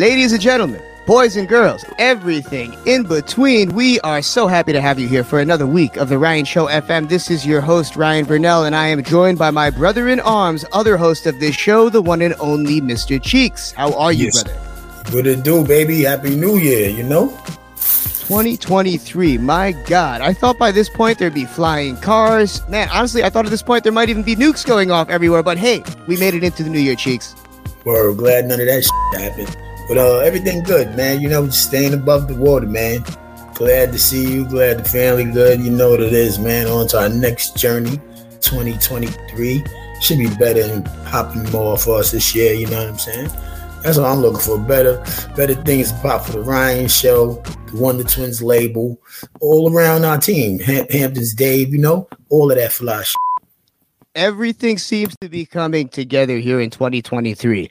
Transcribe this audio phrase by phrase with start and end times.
[0.00, 3.68] ladies and gentlemen, boys and girls, everything in between.
[3.74, 6.68] We are so happy to have you here for another week of the Ryan Show
[6.68, 7.10] FM.
[7.10, 10.64] This is your host, Ryan Verneuille, and I am joined by my brother in arms,
[10.72, 13.22] other host of this show, the one and only Mr.
[13.22, 13.72] Cheeks.
[13.72, 14.42] How are you, Yes.
[14.42, 14.58] brother?
[15.10, 16.04] Good it do, baby?
[16.04, 17.28] Happy New Year, you know?
[17.76, 19.36] 2023.
[19.36, 22.66] My God, I thought by this point there'd be flying cars.
[22.70, 25.42] Man, honestly, I thought at this point there might even be nukes going off everywhere.
[25.42, 27.34] But hey, we made it into the new year, Cheeks.
[27.84, 29.69] We're glad none of that shit happened.
[29.90, 31.20] But uh, everything good, man.
[31.20, 33.04] You know, just staying above the water, man.
[33.56, 34.46] Glad to see you.
[34.46, 35.60] Glad the family good.
[35.60, 36.68] You know what it is, man.
[36.68, 37.96] On to our next journey,
[38.40, 39.64] 2023.
[40.00, 42.54] Should be better and popping more for us this year.
[42.54, 43.30] You know what I'm saying?
[43.82, 44.60] That's what I'm looking for.
[44.60, 45.04] Better,
[45.34, 48.96] better things pop for the Ryan Show, the Wonder Twins label,
[49.40, 50.60] all around our team.
[50.60, 53.16] Ham- Hamptons Dave, you know, all of that fly shit.
[54.14, 57.68] Everything seems to be coming together here in 2023.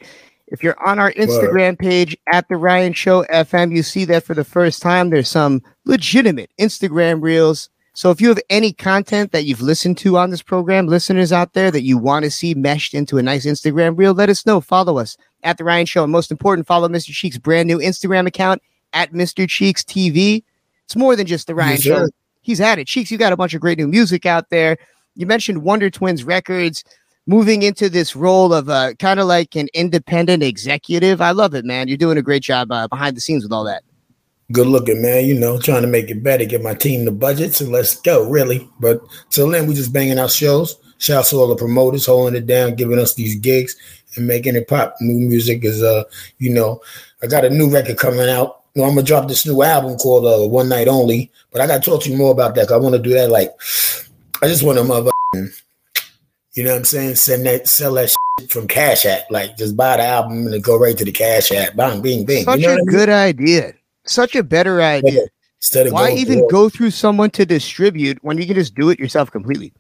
[0.51, 4.33] If you're on our Instagram page at the Ryan Show FM, you see that for
[4.33, 5.09] the first time.
[5.09, 7.69] There's some legitimate Instagram reels.
[7.93, 11.53] So if you have any content that you've listened to on this program, listeners out
[11.53, 14.61] there that you want to see meshed into a nice Instagram reel, let us know.
[14.61, 16.03] Follow us at the Ryan Show.
[16.03, 17.11] And most important, follow Mr.
[17.11, 18.61] Cheeks' brand new Instagram account
[18.93, 19.47] at Mr.
[19.47, 20.43] Cheeks TV.
[20.85, 21.95] It's more than just the Ryan Yes, Show.
[22.05, 22.09] sir.
[22.41, 22.87] He's at it.
[22.87, 24.77] Cheeks, you got a bunch of great new music out there.
[25.15, 26.83] You mentioned Wonder Twins Records
[27.29, 31.21] moving into this role of uh, kind of like an independent executive.
[31.21, 31.87] I love it, man.
[31.87, 33.83] You're doing a great job uh, behind the scenes with all that.
[34.51, 35.25] good looking, man.
[35.25, 37.53] You know, trying to make it better, get my team the budget.
[37.53, 38.67] So let's go, really.
[38.79, 40.77] But till then, we're just banging out shows.
[40.97, 43.75] Shouts to all the promoters holding it down, giving us these gigs
[44.15, 44.95] and making it pop.
[44.99, 46.03] New music is, uh,
[46.39, 46.81] you know,
[47.21, 48.63] I got a new record coming out.
[48.75, 51.31] Well, I'm gonna drop this new album called uh, One Night Only.
[51.51, 52.71] But I gotta talk to you more about that.
[52.71, 53.29] I want to do that.
[53.29, 53.51] Like,
[54.41, 55.11] I just want to mother,
[56.55, 57.15] you know what I'm saying?
[57.15, 59.23] Send that, sell that shit from Cash App.
[59.29, 61.75] Like, just buy the album and go right to the Cash App.
[61.75, 62.43] Bang, bing, bing.
[62.45, 62.95] Such you know a what I mean?
[62.97, 63.73] good idea.
[64.05, 65.23] Such a better idea.
[65.75, 68.97] Of Why even through- go through someone to distribute when you can just do it
[68.99, 69.73] yourself completely?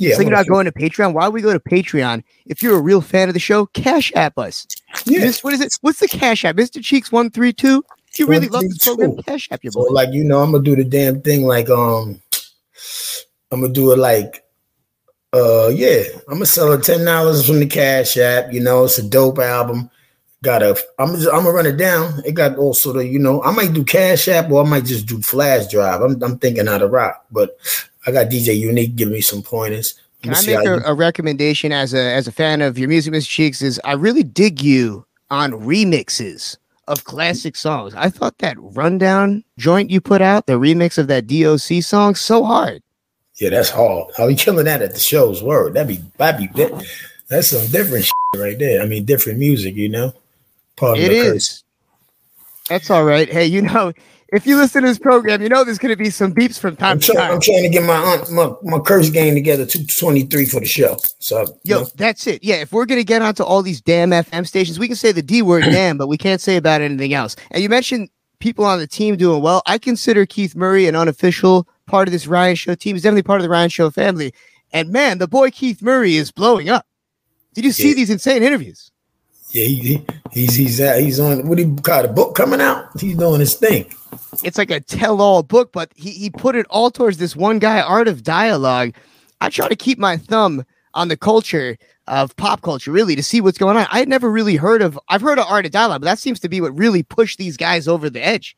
[0.00, 1.14] Yeah, It's like you're I'm not going to Patreon.
[1.14, 2.22] Why would we go to Patreon?
[2.46, 4.66] If you're a real fan of the show, cash app us.
[5.06, 5.20] yeah.
[5.20, 5.78] Miss- what is it?
[5.80, 6.56] What's the cash app?
[6.56, 6.82] Mr.
[6.84, 7.82] Cheeks one three two.
[8.12, 8.96] If you really love this 132.
[8.96, 9.92] program, cash app your So boy.
[9.94, 12.20] like you know, I'm gonna do the damn thing like um
[13.50, 14.43] I'm gonna do it like
[15.34, 18.98] uh yeah, I'm gonna sell it ten dollars from the Cash App, you know, it's
[18.98, 19.90] a dope album.
[20.42, 22.22] Got a I'm just, I'm gonna run it down.
[22.24, 24.84] It got all sort of, you know, I might do Cash App or I might
[24.84, 26.00] just do flash drive.
[26.02, 27.58] I'm I'm thinking out of rock, but
[28.06, 29.94] I got DJ Unique giving me some pointers.
[30.22, 33.28] Can I make a, a recommendation as a as a fan of your music, Mr.
[33.28, 33.60] Cheeks?
[33.60, 36.56] Is I really dig you on remixes
[36.88, 37.94] of classic songs.
[37.94, 42.44] I thought that rundown joint you put out, the remix of that DOC song, so
[42.44, 42.82] hard.
[43.36, 44.10] Yeah, that's hard.
[44.18, 45.42] Oh, I'll be killing that at the shows.
[45.42, 46.84] Word, that'd be that'd be that-
[47.28, 48.82] that's some different shit right there.
[48.82, 50.12] I mean, different music, you know.
[50.76, 51.32] Pardon It the is.
[51.32, 51.64] curse.
[52.68, 53.28] That's all right.
[53.30, 53.92] Hey, you know,
[54.28, 56.76] if you listen to this program, you know there's going to be some beeps from
[56.76, 57.34] time I'm to trying, time.
[57.34, 60.96] I'm trying to get my aunt, my, my curse game together, 223 for the show.
[61.18, 62.44] So, you Yo, know, that's it.
[62.44, 65.22] Yeah, if we're gonna get onto all these damn FM stations, we can say the
[65.22, 67.36] D word damn, but we can't say about anything else.
[67.52, 69.62] And you mentioned people on the team doing well.
[69.66, 72.94] I consider Keith Murray an unofficial part of this Ryan Show team.
[72.96, 74.32] He's definitely part of the Ryan Show family.
[74.72, 76.86] And man, the boy Keith Murray is blowing up.
[77.54, 77.94] Did you see Yeah.
[77.94, 78.90] these insane interviews?
[79.50, 82.34] yeah, he, he, he's he's uh, he's on what do you call it, a book
[82.34, 82.88] coming out?
[83.00, 83.86] He's doing his thing.
[84.42, 87.80] It's like a tell-all book, but he, he put it all towards this one guy,
[87.80, 88.94] Art of Dialogue.
[89.40, 90.64] I try to keep my thumb
[90.94, 91.76] on the culture
[92.08, 93.86] of pop culture, really, to see what's going on.
[93.92, 96.40] I had never really heard of I've heard of Art of Dialogue, but that seems
[96.40, 98.56] to be what really pushed these guys over the edge.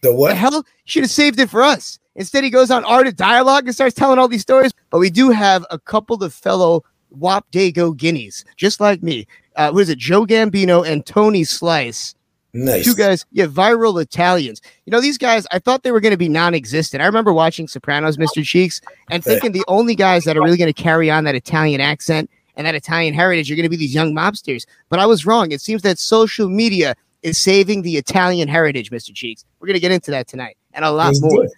[0.00, 0.36] The The what?
[0.36, 1.98] hell should have saved it for us.
[2.14, 4.72] Instead, he goes on Art of Dialogue and starts telling all these stories.
[4.90, 9.26] But we do have a couple of fellow Wap Dago Guineas, just like me.
[9.56, 9.98] Uh, who is it?
[9.98, 12.14] Joe Gambino and Tony Slice.
[12.54, 12.84] Nice.
[12.84, 14.62] Two guys, yeah, viral Italians.
[14.86, 17.02] You know, these guys, I thought they were going to be non existent.
[17.02, 18.42] I remember watching Sopranos, Mr.
[18.42, 18.80] Cheeks,
[19.10, 22.30] and thinking the only guys that are really going to carry on that Italian accent
[22.56, 24.64] and that Italian heritage are going to be these young mobsters.
[24.88, 25.52] But I was wrong.
[25.52, 29.14] It seems that social media is saving the Italian heritage, Mr.
[29.14, 29.44] Cheeks.
[29.60, 31.44] We're going to get into that tonight and a lot Let's more.
[31.44, 31.50] it.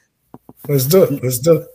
[0.68, 1.22] Let's do it.
[1.22, 1.68] Let's do it.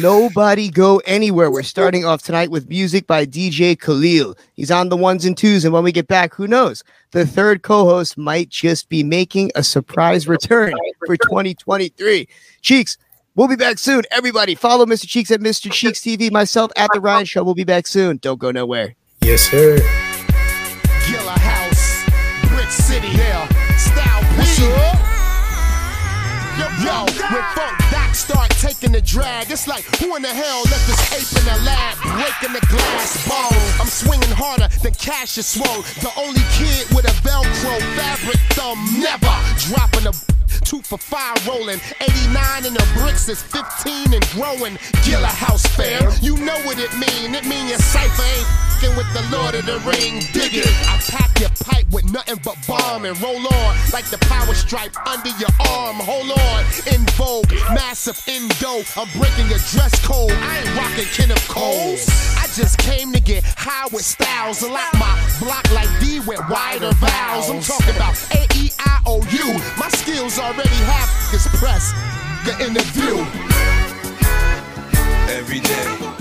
[0.00, 1.50] Nobody go anywhere.
[1.50, 4.36] We're starting off tonight with music by DJ Khalil.
[4.54, 6.82] He's on the ones and twos, and when we get back, who knows?
[7.10, 10.72] The third co-host might just be making a surprise return
[11.06, 12.28] for 2023.
[12.62, 12.98] Cheeks,
[13.34, 14.02] we'll be back soon.
[14.10, 15.06] Everybody, follow Mr.
[15.06, 15.70] Cheeks at Mr.
[15.70, 16.30] Cheeks TV.
[16.30, 17.44] Myself at the Ryan Show.
[17.44, 18.18] We'll be back soon.
[18.18, 18.94] Don't go nowhere.
[19.22, 19.78] Yes, sir.
[23.08, 24.38] Brick yeah, Style P.
[26.84, 29.50] Yo, with Funk Doc start taking the drag.
[29.50, 33.26] It's like, who in the hell left this ape in the lab breaking the glass
[33.26, 33.58] bowl?
[33.80, 35.82] I'm swinging harder than cash is swole.
[36.00, 41.80] The only kid with a Velcro fabric thumb, never dropping a two for five rolling.
[42.00, 44.78] 89 in the bricks is 15 and growing.
[45.04, 47.34] Gilla House Fair, you know what it mean.
[47.34, 48.48] It mean your cipher ain't
[48.80, 50.20] fing with the Lord of the Ring.
[50.32, 50.72] Dig it.
[50.88, 54.94] I pack your pipe with nothing but bomb and roll on like the power stripe
[55.06, 55.96] under your arm.
[55.96, 58.82] Hold on, in vogue, massive indo.
[58.96, 60.30] I'm breaking your dress code.
[60.30, 62.06] I ain't rocking Kenneth Coles.
[62.48, 64.62] I just came to get high with styles.
[64.62, 67.50] Lock my block like D with wider vowels.
[67.50, 69.52] I'm talking about A E I O U.
[69.78, 71.92] My skills already have this press.
[72.46, 73.16] The interview.
[75.28, 76.17] every day,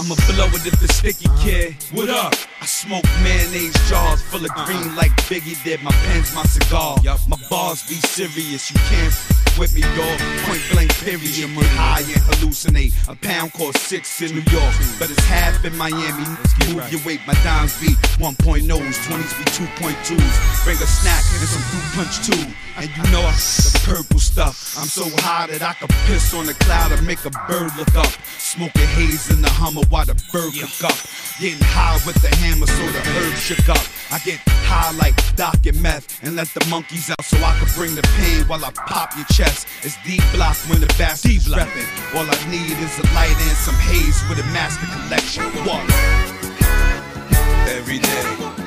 [0.00, 1.76] I'm a blow it if it's sticky, kid.
[1.92, 2.32] What up?
[2.60, 5.82] I smoke mayonnaise jars full of green like Biggie did.
[5.82, 6.98] My pen's my cigar.
[7.26, 8.70] My bars be serious.
[8.70, 9.14] You can't
[9.58, 10.18] with me, dog.
[10.44, 11.20] Point blank, period.
[11.20, 12.92] Get high and hallucinate.
[13.08, 16.24] A pound costs six in New York, but it's half in Miami.
[16.68, 20.64] Move your weight, my dimes be 1.0s, 20s be 2.2s.
[20.64, 22.44] Bring a snack and some fruit punch too.
[22.76, 24.78] And you know I, the purple stuff.
[24.78, 27.94] I'm so high that I could piss on a cloud and make a bird look
[27.96, 28.12] up.
[28.38, 30.96] Smoking haze in the Hummer while the bird cook up.
[31.40, 33.84] Getting high with the hammer so the herb shook up.
[34.10, 37.68] I get high like Doc and meth and let the monkeys out so I can
[37.76, 39.66] bring the pain while I pop your chest.
[39.82, 41.86] It's deep block when the bastards reppin'.
[42.14, 45.44] All I need is a light and some haze with a master collection.
[45.64, 45.82] What?
[47.70, 48.59] Every day,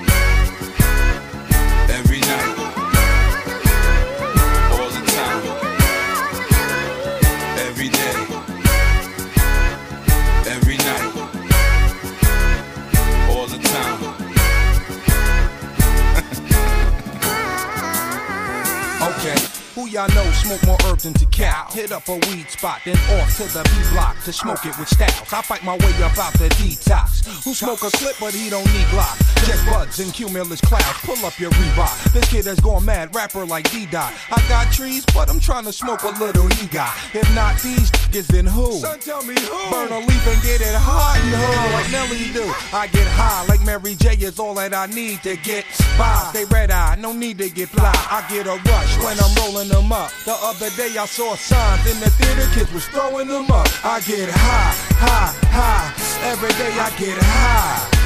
[19.93, 21.69] Y'all know smoke more herb than Cal?
[21.69, 24.89] Hit up a weed spot, then off to the B block to smoke it with
[24.89, 25.31] styles.
[25.31, 27.23] I fight my way up out the detox.
[27.43, 29.19] Who smoke a clip, but he don't need Glock.
[29.45, 30.97] Just buds and cumulus clouds.
[31.03, 32.11] Pull up your Reebok.
[32.11, 34.11] This kid has gone mad, rapper like D Dot.
[34.31, 36.97] I got trees, but I'm trying to smoke a little he got.
[37.13, 38.71] If not these niggas, then who?
[38.73, 39.71] Son, tell me who.
[39.71, 41.73] Burn a leaf and get it hot and who?
[41.73, 42.43] Like Nelly do.
[42.75, 45.65] I get high like Mary J is all that I need to get
[45.99, 46.29] by.
[46.31, 47.93] Stay red eye, no need to get fly.
[48.09, 50.11] I get a rush when I'm rolling them up.
[50.25, 53.67] The other day I saw signs in the theater, kids was throwing them up.
[53.83, 55.89] I get high, high, high.
[56.31, 58.03] Every day I get high.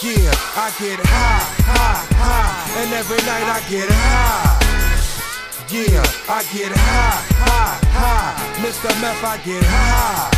[0.00, 2.80] Yeah, I get high, high, high.
[2.80, 4.60] And every night I get high.
[5.68, 8.62] Yeah, I get high, high, high.
[8.64, 8.90] Mr.
[9.02, 10.30] Meth, I get high.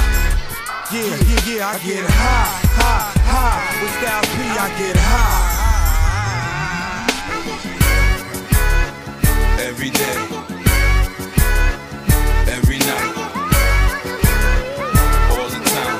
[0.92, 3.82] Yeah, yeah, yeah, I get high, high, high.
[3.82, 5.51] With Styles P, I get high.
[9.72, 10.16] Every day,
[12.56, 13.12] every night,
[15.32, 15.98] all the time,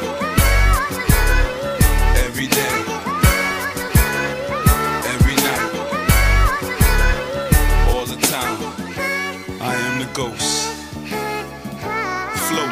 [2.24, 2.74] every day,
[5.12, 5.70] every night,
[7.88, 8.58] all the time.
[9.62, 10.68] I am the ghost.
[12.44, 12.68] Flow.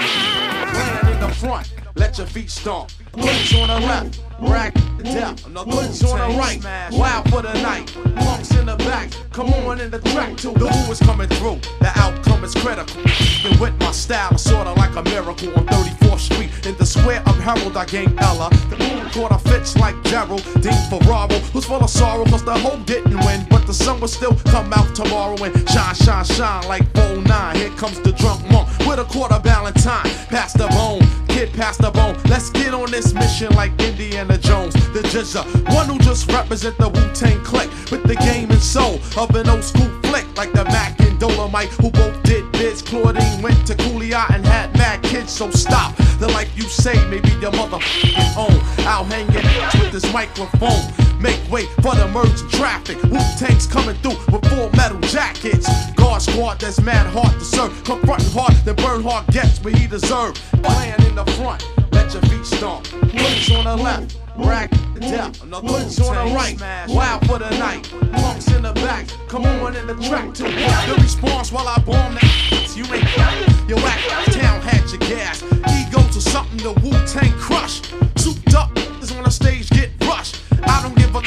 [0.74, 2.90] With in the front, let your feet stomp.
[3.14, 5.42] Hoods on the left, rack death.
[5.44, 7.92] Hoods on the right, wild for the night.
[8.16, 10.52] Punks in the back, come on in the track too.
[10.52, 13.02] The who is coming through, the outcome is critical.
[13.42, 16.50] Been with my style, sorta like a miracle on 34th Street.
[16.66, 18.50] In the square of Herald, I gained Ella.
[18.68, 20.44] The moon quarter fits like Gerald.
[20.60, 23.46] Dean Ferraro, who's full of sorrow, cause the hope didn't win.
[23.48, 27.56] But the sun will still come out tomorrow and shine, shine, shine like 09.
[27.56, 30.10] Here comes the drunk monk with a quarter Valentine.
[30.28, 31.02] Pass the bone,
[31.40, 32.16] kid, pass the bone.
[32.28, 35.42] Let's get on this mission like Indiana Jones, the Jizza.
[35.74, 39.48] One who just represent the Wu Tang clique with the game and soul of an
[39.48, 42.80] old school flick like the Mac Dolomite, who both did bids.
[42.80, 45.94] Claudine went to Cooley and had mad kids, so stop.
[46.18, 48.86] The life you say may be your motherfucking own.
[48.86, 49.34] Out hanging
[49.80, 50.82] with this microphone.
[51.20, 52.96] Make way for the merging traffic.
[53.04, 55.68] Wu tanks coming through with full metal jackets.
[55.92, 57.84] Guard squad that's mad hard to serve.
[57.84, 60.34] Confronting hard, then burn hard gets what he deserve.
[60.62, 61.62] Playing in the front,
[61.92, 62.86] let your feet stomp.
[62.86, 65.40] Hoods on the left, rack to death.
[65.40, 66.56] Hoods on the right,
[66.88, 67.90] wild for the night.
[68.12, 72.14] Punks in the back, come on in the track to The response while I bomb
[72.14, 72.40] the
[72.76, 73.98] you ain't Your whack
[74.32, 75.42] town had your gas.
[75.42, 77.82] Egos or something the Wu Tang crush.
[78.16, 80.36] Souped up is on the stage get rushed.
[80.64, 81.20] I don't give a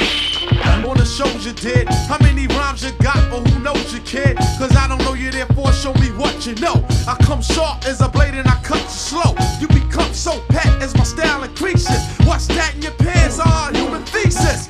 [0.84, 1.88] on the shows you did.
[2.08, 4.36] How many rhymes you got, but who knows you, kid?
[4.58, 6.84] Cause I don't know you, therefore show me what you know.
[7.08, 9.34] I come sharp as a blade and I cut you slow.
[9.60, 12.00] You become so pet as my style increases.
[12.26, 13.38] What's that in your pants?
[13.40, 14.68] Ah, human thesis.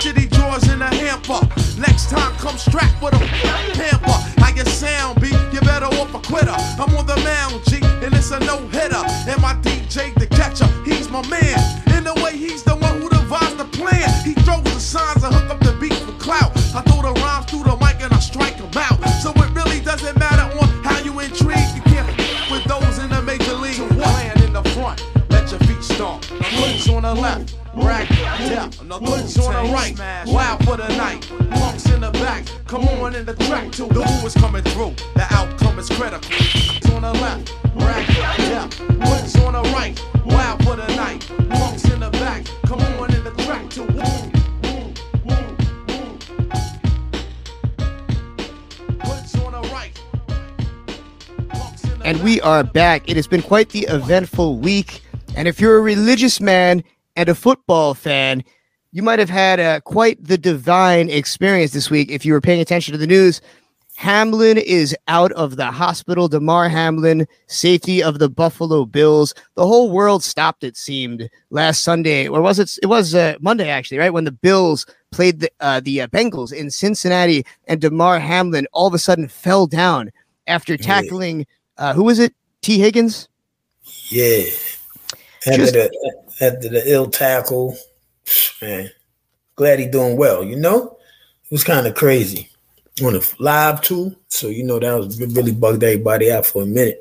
[0.00, 1.40] Shitty drawers in a hamper.
[1.78, 3.18] Next time, come strapped with a
[3.74, 4.18] pamper.
[4.40, 5.28] How you sound, B?
[5.52, 6.56] You better off a quitter.
[6.80, 9.02] I'm on the mound, G, and it's a no hitter.
[9.28, 11.58] And my DJ, the catcher, he's my man.
[11.96, 14.24] In the way, he's the one who devised the plan.
[14.24, 16.52] He throws the signs and hook up the beat for clout.
[16.74, 18.98] I throw the rhymes through the mic and I strike 'em out.
[19.22, 21.70] So it really doesn't matter on how you intrigue.
[21.74, 22.08] You can't
[22.50, 23.80] with those in the major league.
[23.96, 26.24] Land in the front, let your feet stomp.
[26.24, 28.78] Hoods on the left, rack death.
[28.78, 31.26] Hoods on the right, wild for the night.
[31.50, 33.86] Punks in the back, come on in the track too.
[33.88, 36.30] The who is coming through, the outcome is critical.
[36.30, 38.74] Hoods on the left, rack death.
[38.74, 41.26] Hoods on the right, wild for the night.
[41.50, 43.86] Punks in the back, come on in the track too.
[49.02, 50.00] Hoods on the right.
[51.48, 53.08] punks in the And we are back.
[53.08, 55.02] It has been quite the eventful week.
[55.34, 56.84] And if you're a religious man
[57.16, 58.42] and a football fan,
[58.92, 62.60] you might have had uh, quite the divine experience this week if you were paying
[62.60, 63.40] attention to the news.
[63.96, 66.26] Hamlin is out of the hospital.
[66.26, 69.34] Damar Hamlin, safety of the Buffalo Bills.
[69.54, 70.64] The whole world stopped.
[70.64, 72.78] It seemed last Sunday, or was it?
[72.82, 76.52] It was uh, Monday actually, right when the Bills played the uh, the uh, Bengals
[76.52, 80.10] in Cincinnati, and Damar Hamlin all of a sudden fell down
[80.46, 81.46] after tackling.
[81.76, 82.34] Uh, who was it?
[82.62, 83.28] Tee Higgins.
[84.08, 84.44] Yeah.
[85.46, 85.90] After Just- the,
[86.40, 87.76] after the ill tackle,
[88.60, 88.90] man,
[89.56, 90.44] glad he doing well.
[90.44, 90.96] You know,
[91.44, 92.48] it was kind of crazy
[93.04, 94.14] on the live too.
[94.28, 97.00] So you know that was really bugged everybody out for a minute.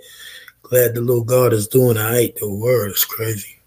[0.64, 2.34] Glad the little guard is doing all right.
[2.36, 3.58] The word is crazy.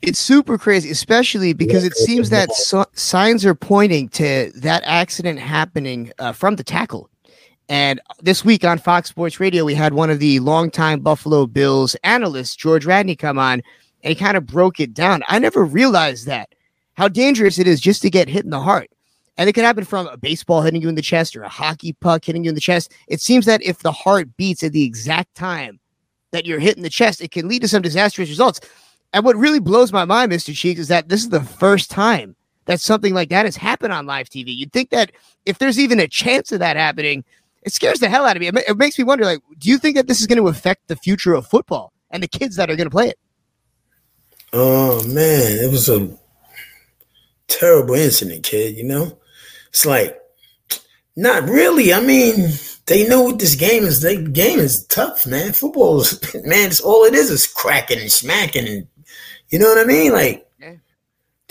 [0.00, 4.82] It's super crazy, especially because Yeah, it seems that so- signs are pointing to that
[4.84, 7.08] accident happening uh, from the tackle.
[7.68, 11.94] And this week on Fox Sports Radio, we had one of the longtime Buffalo Bills
[12.02, 13.62] analysts, George Radney, come on
[14.02, 15.22] and kind of broke it down.
[15.28, 16.50] I never realized that
[16.94, 18.90] how dangerous it is just to get hit in the heart.
[19.38, 21.94] And it could happen from a baseball hitting you in the chest or a hockey
[21.94, 22.92] puck hitting you in the chest.
[23.08, 25.80] It seems that if the heart beats at the exact time
[26.32, 28.60] that you're hit in the chest, it can lead to some disastrous results.
[29.14, 30.54] And what really blows my mind, Mr.
[30.54, 34.06] Cheeks, is that this is the first time that something like that has happened on
[34.06, 34.54] live TV.
[34.54, 35.12] You'd think that
[35.46, 37.24] if there's even a chance of that happening,
[37.62, 38.48] it scares the hell out of me.
[38.48, 40.96] It makes me wonder, like, do you think that this is going to affect the
[40.96, 43.18] future of football and the kids that are going to play it?
[44.52, 46.10] Oh man, it was a
[47.48, 48.76] terrible incident, kid.
[48.76, 49.18] You know,
[49.68, 50.18] it's like
[51.16, 51.92] not really.
[51.92, 52.50] I mean,
[52.86, 54.00] they know what this game is.
[54.02, 55.52] The game is tough, man.
[55.52, 56.68] Football is man.
[56.68, 58.86] It's all it is is cracking and smacking, and
[59.50, 60.12] you know what I mean.
[60.12, 60.74] Like, Yeah.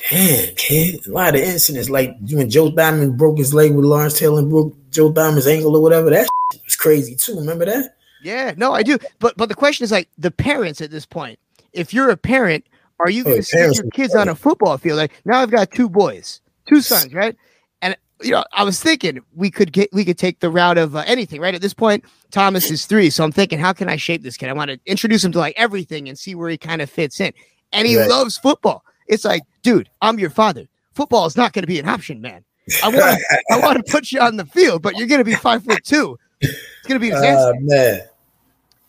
[0.09, 1.05] damn, kid.
[1.07, 4.49] A lot of incidents, like when Joe Diamond broke his leg with Lawrence Taylor and
[4.49, 6.09] broke Joe Diamond's ankle or whatever.
[6.11, 6.27] That
[6.65, 7.35] was crazy too.
[7.37, 7.95] Remember that?
[8.23, 8.99] Yeah, no, I do.
[9.17, 11.39] But but the question is like the parents at this point.
[11.73, 12.65] If you're a parent,
[13.01, 14.97] are you going Oh, to send your kids on a football field?
[14.97, 17.35] Like now, I've got two boys, two sons, right?
[17.81, 20.95] And you know, I was thinking we could get we could take the route of
[20.95, 21.55] uh, anything, right?
[21.55, 24.49] At this point, Thomas is three, so I'm thinking, how can I shape this kid?
[24.49, 27.19] I want to introduce him to like everything and see where he kind of fits
[27.19, 27.33] in.
[27.73, 28.09] And he Right.
[28.09, 28.83] loves football.
[29.07, 30.67] It's like, dude, I'm your father.
[30.93, 32.43] Football is not going to be an option, man.
[32.83, 35.35] I want I want to put you on the field, but you're going to be
[35.35, 36.17] five foot two.
[36.41, 37.17] It's going to be a.
[37.17, 38.01] Uh, man.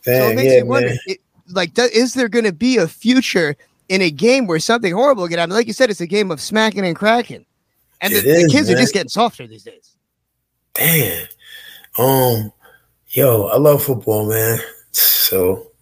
[0.05, 2.89] So it makes yeah, me wonder, it, like, do, is there going to be a
[2.89, 3.57] future
[3.93, 5.55] in a game where something horrible get happen?
[5.55, 7.45] Like you said, it's a game of smacking and cracking,
[8.01, 9.97] and the, It the is, kids are just getting softer these days.
[10.73, 11.27] Damn.
[11.99, 12.53] Um,
[13.11, 14.59] yo, I love football, man.
[14.93, 15.73] So,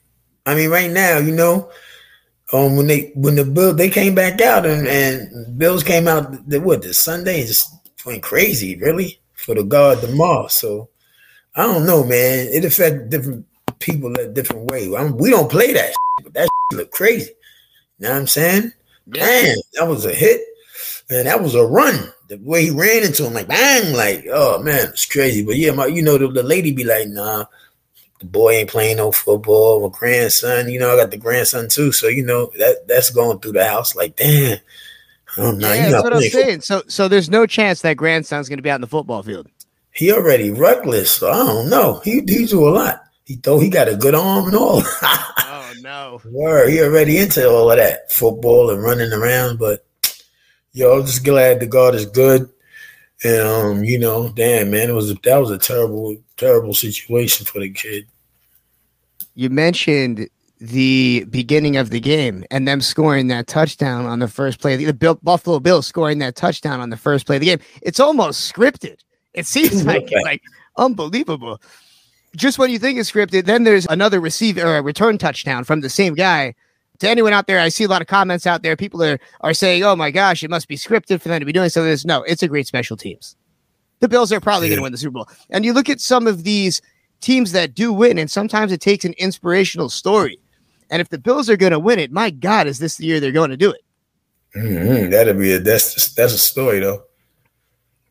[0.45, 1.71] I mean, right now, you know,
[2.53, 6.49] um, when they when the bill they came back out and and Bills came out,
[6.49, 7.73] the, what the Sunday just
[8.05, 10.49] went crazy, really for the guard Damar.
[10.49, 10.89] So,
[11.55, 12.49] I don't know, man.
[12.49, 13.47] It affects different
[13.79, 14.93] people a different way.
[14.97, 17.31] I mean, we don't play that, shit, but that shit look crazy.
[18.01, 18.73] You know what I'm saying?
[19.11, 20.41] Damn, that was a hit.
[21.11, 22.13] Man, that was a run.
[22.29, 25.45] The way he ran into him, like bang, like oh man, it's crazy.
[25.45, 27.45] But yeah, my you know the, the lady be like, nah,
[28.21, 29.87] the boy ain't playing no football.
[29.87, 33.41] My grandson, you know, I got the grandson too, so you know that that's going
[33.41, 33.95] through the house.
[33.97, 34.59] Like damn,
[35.37, 36.61] oh no, yeah, that's what I'm saying.
[36.63, 39.49] So, so there's no chance that grandson's going to be out in the football field.
[39.93, 42.01] He already reckless, so I don't know.
[42.05, 43.05] He he do a lot.
[43.25, 44.83] He thought he got a good arm and all.
[45.53, 46.21] Oh no!
[46.25, 49.59] Word, he already into all of that football and running around.
[49.59, 49.85] But
[50.73, 52.49] yo, I'm just glad the God is good.
[53.23, 57.47] And um, you know, damn man, it was a, that was a terrible, terrible situation
[57.47, 58.07] for the kid.
[59.35, 60.29] You mentioned
[60.61, 64.77] the beginning of the game and them scoring that touchdown on the first play.
[64.77, 67.61] The, the Bill, Buffalo Bills scoring that touchdown on the first play of the game.
[67.83, 68.99] It's almost scripted.
[69.33, 70.43] It seems like it, like
[70.77, 71.61] unbelievable.
[72.37, 75.81] Just when you think it's scripted, then there's another receive or a return touchdown from
[75.81, 76.55] the same guy.
[77.01, 78.77] To anyone out there, I see a lot of comments out there.
[78.77, 81.53] People are are saying, "Oh my gosh, it must be scripted for them to be
[81.53, 83.37] doing something." This no, it's a great special teams.
[84.01, 84.73] The Bills are probably Yeah.
[84.73, 85.29] going to win the Super Bowl.
[85.51, 86.81] And you look at some of these
[87.21, 90.39] teams that do win, and sometimes it takes an inspirational story.
[90.91, 93.19] And if the Bills are going to win it, my God, is this the year
[93.21, 93.81] they're going to do it?
[94.57, 97.03] Mhm, That'll be a that's that's a story though.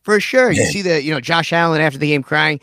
[0.04, 0.52] For sure.
[0.52, 2.60] You see the, you know, Josh Allen after the game crying.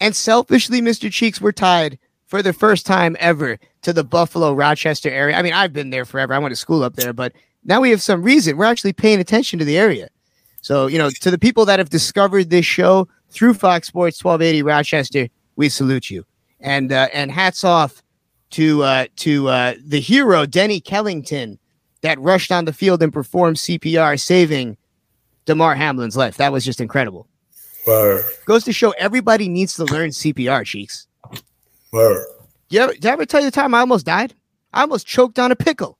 [0.00, 1.12] And selfishly, Mr.
[1.12, 5.36] Cheeks, we're tied for the first time ever to the Buffalo Rochester area.
[5.36, 6.32] I mean, I've been there forever.
[6.32, 7.32] I went to school up there, but
[7.64, 8.56] now we have some reason.
[8.56, 10.08] We're actually paying attention to the area.
[10.62, 14.62] So, you know, to the people that have discovered this show through Fox Sports 1280
[14.62, 16.24] Rochester, we salute you.
[16.60, 18.02] And uh, and hats off
[18.50, 21.58] to uh, to uh, the hero Denny Kellington
[22.02, 24.76] that rushed on the field and performed CPR, saving
[25.46, 26.36] Damar Hamlin's life.
[26.36, 27.26] That was just incredible.
[27.90, 31.06] Word, Goes to show everybody needs to learn CPR, cheeks.
[31.92, 32.24] word.
[32.68, 34.32] You ever, did I ever tell you the time I almost died?
[34.72, 35.98] I almost choked on a pickle.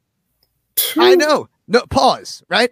[0.97, 1.49] I know.
[1.67, 2.71] No, pause, right?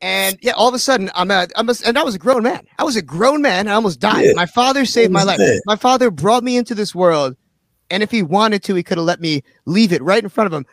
[0.00, 2.42] And yeah, all of a sudden, I'm a, I'm a, and I was a grown
[2.42, 2.66] man.
[2.78, 3.68] I was a grown man.
[3.68, 4.24] I almost died.
[4.26, 4.32] Yeah.
[4.34, 5.38] My father saved my life.
[5.38, 5.62] Understand.
[5.66, 7.36] My father brought me into this world,
[7.90, 10.46] and if he wanted to, he could have let me leave it right in front
[10.46, 10.64] of him.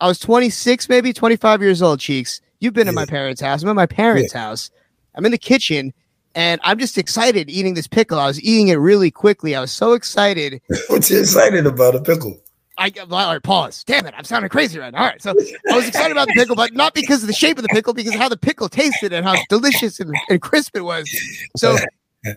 [0.00, 2.40] I was 26, maybe 25 years old, cheeks.
[2.60, 3.62] You've been in my parents' house.
[3.62, 4.70] I'm in my parents' house.
[5.14, 5.92] I'm in the kitchen,
[6.34, 8.18] and I'm just excited eating this pickle.
[8.18, 9.54] I was eating it really quickly.
[9.54, 10.60] I was so excited.
[10.88, 12.40] What's you excited about a pickle?
[12.78, 13.82] I well, all right, pause.
[13.84, 15.00] Damn it, I'm sounding crazy right now.
[15.00, 15.34] All right, so
[15.70, 17.92] I was excited about the pickle, but not because of the shape of the pickle,
[17.92, 21.10] because of how the pickle tasted and how delicious and, and crisp it was.
[21.56, 21.76] So,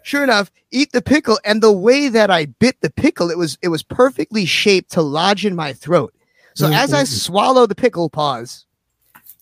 [0.01, 3.59] sure enough, eat the pickle, and the way that I bit the pickle, it was
[3.61, 6.11] it was perfectly shaped to lodge in my throat.
[6.55, 6.73] So mm-hmm.
[6.73, 8.65] as I swallow the pickle, pause,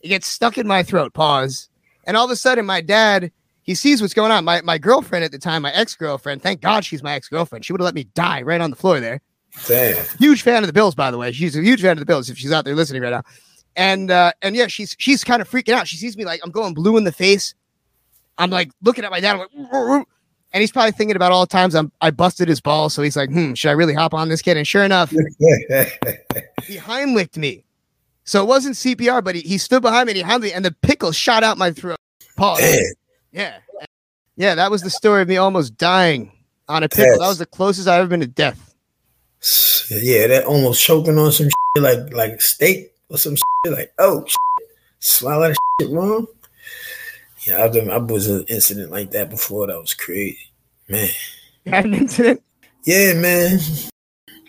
[0.02, 1.14] it gets stuck in my throat.
[1.14, 1.70] Pause,
[2.04, 3.32] and all of a sudden, my dad
[3.70, 4.44] he sees what's going on.
[4.44, 7.64] My my girlfriend at the time, my ex girlfriend, thank God she's my ex girlfriend.
[7.64, 9.22] She would have let me die right on the floor there
[9.68, 10.04] Damn.
[10.18, 11.32] huge fan of the Bills, by the way.
[11.32, 13.22] She's a huge fan of the Bills if she's out there listening right now.
[13.76, 15.88] And uh, and yeah, she's she's kind of freaking out.
[15.88, 17.54] She sees me like I'm going blue in the face.
[18.40, 19.34] I'm like looking at my dad.
[19.36, 20.08] I'm like,
[20.52, 22.96] and he's probably thinking about all the times I'm I busted his balls.
[22.96, 24.58] So he's like, hmm, should I really hop on this kid?
[24.58, 27.66] And sure enough, he Heimlicked me.
[28.24, 30.66] So it wasn't CPR, but he, he stood behind me and he Heimlicked, me, and
[30.66, 32.00] the pickle shot out my throat.
[32.36, 32.62] Pause.
[32.62, 32.94] Damn.
[33.32, 33.58] Yeah,
[34.36, 36.32] yeah, that was the story of me almost dying
[36.68, 37.20] on a pickle.
[37.20, 38.74] That was the closest I've ever been to death.
[39.90, 44.26] Yeah, that almost choking on some shit like like steak or some shit like oh
[44.26, 44.38] shit.
[45.00, 46.26] swallow that shit wrong.
[47.48, 49.68] Yeah, I've been I was an incident like that before.
[49.68, 50.38] That was crazy,
[50.88, 51.10] man.
[51.66, 52.42] You had an incident.
[52.84, 53.60] Yeah, man.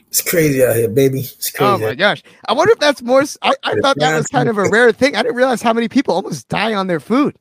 [0.08, 1.20] It's crazy out here, baby.
[1.20, 1.84] It's oh crazy.
[1.84, 2.22] Oh my gosh!
[2.48, 3.22] I wonder if that's more.
[3.42, 5.14] I thought that was kind of a rare thing.
[5.16, 7.36] I didn't realize how many people almost die on their food.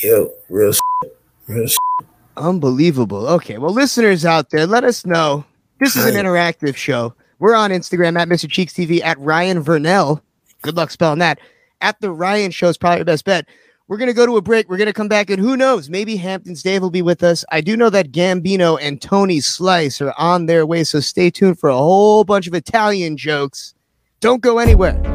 [0.00, 1.18] Yo, real shit.
[1.46, 1.78] Real shit.
[2.36, 3.26] Unbelievable.
[3.28, 5.44] Okay, well, listeners out there, let us know.
[5.80, 7.14] This is an interactive show.
[7.38, 8.48] We're on Instagram at Mr.
[8.48, 10.20] Cheeks TV at Ryan Verneuille.
[10.62, 11.40] Good luck spelling that.
[11.80, 13.46] At the Ryan Show is probably your best bet.
[13.88, 14.70] We're gonna go to a break.
[14.70, 15.90] We're gonna come back, and who knows?
[15.90, 17.44] Maybe Hampton's Dave will be with us.
[17.50, 21.58] I do know that Gambino and Tony Slice are on their way, so stay tuned
[21.58, 23.74] for a whole bunch of Italian jokes.
[24.20, 25.11] Don't go anywhere.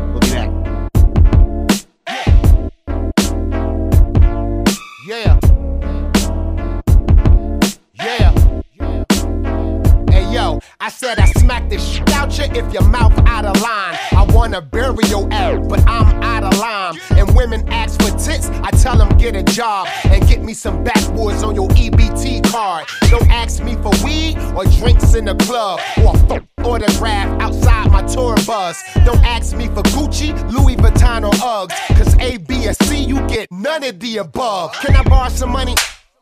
[10.87, 13.97] I said I smack the shit out you if your mouth out of line.
[14.13, 16.97] I wanna bury your ass, but I'm out of line.
[17.09, 20.85] And women ask for tits, I tell them get a job and get me some
[20.85, 22.87] backwoods on your EBT card.
[23.09, 28.03] Don't ask me for weed or drinks in the club or a autograph outside my
[28.03, 28.81] tour bus.
[29.03, 33.19] Don't ask me for Gucci, Louis Vuitton or Uggs, cause A, B, or C, you
[33.27, 34.71] get none of the above.
[34.75, 35.75] Can I borrow some money?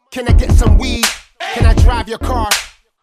[0.09, 1.05] Can I get some weed?
[1.53, 2.49] Can I drive your car?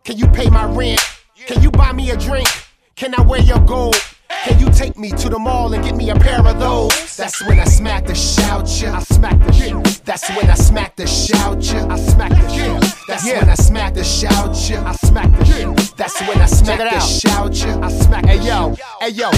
[0.02, 1.00] Can you pay my rent?
[1.46, 2.48] Can you buy me a drink?
[2.94, 3.96] Can I wear your gold?
[4.44, 7.16] Can you take me to the mall and get me a pair of those?
[7.16, 8.96] That's when I smack the shout ya.
[8.96, 10.04] I smack the shit.
[10.04, 11.86] That's when I smack the shout ya.
[11.88, 12.94] I smack the shit.
[13.06, 14.82] That's when I smack the shout ya.
[14.84, 15.96] I smack the shit.
[15.96, 17.80] That's when I smack the shout ya.
[17.80, 18.28] I smack the.
[18.30, 19.30] Hey yo, hey yo.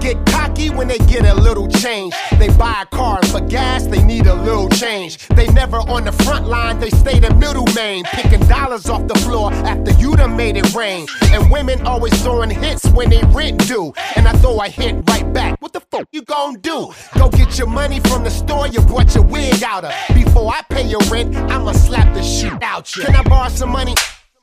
[0.00, 2.14] Get cocky when they get a little change.
[2.38, 5.26] They buy a car for gas they need a little change.
[5.28, 8.04] They never on the front line, they stay the middle main.
[8.04, 11.06] Picking dollars off the floor after you done made it rain.
[11.32, 13.92] And women always throwing hits when they rent due.
[14.16, 15.60] And I throw a hit right back.
[15.62, 16.92] What the fuck you gon' do?
[17.18, 19.92] Go get your money from the store you brought your wig out of.
[20.14, 23.04] Before I pay your rent, I'ma slap the shit out you.
[23.04, 23.94] Can I borrow some money?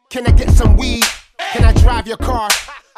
[0.10, 1.04] Can I get some weed?
[1.52, 2.50] Can I drive your car?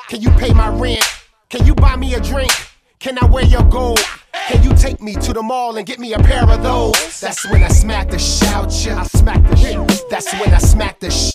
[0.07, 1.03] Can you pay my rent?
[1.49, 2.51] Can you buy me a drink?
[2.99, 3.99] Can I wear your gold?
[4.47, 7.19] Can you take me to the mall and get me a pair of those?
[7.19, 8.99] That's when I smack the shout ya.
[8.99, 10.05] I smack the shit.
[10.09, 11.33] That's when I smack the shit.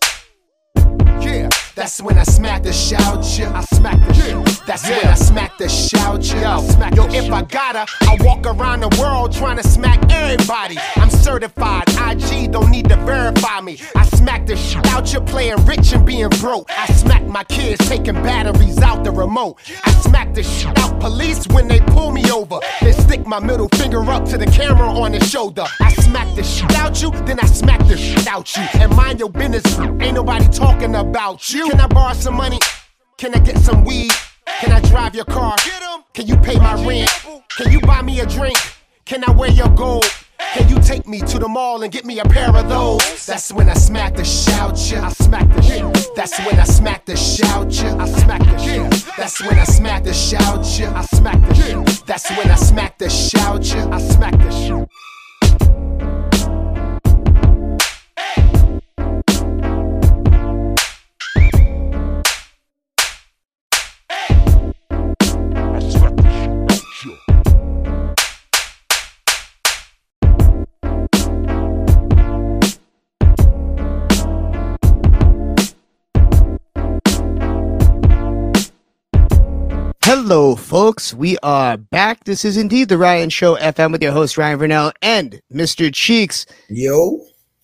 [1.20, 1.49] Yeah,
[1.80, 3.50] That's when I smack the shout ya.
[3.54, 4.66] I smack the shit.
[4.66, 6.58] That's when I smack the shout ya.
[6.58, 10.76] I smack Yo, if I gotta, I walk around the world trying to smack everybody.
[10.96, 11.84] I'm certified.
[11.88, 13.78] IG don't need to verify me.
[13.96, 16.70] I smack the shout out you playing rich and being broke.
[16.70, 19.58] I smack my kids taking batteries out the remote.
[19.82, 22.58] I smack the shout out police when they pull me over.
[22.82, 25.64] Then stick my middle finger up to the camera on the shoulder.
[25.80, 28.62] I smack the shout out you, then I smack the shout out you.
[28.74, 31.69] And mind your business, ain't nobody talking about you.
[31.70, 32.58] Can I borrow some money?
[33.16, 34.10] Can I get some weed?
[34.60, 35.54] Can I drive your car?
[36.14, 37.08] Can you pay my rent?
[37.56, 38.58] Can you buy me a drink?
[39.04, 40.04] Can I wear your gold?
[40.52, 43.24] Can you take me to the mall and get me a pair of those?
[43.24, 45.06] That's when I smack the shout ya.
[45.06, 46.16] I smack the shit.
[46.16, 47.96] That's when I smack the shout ya.
[47.98, 49.06] I smack the shit.
[49.16, 50.92] That's when I smack the shout ya.
[50.92, 52.04] I smack the shit.
[52.04, 53.88] That's when I smack the shout ya.
[53.92, 54.88] I smack the shit.
[80.30, 81.12] Hello, folks.
[81.12, 82.22] We are back.
[82.22, 85.92] This is indeed the Ryan Show FM with your host Ryan Verneuille and Mr.
[85.92, 86.46] Cheeks.
[86.68, 87.18] Yo,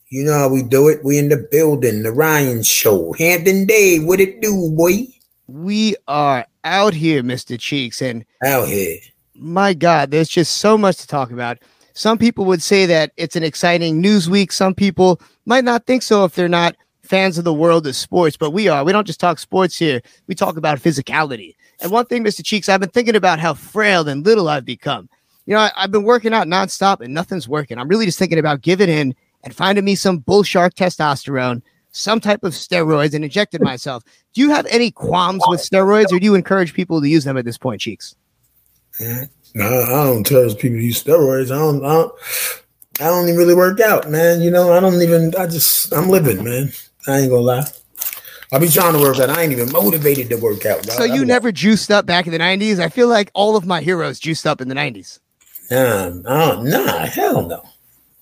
[0.09, 1.05] you know how we do it.
[1.05, 3.13] We in the building, the Ryan Show.
[3.13, 5.07] Hampton Day, what it do, boy?
[5.47, 7.57] We are out here, Mr.
[7.57, 8.99] Cheeks, and Out here.
[9.37, 11.59] my God, there's just so much to talk about.
[11.93, 14.51] Some people would say that it's an exciting news week.
[14.51, 16.75] Some people might not think so if they're not
[17.05, 18.83] fans of the world of sports, but we are.
[18.83, 21.55] We don't just talk sports here, we talk about physicality.
[21.81, 22.45] And one thing, Mr.
[22.45, 25.09] Cheeks, I've been thinking about how frail and little I've become.
[25.45, 27.79] You know, I, have been working out nonstop and nothing's working.
[27.79, 31.63] I'm really just thinking about giving in and finding me some bull shark testosterone,
[31.93, 34.03] some type of steroids, and injecting myself.
[34.35, 37.37] Do you have any qualms with steroids, or do you encourage people to use them
[37.37, 38.17] at this point, Cheeks?
[39.55, 41.51] No, I don't tell people to use steroids.
[41.51, 42.13] I don't, I don't.
[42.99, 44.41] I don't even really work out, man.
[44.41, 45.35] You know, I don't even.
[45.37, 46.73] I just, I'm living, man.
[47.07, 47.65] I ain't gonna lie.
[48.53, 49.31] I be trying to work out.
[49.31, 50.85] I ain't even motivated to work out.
[50.85, 52.79] So you never juiced up back in the '90s?
[52.79, 55.19] I feel like all of my heroes juiced up in the '90s.
[55.71, 57.63] Nah, nah, nah, hell no.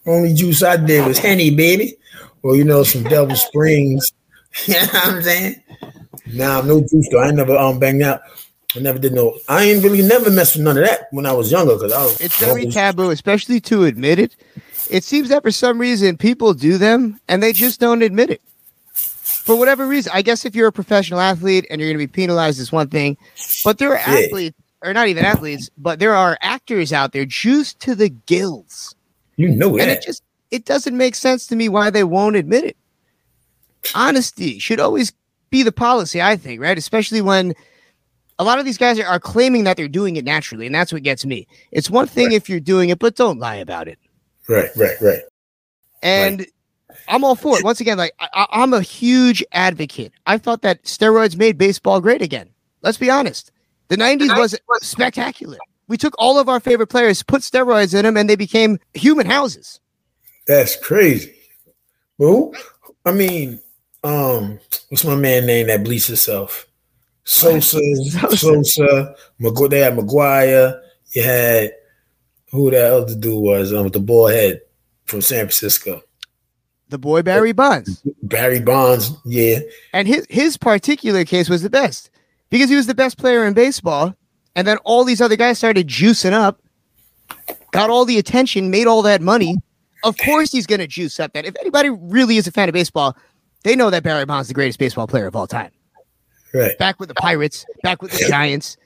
[0.07, 1.97] Only juice I did was Henny, baby,
[2.43, 4.13] or you know, some Devil Springs.
[4.67, 5.63] you know what I'm saying?
[6.27, 7.23] Nah, no juice though.
[7.23, 8.23] I never um banged out.
[8.77, 9.39] I never did no.
[9.49, 12.03] I ain't really never messed with none of that when I was younger because I
[12.03, 12.21] was.
[12.21, 14.37] It's very taboo, especially to admit it.
[14.91, 18.43] It seems that for some reason people do them and they just don't admit it.
[19.45, 22.11] For whatever reason, I guess if you're a professional athlete and you're going to be
[22.11, 23.19] penalized, is one thing.
[23.63, 24.25] But there are Yeah.
[24.25, 28.95] athletes, or not even athletes, but there are actors out there juiced to the gills,
[29.37, 29.83] You know it.
[29.83, 29.99] and that.
[29.99, 32.77] it just it doesn't make sense to me why they won't admit it.
[33.95, 35.13] Honesty should always
[35.51, 36.79] be the policy, I think, right?
[36.79, 37.55] Especially when
[38.39, 40.93] a lot of these guys are, are claiming that they're doing it naturally, and that's
[40.93, 41.47] what gets me.
[41.71, 43.99] It's one thing if you're doing it, but don't lie about it.
[44.49, 45.21] right, right, right.
[46.03, 46.47] And
[47.09, 47.65] I'm all for it.
[47.65, 50.13] Once again, like I, I'm a huge advocate.
[50.27, 52.51] I thought that steroids made baseball great again.
[52.83, 53.51] Let's be honest.
[53.89, 55.59] The 90s was spectacular.
[55.89, 59.27] We took all of our favorite players, put steroids in them, and they became human
[59.27, 59.81] houses.
[60.47, 61.35] That's crazy.
[62.19, 62.53] Well,
[63.05, 63.61] I mean,
[64.03, 66.67] um, what's my man name that bleached himself?
[67.25, 67.79] Sosa,
[68.21, 68.37] Sosa.
[68.37, 70.81] Sosa, Magu- they had McGwire.
[71.15, 71.73] You had
[72.51, 74.61] who that other dude was um, with the ball head
[75.07, 76.03] from San Francisco.
[76.95, 78.05] The boy Barry Bonds.
[78.23, 79.59] Barry Bonds, yeah.
[79.93, 82.09] And his his particular case was the best
[82.51, 84.15] because he was the best player in baseball.
[84.55, 86.63] And then all these other guys started juicing up,
[87.73, 89.57] got all the attention, made all that money.
[90.05, 91.45] Of course, he's going to juice up that.
[91.45, 93.17] If anybody really is a fan of baseball,
[93.65, 95.73] they know that Barry Bonds is the greatest baseball player of all time.
[96.53, 96.79] Right.
[96.79, 98.77] Back with the Pirates, back with the Giants,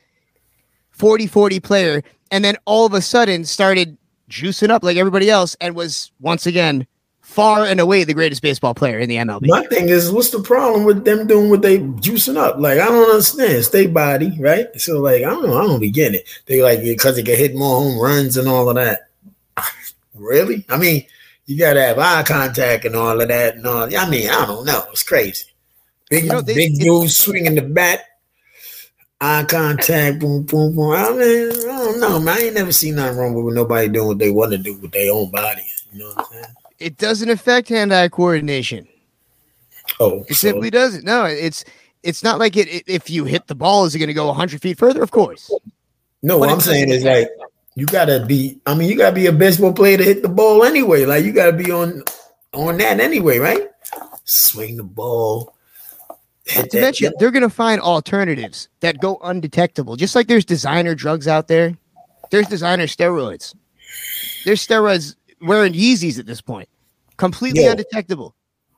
[0.92, 2.02] 40 40 player.
[2.30, 3.98] And then all of a sudden started
[4.30, 6.86] juicing up like everybody else and was once again
[7.28, 9.46] far and away the greatest baseball player in the MLB.
[9.46, 12.58] My thing is, what's the problem with them doing what they juicing up?
[12.58, 13.52] Like, I don't understand.
[13.52, 14.66] It's their body, right?
[14.80, 15.58] So, like, I don't know.
[15.58, 16.28] I don't be getting it.
[16.46, 19.10] They like because they get hit more home runs and all of that.
[20.14, 20.64] really?
[20.70, 21.04] I mean,
[21.44, 23.82] you gotta have eye contact and all of that and all.
[23.84, 24.84] I mean, I don't know.
[24.90, 25.44] It's crazy.
[26.08, 28.04] Big, You know, they- big dude swinging the bat,
[29.20, 30.92] eye contact, boom, boom, boom.
[30.92, 32.36] I mean, I don't know, man.
[32.36, 34.92] I ain't never seen nothing wrong with nobody doing what they want to do with
[34.92, 35.66] their own body.
[35.92, 36.54] You know what I'm saying?
[36.78, 38.86] It doesn't affect hand-eye coordination.
[40.00, 41.04] Oh, It so- simply doesn't.
[41.04, 41.64] No, it's
[42.02, 44.26] it's not like it, it- if you hit the ball, is it going to go
[44.28, 45.02] 100 feet further?
[45.02, 45.50] Of course.
[46.22, 47.28] No, what I'm saying is like
[47.76, 48.60] you gotta be.
[48.66, 51.04] I mean, you gotta be a baseball player to hit the ball anyway.
[51.04, 52.02] Like you gotta be on
[52.52, 53.68] on that anyway, right?
[54.24, 55.54] Swing the ball.
[56.56, 59.96] Not to mention, they're going to find alternatives that go undetectable.
[59.96, 61.76] Just like there's designer drugs out there,
[62.30, 63.54] there's designer steroids.
[64.46, 66.68] There's steroids wearing Yeezys at this point,
[67.16, 67.72] completely Yeah.
[67.72, 68.34] undetectable.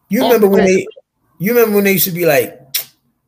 [0.08, 0.86] You All remember when they?
[1.38, 2.58] You remember when they used to be like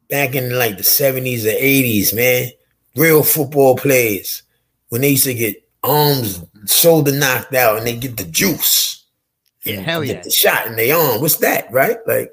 [0.09, 2.51] back in like the seventies or eighties, man?
[2.97, 4.43] Real football players
[4.91, 9.05] when they used to get arms, shoulder knocked out, and they get the juice.
[9.65, 10.23] Yeah, and hell get yeah.
[10.23, 11.21] the shot in their arm.
[11.21, 11.73] What's that?
[11.73, 11.97] Right?
[12.07, 12.31] Like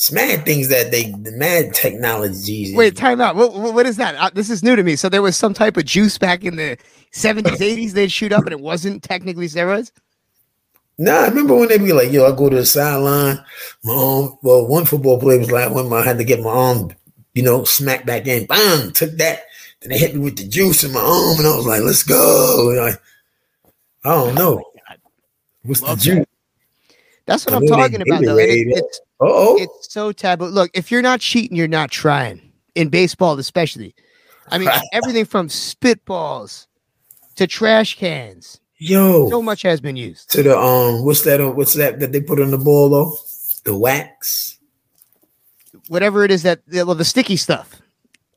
[0.00, 2.74] it's mad things that they the mad technologies.
[2.74, 3.36] Wait, time out.
[3.36, 4.14] What, what is that?
[4.14, 4.96] Uh, this is new to me.
[4.96, 6.78] So there was some type of juice back in the
[7.12, 9.92] 70s, 80s they'd shoot up and it wasn't technically steroids?
[10.96, 13.44] Nah, I remember when they be like, "Yo, I go to the sideline,
[13.84, 16.92] my arm." Well, one football player was like, "When I had to get my arm,
[17.34, 19.42] you know, smacked back in, bang, took that."
[19.80, 22.04] Then they hit me with the juice in my arm, and I was like, "Let's
[22.04, 22.88] go!"
[24.02, 24.64] I don't know,
[25.64, 26.26] what's the Love juice?
[27.26, 28.38] That's what I I'm talking they about, though.
[28.38, 30.46] It, it's, Oh, it's so taboo.
[30.46, 32.40] Look, if you're not cheating, you're not trying.
[32.74, 33.94] In baseball, especially.
[34.48, 36.66] I mean, everything from spitballs
[37.36, 38.60] to trash cans.
[38.78, 40.30] yo, So much has been used.
[40.32, 41.40] to the um, what's that?
[41.40, 43.16] uh, What's that that they put on the ball though?
[43.64, 44.58] The wax.
[45.88, 47.80] Whatever it is that, well, the sticky stuff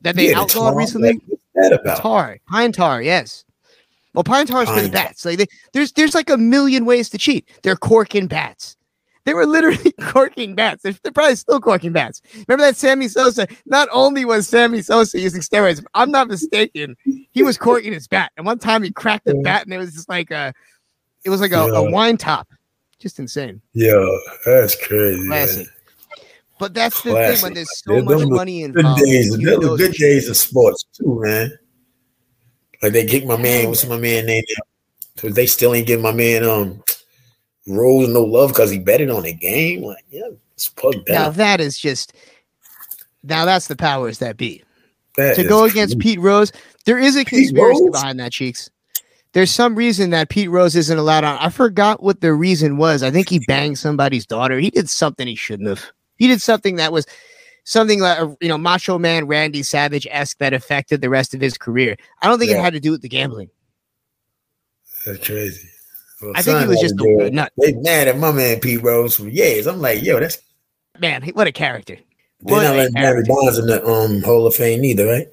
[0.02, 1.20] that they Yeah, the outlawed tar, recently.
[1.26, 1.98] What's that about?
[1.98, 3.44] tar, pine tar, yes.
[4.12, 5.24] Well, pine tar is for the bats.
[5.24, 7.48] Like they, there's there's like a million ways to cheat.
[7.62, 8.76] They're corking bats.
[9.24, 10.82] They were literally corking bats.
[10.82, 12.20] They're, they're probably still corking bats.
[12.46, 13.46] Remember that Sammy Sosa?
[13.66, 16.96] Not only was Sammy Sosa using steroids, if I'm not mistaken,
[17.30, 18.32] he was corking his bat.
[18.36, 20.52] And one time he cracked the bat, and it was just like a,
[21.24, 22.48] it was like a, a wine top.
[22.98, 23.60] Just insane.
[23.72, 24.04] Yeah,
[24.44, 25.26] that's crazy.
[25.26, 25.68] Classic.
[26.58, 29.02] But that's the thing when there's so They're much money Good involved.
[29.04, 29.30] days.
[29.30, 31.52] Those know were good it's days of sports too, man.
[32.82, 33.68] Like they kicked my man.
[33.68, 34.44] What's my man name?
[35.22, 36.82] They still ain't getting my man um
[37.66, 39.82] Rose no love because he betted on the game.
[39.82, 42.12] Like, yeah, it's plugged Now that is just
[43.22, 44.62] now that's the powers that be.
[45.16, 46.16] That to go against crazy.
[46.16, 46.52] Pete Rose,
[46.84, 47.92] there is a Pete conspiracy Rose?
[47.92, 48.70] behind that, Cheeks.
[49.32, 51.38] There's some reason that Pete Rose isn't allowed on.
[51.38, 53.02] I forgot what the reason was.
[53.02, 54.58] I think he banged somebody's daughter.
[54.60, 55.84] He did something he shouldn't have.
[56.16, 57.06] He did something that was
[57.64, 61.40] something like uh, you know Macho Man Randy Savage esque that affected the rest of
[61.40, 61.96] his career.
[62.22, 63.50] I don't think it had to do with the gambling.
[65.04, 65.68] That's crazy.
[66.34, 67.52] I think he was just a nut.
[67.58, 69.66] They mad at my man Pete Rose for years.
[69.66, 70.38] I'm like, yo, that's
[71.00, 71.98] Man, what a character!
[72.40, 73.24] they're not letting Barry.
[73.26, 75.28] Bonds in the um Hall of Fame either, right?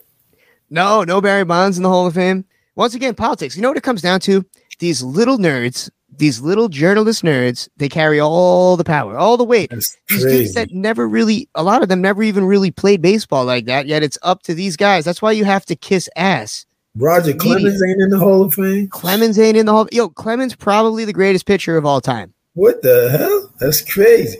[0.70, 2.46] No, no Barry Bonds in the Hall of Fame.
[2.76, 3.56] Once again, politics.
[3.56, 4.46] You know what it comes down to?
[4.80, 9.70] These little nerds, these little journalist nerds, they carry all the power, all the weight.
[9.70, 13.66] These dudes that never really, a lot of them never even really played baseball like
[13.66, 13.86] that.
[13.86, 15.06] Yet it's up to these guys.
[15.06, 16.66] That's why you have to kiss ass.
[16.96, 18.90] Roger Clemens ain't in the Hall of Fame.
[18.90, 19.88] Clemens ain't in the Hall.
[19.92, 22.34] Yo, Clemens probably the greatest pitcher of all time.
[22.54, 23.54] What the hell?
[23.60, 24.40] That's crazy.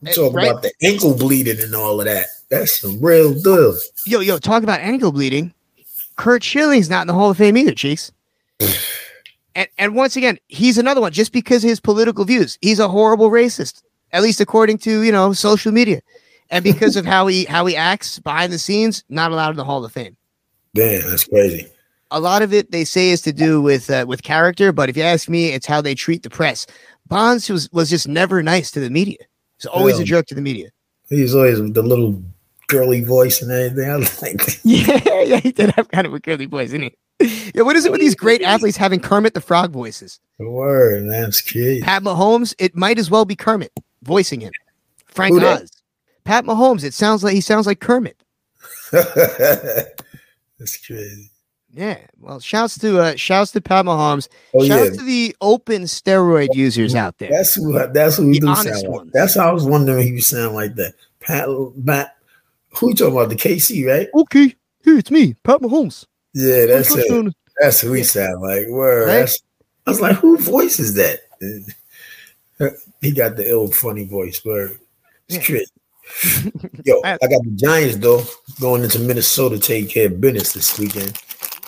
[0.00, 0.50] I'm talking right?
[0.50, 2.26] about the ankle bleeding and all of that.
[2.48, 3.76] That's some real deal.
[4.06, 5.52] Yo, yo, talk about ankle bleeding.
[6.16, 8.12] Curt Schilling's not in the Hall of Fame either, Cheeks.
[9.54, 11.12] and and once again, he's another one.
[11.12, 13.82] Just because of his political views, he's a horrible racist.
[14.12, 16.00] At least according to you know social media,
[16.48, 19.64] and because of how he how he acts behind the scenes, not allowed in the
[19.64, 20.16] Hall of Fame.
[20.76, 21.66] Damn, that's crazy.
[22.10, 24.96] A lot of it they say is to do with uh, with character, but if
[24.96, 26.66] you ask me, it's how they treat the press.
[27.08, 29.18] Bonds was was just never nice to the media.
[29.58, 30.70] He's always a jerk to the media.
[31.08, 32.22] He's always the little
[32.68, 33.90] girly voice and everything.
[33.90, 37.52] I like Yeah, yeah, he did have kind of a girly voice, didn't he?
[37.54, 40.20] Yeah, what is it with these great athletes having Kermit the Frog voices?
[40.38, 41.04] the word.
[41.06, 41.80] It's crazy.
[41.80, 44.52] Pat Mahomes, it might as well be Kermit voicing him.
[45.06, 45.62] Frank Who that?
[45.62, 45.70] Oz.
[46.24, 48.22] Pat Mahomes, it sounds like he sounds like Kermit.
[50.58, 51.30] that's crazy.
[51.72, 51.98] Yeah.
[52.20, 54.28] Well, shouts to uh shouts to Pat Mahomes.
[54.54, 57.30] Oh shouts yeah, to the open steroid users out there.
[57.30, 59.12] that's what That's what we The do sound like.
[59.12, 60.94] That's how I was wondering he would sound like that.
[61.20, 61.48] Pat,
[61.84, 62.16] Pat.
[62.78, 63.28] Who you talking about?
[63.30, 64.08] The KC, right?
[64.14, 64.54] Okay.
[64.84, 66.06] Hey, it's me, Pat Mahomes.
[66.34, 67.34] Yeah, that's it.
[67.58, 68.68] That's who he sound like.
[68.68, 69.06] Word.
[69.08, 69.14] Right?
[69.20, 69.38] That's,
[69.86, 71.20] I was like, who voice is that?
[73.00, 74.44] he got the ill funny voice.
[74.44, 74.78] Word.
[75.28, 75.44] It's Yeah.
[75.44, 75.72] crazy.
[76.84, 78.22] Yo, I- got the Giants though
[78.60, 81.20] going into Minnesota to take care of business this weekend.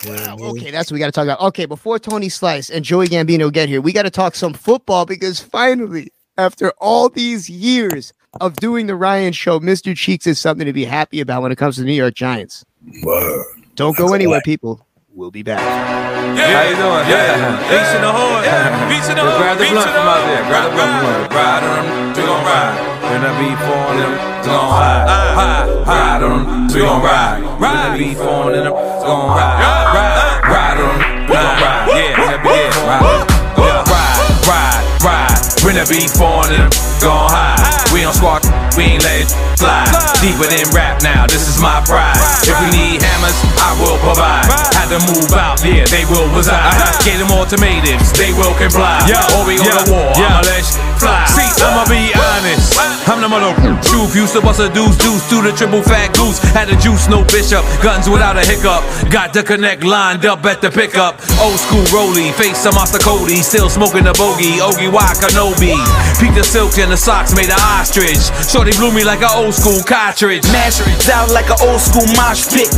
[0.03, 0.57] You know what I Wow, mean?
[0.57, 1.41] okay, that's what we got to talk about.
[1.41, 5.05] Okay, before Tony Slice and Joey Gambino get here, we got to talk some football
[5.05, 9.95] because finally, after all these years of doing the Ryan show, Mr.
[9.95, 12.63] Cheeks is something to be happy about when it comes to the New York Giants.
[13.03, 13.45] Word.
[13.75, 14.85] Don't go That's anywhere, people.
[15.19, 15.59] We'll be back.
[15.59, 16.47] Yeah.
[16.47, 17.03] How you doing?
[17.11, 17.59] Yeah.
[17.67, 18.39] Beats in the hood.
[18.47, 18.87] Yeah.
[18.87, 19.35] Beats in the hood.
[19.35, 20.43] Grab the blunt in the from out there.
[20.47, 21.35] Grab the blunt from out there.
[21.35, 22.15] Ride on them.
[22.15, 22.79] We gon' ride.
[23.03, 25.03] When I be falling, them, We gon' ride.
[25.35, 25.67] Ride.
[25.91, 26.71] Ride on them.
[26.71, 27.39] We gon' ride.
[27.59, 27.99] when I Ride.
[27.99, 29.59] be falling, them, Gon' ride.
[29.91, 30.39] Ride.
[30.55, 31.19] Ride on them.
[31.27, 31.83] We gon' ride.
[31.99, 32.15] Yeah.
[32.15, 32.87] When it be yeah.
[32.87, 33.27] Ride.
[33.59, 33.91] Yeah.
[33.91, 34.23] Ride.
[34.47, 35.03] Ride.
[35.03, 35.35] Ride.
[35.67, 36.71] When it be falling, them.
[37.03, 37.58] Gon' hide.
[37.93, 38.45] We on squawk,
[38.77, 39.81] we ain't let it fly.
[40.21, 42.17] Deeper than rap now, this is my pride.
[42.45, 44.45] If we need hammers, I will provide.
[44.77, 46.69] Had to move out, yeah, they will reside.
[46.69, 47.01] Uh-huh.
[47.01, 49.01] Get them ultimatums, they will comply.
[49.33, 51.25] Or we go to war, I'ma let you fly.
[51.31, 52.75] See, I'ma be honest.
[53.07, 53.55] I'm the mother
[53.87, 54.13] truth.
[54.15, 56.37] Used to bust a deuce, deuce to the triple fat goose.
[56.53, 57.63] Had a juice, no bishop.
[57.81, 58.83] Guns without a hiccup.
[59.09, 61.17] Got the connect lined up at the pickup.
[61.39, 63.41] Old school rollie, face some Master Cody.
[63.41, 64.59] Still smoking the bogey.
[64.59, 65.73] Ogie Y Kenobi.
[66.19, 68.19] Peek the silk and the socks made of ostrich.
[68.51, 70.43] Shorty blew me like an old school cartridge.
[70.51, 72.69] Mash it out like an old school mosh pit.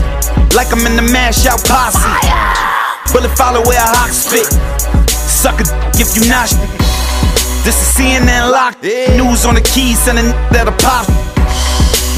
[0.53, 1.99] Like I'm in the mash out posse.
[3.11, 4.47] Bullet follow where a hawk spit.
[5.09, 5.65] Suck a
[5.99, 6.80] if you not.
[7.63, 8.81] This is CNN LOX.
[8.81, 11.05] News on the keys, sending that'll pop.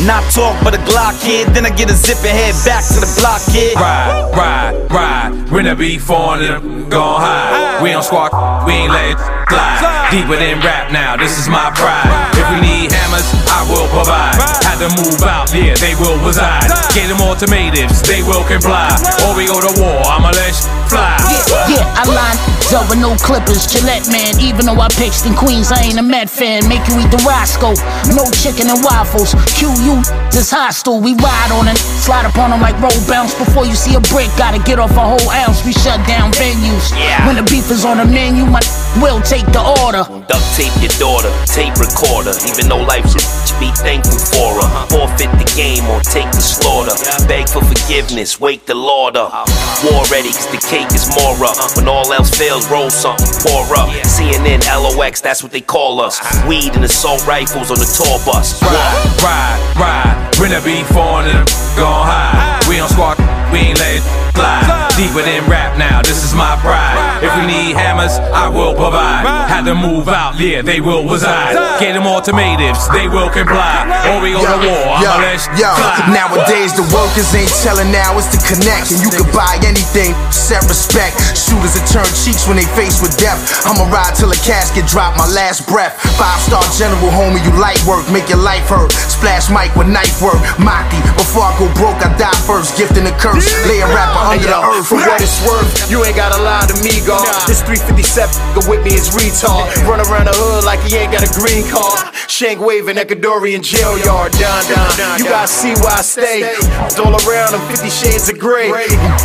[0.08, 1.48] Not talk, but a Glock kid.
[1.54, 3.76] Then I get a zip and head back to the block kid.
[3.76, 5.52] Ride, ride, ride.
[5.52, 7.84] When the beef on them, gon' hide.
[7.84, 8.32] We on squawk,
[8.66, 10.10] we ain't let it slide.
[10.12, 12.08] Deeper than rap now, this is my pride.
[12.40, 14.40] If we need hammers, I will provide.
[14.64, 16.68] Had to move out, yeah, they will reside.
[16.96, 18.96] Get them ultimatums, they will comply.
[19.28, 21.18] Or we go to war, I'ma let you fly.
[21.26, 24.34] Yeah, yeah, I line up with no clippers, Gillette man.
[24.42, 26.68] Even though I pitched in Queens, I ain't a Met fan.
[26.68, 27.78] Make you eat the Roscoe,
[28.18, 29.38] no chicken and waffles.
[29.58, 30.02] QU
[30.34, 31.78] this hostile, we ride on it.
[31.78, 33.38] Slide up on them like roll bounce.
[33.38, 35.62] Before you see a brick, gotta get off a whole ounce.
[35.66, 36.90] We shut down venues.
[36.98, 37.26] Yeah.
[37.30, 38.62] When the beef is on the menu, my
[38.98, 40.04] will take the order.
[40.26, 42.34] Duct tape your daughter, tape recorder.
[42.50, 44.70] Even though life's a bitch, be thankful for her.
[44.90, 46.98] Forfeit the game or take the slaughter.
[47.30, 49.46] Beg for forgiveness, wake the Lord up.
[49.86, 51.58] War ready, cause the cake is more up.
[51.76, 53.90] When all else fails, roll something, pour up.
[54.04, 56.20] CNN, LOX, that's what they call us.
[56.48, 58.62] Weed and assault rifles on the tour bus.
[58.62, 60.40] Ride, ride, ride.
[60.40, 61.46] When the beef on them,
[61.78, 62.66] gon' hide.
[62.68, 63.18] We on squawk,
[63.54, 64.02] we ain't let
[64.34, 64.84] fly.
[64.98, 66.98] Deeper than rap now, this is my pride.
[67.26, 69.26] If we need hammers, I will provide.
[69.50, 71.58] Had to move out, yeah, they will reside.
[71.82, 73.90] Get them ultimatums, they will comply.
[74.10, 75.70] Or we go to war, I'ma let yo.
[75.74, 76.14] fly.
[76.14, 78.94] Nowadays the workers ain't telling now, it's the connect.
[78.94, 81.18] And you can buy anything, set respect.
[81.34, 83.42] Shooters that turn cheeks when they face with death.
[83.66, 85.98] I'ma ride till a casket drop my last breath.
[86.22, 88.94] Five star general, homie, you light work, make your life hurt.
[88.94, 90.38] Splash mic with knife work.
[90.62, 92.78] Maki, before I go broke, I die first.
[92.78, 94.88] Gifting a curse, lay a rapper under the earth.
[94.88, 97.28] For what it's worth, you ain't gotta lie to me, God.
[97.48, 99.70] This 357 go with me is retard.
[99.88, 102.14] Run around the hood like he ain't got a green card.
[102.28, 104.32] Shank waving Ecuadorian jail yard.
[104.34, 105.20] Down, down.
[105.20, 106.42] You gotta see why I stay.
[106.88, 108.72] It's all around them 50 shades of gray.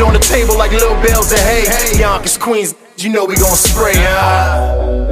[0.02, 1.64] On the table like little bells of hay.
[1.98, 5.08] Yonkers, Queens, you know we gon' spray, huh?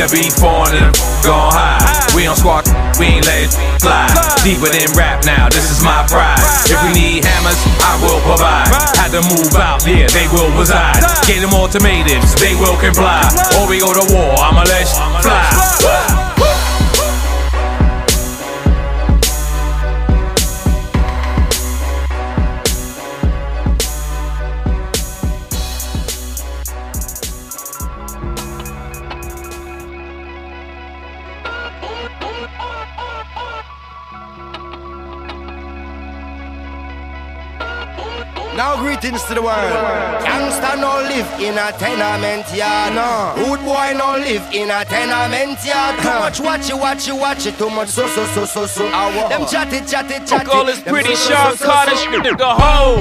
[0.00, 2.16] When the beef on them, gon' hide.
[2.16, 2.64] We on squawk,
[2.96, 3.52] we ain't let it
[3.84, 4.08] fly.
[4.40, 6.40] Deeper than rap now, this is my pride.
[6.64, 8.72] If we need hammers, I will provide.
[8.96, 11.04] Had to move out, yeah, they will reside.
[11.28, 13.28] Get them ultimatums, they will comply.
[13.60, 14.88] Or we go to war, I'ma let
[15.20, 16.49] fly.
[38.60, 39.72] Now greetings to the world.
[40.20, 42.92] Youngster no live in a tenement yard.
[42.92, 43.32] No.
[43.40, 45.96] Rude boy no live in a tenement yard.
[46.04, 47.56] Too much watch you, watch you, watch it.
[47.56, 48.84] Too much so so so so so.
[48.92, 49.30] I walk.
[49.32, 50.50] Them chatty chatty chatty.
[50.52, 52.04] All Them pretty so, so, Sean so, so, Carter so.
[52.04, 53.00] shit, the whole.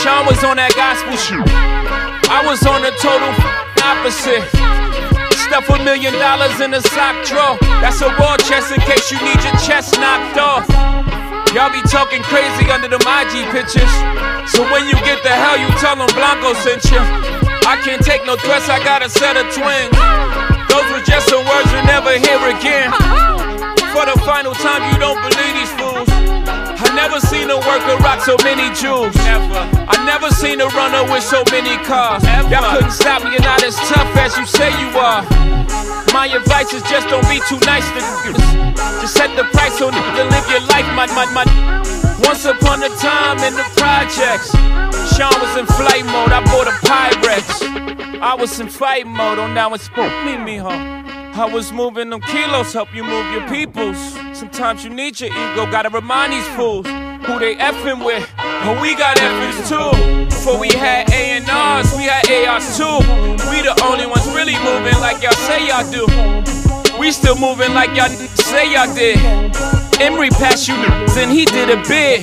[0.00, 1.44] Sean was on that gospel shoot.
[2.32, 3.36] I was on the total
[3.84, 4.40] opposite.
[5.36, 7.60] Stuff a million dollars in a sock drawer.
[7.84, 10.64] That's a war chest in case you need your chest knocked off.
[11.52, 14.29] Y'all be talking crazy under the IG pictures.
[14.50, 16.98] So when you get the hell, you tell them Blanco sent you.
[17.66, 19.94] I can't take no threats, I got a set of twins.
[20.66, 22.90] Those were just some words you'll never hear again.
[23.94, 26.08] For the final time, you don't believe these fools.
[26.10, 29.14] I never seen a worker rock so many jewels.
[29.22, 29.62] Ever.
[29.86, 32.24] I never seen a runner with so many cars.
[32.26, 32.50] Ever.
[32.50, 35.22] Y'all couldn't stop me, you're not as tough as you say you are.
[36.12, 38.00] My advice is just don't be too nice to.
[38.98, 41.79] Just set the price so nigga live your life, my my my.
[42.22, 44.50] Once upon a time in the projects,
[45.16, 46.32] Sean was in flight mode.
[46.32, 48.20] I bought a Pyrex.
[48.20, 49.38] I was in fight mode.
[49.38, 49.88] On now it's
[50.24, 51.00] me, me, huh?
[51.32, 53.98] I was moving them kilos, help you move your peoples.
[54.36, 58.28] Sometimes you need your ego, gotta remind these fools who they effing with.
[58.36, 60.24] But we got effings too.
[60.26, 62.98] Before we had A&Rs, we had ARs too.
[63.50, 66.06] We the only ones really moving like y'all say y'all do.
[66.98, 69.89] We still moving like y'all say y'all did.
[70.00, 70.76] Emory passed you
[71.14, 72.22] then he did a bid.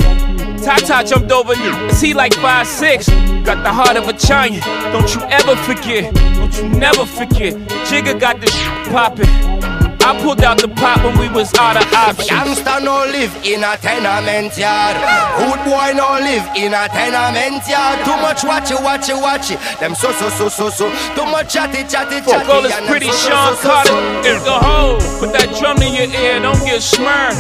[0.64, 1.70] Tata jumped over me.
[1.88, 3.08] Is he like five six?
[3.46, 4.64] Got the heart of a giant.
[4.92, 6.14] Don't you ever forget.
[6.36, 7.54] Don't you never forget.
[7.88, 8.56] Jigga got this
[8.90, 9.87] poppin'.
[10.08, 12.32] I pulled out the pot when we was out of options.
[12.32, 14.96] Youngster no live in a tenement yard.
[15.36, 18.00] Hood boy no live in a tenement yard.
[18.08, 19.60] Too much watch it, watch it, watch it.
[19.84, 20.88] Them so so so so so.
[21.12, 22.40] Too much chatty chatty chatty.
[22.40, 24.32] Fuck all this pretty so, Sean so, so, Carter so.
[24.32, 24.96] is the hoe.
[25.20, 27.36] Put that drum in your ear, don't get smirred.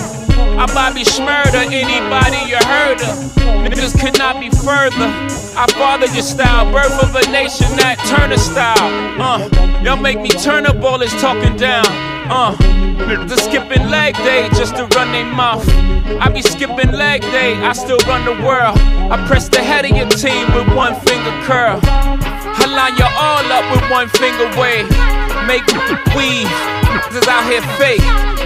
[0.60, 3.16] I Bobby Shmurda, anybody you heard of.
[3.64, 5.08] Niggas could not be further.
[5.56, 8.76] I father your style, birth of a nation Nat Turner style.
[9.24, 9.48] Uh,
[9.84, 12.17] y'all make me turn up all this talking down.
[12.30, 12.56] Uh,
[13.26, 15.68] the skipping leg day just to run their mouth.
[16.20, 18.78] I be skipping leg day, I still run the world.
[19.12, 21.80] I press the head of your team with one finger curl.
[21.84, 24.90] I line you all up with one finger wave.
[25.48, 25.68] Make
[26.16, 26.52] weave.
[27.16, 28.02] Is out here fake.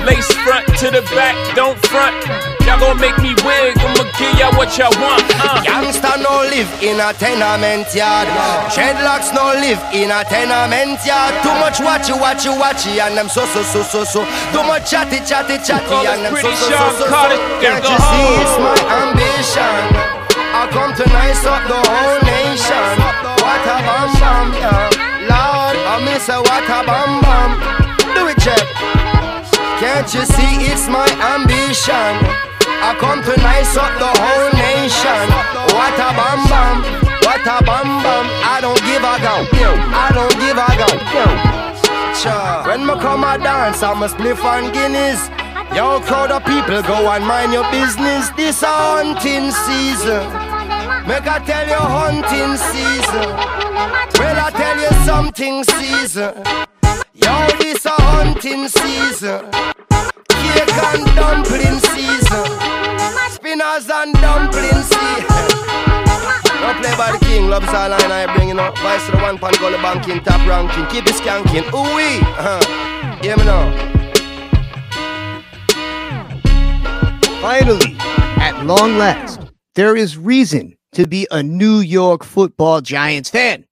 [0.05, 2.50] Lace front to the back, don't front.
[2.65, 3.77] Y'all gon' make me wig.
[3.77, 5.25] I'ma give y'all what y'all want.
[5.41, 5.61] Uh.
[5.65, 8.27] Youngster no live in a tenement yard.
[8.71, 11.33] Dreadlocks no live in a tenement yard.
[11.43, 14.21] Too much watchy, watchy, watchy, and them so so so so so.
[14.53, 17.37] Too much chatty, chatty, chatty, and them so so so so so.
[17.61, 20.21] Can't you see it's my ambition?
[20.53, 22.91] I come to nice up the whole nation.
[23.41, 24.89] What a bam bam, yeah.
[25.31, 27.51] Lord, I miss a what a bam bam.
[28.13, 28.67] Do it, Jeff.
[29.79, 32.50] Can't you see it's my ambition?
[32.81, 35.25] I come to nice up the whole nation.
[35.77, 36.75] What a bam bam,
[37.21, 38.25] what a bam bam.
[38.43, 39.35] I don't give a go.
[39.93, 40.89] I don't give a go.
[42.67, 45.29] When me come a dance, I'm a spliff and Guinness.
[45.75, 48.29] Yo, crowd of people, go and mind your business.
[48.31, 50.25] This a hunting season.
[51.07, 53.29] Make I tell you hunting season.
[54.19, 56.33] Well, I tell you something season.
[57.13, 59.49] Yo, this a hunting season.
[61.15, 62.45] Dumpling season.
[63.29, 64.13] Spinners and
[66.81, 68.01] play by the king, loves all I.
[68.81, 71.65] Vice to the one pan banking, top ranking, keep it skanking.
[71.73, 73.21] Ooh wee, uh-huh.
[73.21, 73.91] Hear me now.
[77.41, 77.95] Finally,
[78.41, 79.39] at long last,
[79.75, 83.65] there is reason to be a New York football Giants fan.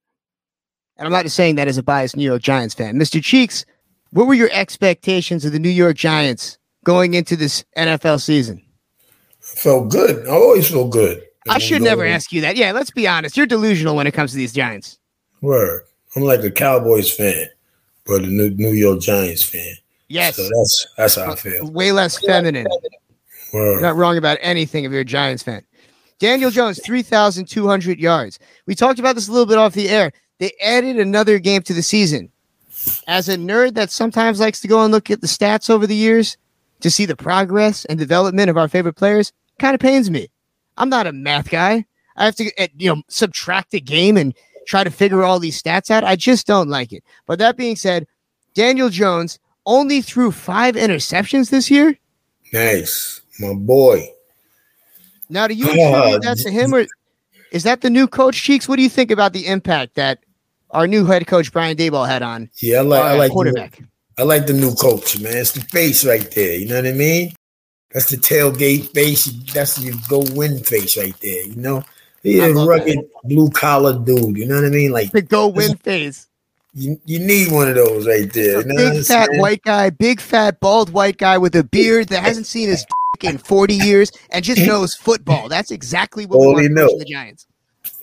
[0.98, 2.96] And I'm not just saying that as a biased New York Giants fan.
[2.96, 3.24] Mr.
[3.24, 3.66] Cheeks,
[4.12, 8.64] what were your expectations of the New York Giants going into this NFL season?
[9.40, 10.28] Felt good.
[10.28, 11.24] I always feel good.
[11.50, 12.56] I should never ask you that.
[12.56, 13.36] Yeah, let's be honest.
[13.36, 15.00] You're delusional when it comes to these Giants.
[15.42, 15.84] Word.
[16.16, 17.48] I'm like a Cowboys fan,
[18.06, 19.76] but a New York Giants fan.
[20.08, 20.36] Yes.
[20.36, 21.72] So that's that's how I uh, feel.
[21.72, 22.68] Way less feminine.
[23.54, 25.64] You're not wrong about anything if you're a Giants fan.
[26.20, 28.40] Daniel Jones, 3,200 yards.
[28.66, 30.12] We talked about this a little bit off the air.
[30.40, 32.32] They added another game to the season.
[33.08, 35.96] As a nerd that sometimes likes to go and look at the stats over the
[35.96, 36.38] years
[36.82, 40.30] to see the progress and development of our favorite players, kind of pains me.
[40.78, 41.86] I'm not a math guy.
[42.16, 44.34] I have to, uh, you know, subtract a game and
[44.68, 46.04] try to figure all these stats out.
[46.04, 47.04] I just don't like it.
[47.26, 48.08] But that being said,
[48.54, 51.98] Daniel Jones only threw five interceptions this year.
[52.52, 53.22] Nice.
[53.40, 54.10] My boy.
[55.30, 56.86] Now, do you attribute that to him, or
[57.52, 58.68] is that the new coach Cheeks?
[58.68, 60.20] What do you think about the impact that
[60.72, 63.80] our new head coach Brian Daboll had on Yeah, I like I like quarterback?
[64.20, 65.38] The, I like the new coach, man.
[65.38, 66.58] It's the face right there.
[66.58, 67.34] You know what I mean?
[67.92, 69.26] That's the tailgate face.
[69.54, 71.46] That's your go win face right there.
[71.46, 71.84] You know,
[72.22, 74.38] he's a rugged blue collar dude.
[74.38, 74.92] You know what I mean?
[74.92, 76.28] Like the go win face.
[76.74, 78.62] You, you need one of those right there.
[78.62, 82.24] You know Big fat white guy, big fat bald white guy with a beard that
[82.24, 82.86] hasn't seen his
[83.22, 85.50] in 40 years and just knows football.
[85.50, 86.98] That's exactly what we want know.
[86.98, 87.48] the Giants.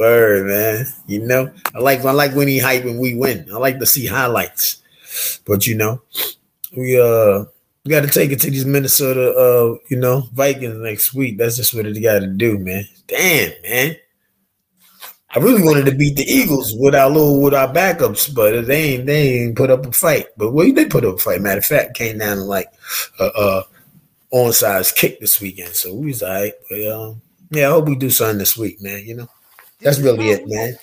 [0.01, 0.87] Word, man.
[1.07, 3.49] You know, I like I like when he hype when we win.
[3.53, 4.83] I like to see highlights.
[5.47, 6.03] But you know,
[6.77, 7.45] we uh
[7.85, 11.39] we got to take it to these Minnesota uh you know Vikings next week.
[11.39, 12.85] That's just what it got to do, man.
[13.07, 13.97] Damn, man.
[15.37, 18.95] I really wanted to beat the Eagles with our little with our backups, but they
[18.95, 20.29] ain't they ain't put up a fight.
[20.37, 21.43] But well, they put up a fight.
[21.43, 22.69] Matter of fact, came down to like
[23.21, 23.63] uh, uh
[24.33, 26.55] onside kick this weekend, so we was all right.
[26.71, 29.05] But um, yeah, I hope we do something this week, man.
[29.05, 29.29] You know,
[29.81, 30.77] that's really it, man.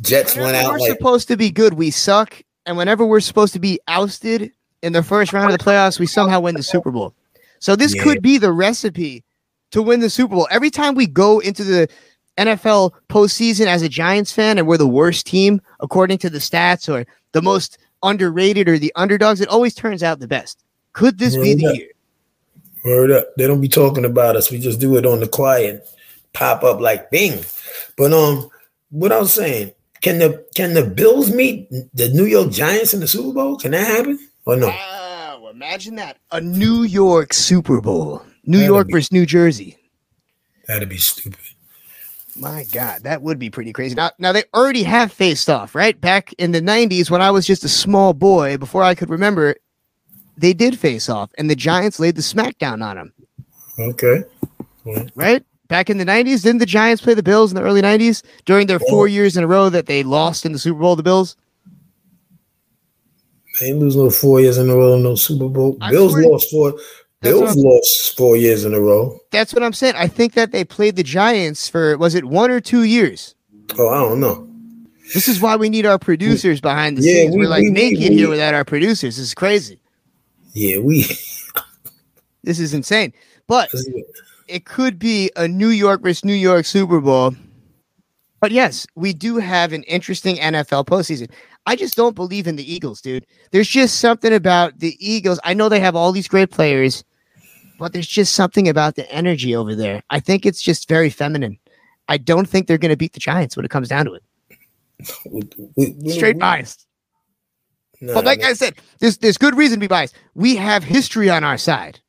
[0.00, 2.42] Jets went out we're like supposed to be good, we suck.
[2.66, 4.50] And whenever we're supposed to be ousted
[4.82, 7.14] in the first round of the playoffs, we somehow win the Super Bowl.
[7.60, 8.02] So this Yeah.
[8.02, 9.24] could be the recipe
[9.70, 10.48] to win the Super Bowl.
[10.50, 11.88] Every time we go into the
[12.36, 16.92] NFL postseason as a Giants fan and we're the worst team according to the stats
[16.92, 20.62] or the most underrated or the underdogs, it always turns out the best.
[20.92, 21.76] Could this be the up.
[21.76, 21.88] year?
[22.84, 23.34] Word up.
[23.36, 24.50] They don't be talking about us.
[24.50, 25.88] We just do it on the quiet,
[26.32, 27.44] pop up like bing.
[27.96, 28.48] But um,
[28.90, 29.72] what I was saying,
[30.06, 33.56] can the can the Bills meet the New York Giants in the Super Bowl?
[33.56, 34.68] Can that happen or no?
[34.68, 36.18] Wow, imagine that.
[36.30, 38.22] A New York Super Bowl.
[38.44, 39.76] New That'd York be- versus New Jersey.
[40.68, 41.40] That'd be stupid.
[42.36, 43.96] My God, that would be pretty crazy.
[43.96, 46.00] Now, now they already have faced off, right?
[46.00, 49.56] Back in the '90s, when I was just a small boy, before I could remember,
[50.36, 53.12] they did face off, and the Giants laid the smackdown on them.
[53.76, 54.22] Okay.
[55.16, 58.22] Right back in the '90s, didn't the Giants play the Bills in the early '90s
[58.44, 60.96] during their four years in a row that they lost in the Super Bowl?
[60.96, 61.36] The Bills.
[63.60, 65.78] They ain't lose no four years in a row, in no Super Bowl.
[65.80, 66.74] I Bills swear- lost four.
[67.22, 69.18] Bills lost four years in a row.
[69.30, 69.94] That's what I'm saying.
[69.96, 73.34] I think that they played the Giants for was it one or two years?
[73.78, 74.46] Oh, I don't know.
[75.14, 77.34] This is why we need our producers behind the Yeah, scenes.
[77.34, 79.16] we- We're like we- naked we- here without our producers.
[79.16, 79.78] This is crazy.
[80.52, 81.06] Yeah, we.
[82.44, 83.12] This is insane.
[83.48, 83.70] But
[84.48, 87.34] it could be a New York versus New York Super Bowl.
[88.40, 91.30] But yes, we do have an interesting NFL postseason.
[91.66, 93.26] I just don't believe in the Eagles, dude.
[93.50, 95.40] There's just something about the Eagles.
[95.42, 97.02] I know they have all these great players,
[97.78, 100.02] but there's just something about the energy over there.
[100.10, 101.58] I think it's just very feminine.
[102.08, 104.22] I don't think they're going to beat the Giants when it comes down to it.
[106.12, 106.86] Straight biased.
[108.00, 108.50] Nah, but like man.
[108.50, 110.14] I said, there's there's good reason to be biased.
[110.34, 112.00] We have history on our side.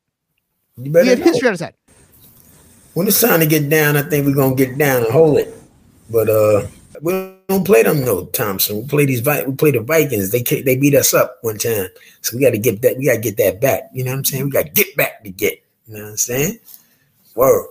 [0.76, 1.24] You We have know.
[1.24, 1.74] history on our side.
[2.98, 5.54] When it's time to get down, I think we're gonna get down and hold it.
[6.10, 6.66] But uh
[7.00, 7.12] we
[7.48, 8.82] don't play them no Thompson.
[8.82, 10.32] We play these we play the Vikings.
[10.32, 11.86] They they beat us up one time.
[12.22, 13.82] So we gotta get that we gotta get that back.
[13.94, 14.46] You know what I'm saying?
[14.46, 15.62] We gotta get back to get.
[15.86, 16.58] You know what I'm saying?
[17.36, 17.68] Word.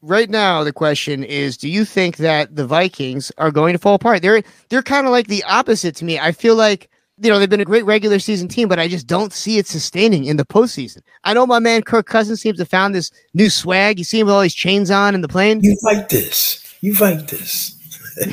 [0.00, 3.96] right now the question is do you think that the Vikings are going to fall
[3.96, 4.22] apart?
[4.22, 6.18] They're they're kind of like the opposite to me.
[6.18, 6.88] I feel like
[7.18, 9.66] you know they've been a great regular season team, but I just don't see it
[9.66, 11.00] sustaining in the postseason.
[11.24, 13.98] I know my man Kirk Cousins seems to have found this new swag.
[13.98, 15.60] You see him with all these chains on in the plane.
[15.62, 16.62] You fight this.
[16.80, 17.74] You fight this.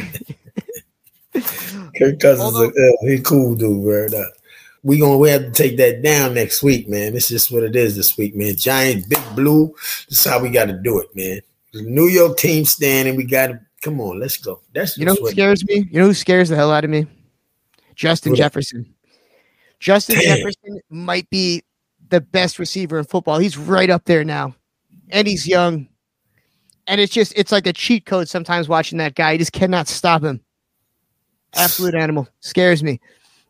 [1.98, 2.70] Kirk Cousins, uh,
[3.08, 4.08] he cool dude, bro.
[4.84, 7.14] We gonna we have to take that down next week, man.
[7.14, 8.56] This just what it is this week, man.
[8.56, 9.74] Giant, big blue.
[10.10, 11.40] This is how we got to do it, man.
[11.72, 13.16] The New York team standing.
[13.16, 14.20] We got to come on.
[14.20, 14.60] Let's go.
[14.74, 15.88] That's You know who what- scares me?
[15.90, 17.08] You know who scares the hell out of me?
[17.96, 18.36] Justin?
[18.36, 18.94] Jefferson.
[19.80, 20.38] Justin Damn.
[20.38, 21.64] Jefferson might be
[22.10, 23.40] the best receiver in football.
[23.40, 24.56] He's right up there now.
[25.10, 25.88] And he's young.
[26.88, 29.34] And it's just it's like a cheat code sometimes watching that guy.
[29.34, 30.42] You just cannot stop him.
[31.56, 32.28] Absolute animal.
[32.40, 33.00] Scares me.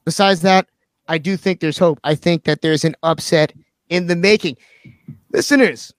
[0.05, 0.67] Besides that,
[1.07, 1.99] I do think there's hope.
[2.03, 3.53] I think that there's an upset
[3.89, 4.57] in the making.
[5.31, 5.93] Listeners,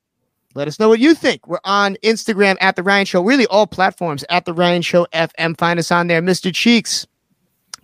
[0.54, 1.46] let us know what you think.
[1.46, 5.58] We're on Instagram at the Ryan Show, really all platforms at the Ryan Show FM.
[5.58, 6.54] Find us on there, Mr.
[6.54, 7.06] Cheeks.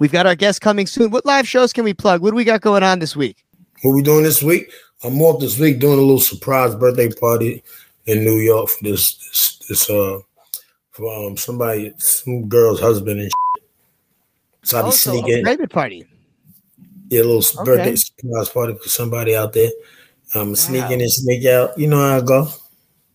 [0.00, 1.10] We've got our guest coming soon.
[1.10, 2.22] What live shows can we plug?
[2.22, 3.44] What do we got going on this week?
[3.82, 4.72] What we doing this week?
[5.04, 7.62] I'm off this week doing a little surprise birthday party
[8.06, 10.20] in New York for this this, this uh
[10.92, 13.64] for um somebody some girl's husband and shit.
[14.62, 16.06] So I'll be sneaking private party.
[17.10, 17.64] yeah, a little Okay.
[17.64, 19.70] birthday surprise party for somebody out there.
[20.34, 21.78] Um sneaking and sneak out.
[21.78, 22.48] You know how I go.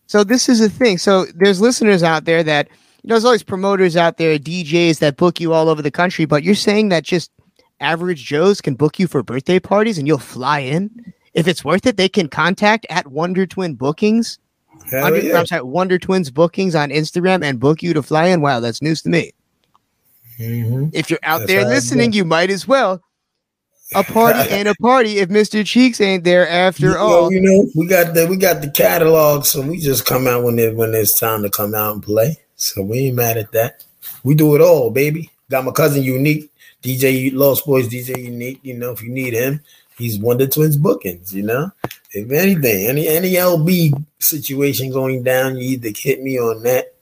[0.06, 0.98] So this is a thing.
[0.98, 2.68] So there's listeners out there that
[3.10, 6.42] know, there's always promoters out there, DJs that book you all over the country, but
[6.42, 7.30] you're saying that just
[7.80, 10.90] average Joes can book you for birthday parties and you'll fly in?
[11.34, 14.38] If it's worth it, they can contact at Wonder Twin Bookings.
[14.92, 15.38] Wonder, yeah.
[15.38, 18.40] I'm sorry, Wonder Twins Bookings on Instagram and book you to fly in.
[18.40, 19.32] Wow, that's news to me.
[20.38, 20.90] Mhm.
[20.92, 23.00] If you're out That's there listening, you might as well.
[23.94, 25.64] A party ain't a party if Mr.
[25.64, 27.32] Cheeks ain't there after You know, all.
[27.32, 30.58] you know, we got the we got the catalog, so we just come out when
[30.58, 32.38] it when it's time to come out and play.
[32.56, 33.84] So we ain't mad at that.
[34.24, 35.30] We do it all, baby.
[35.50, 36.50] Got my cousin Unique,
[36.82, 38.60] DJ Lost Boyz, DJ Unique.
[38.62, 39.60] You know, if you need him,
[39.96, 41.34] he's Wonder Twins bookings.
[41.34, 41.70] You know,
[42.12, 46.94] if anything, any any LB situation going down, you either hit me on that,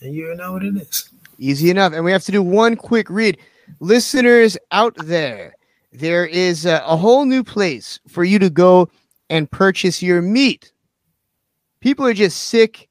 [0.00, 1.10] and you know what it is.
[1.38, 1.92] Easy enough.
[1.92, 3.38] And we have to do one quick read.
[3.80, 5.54] Listeners out there,
[5.92, 8.88] there is a, a whole new place for you to go
[9.30, 10.72] and purchase your meat.
[11.80, 12.87] People are just sick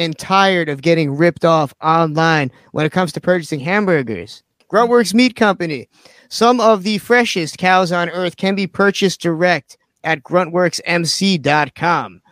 [0.00, 4.42] and tired of getting ripped off online when it comes to purchasing hamburgers.
[4.70, 5.88] Gruntworks Meat Company.
[6.28, 12.22] Some of the freshest cows on earth can be purchased direct at gruntworksmc.com.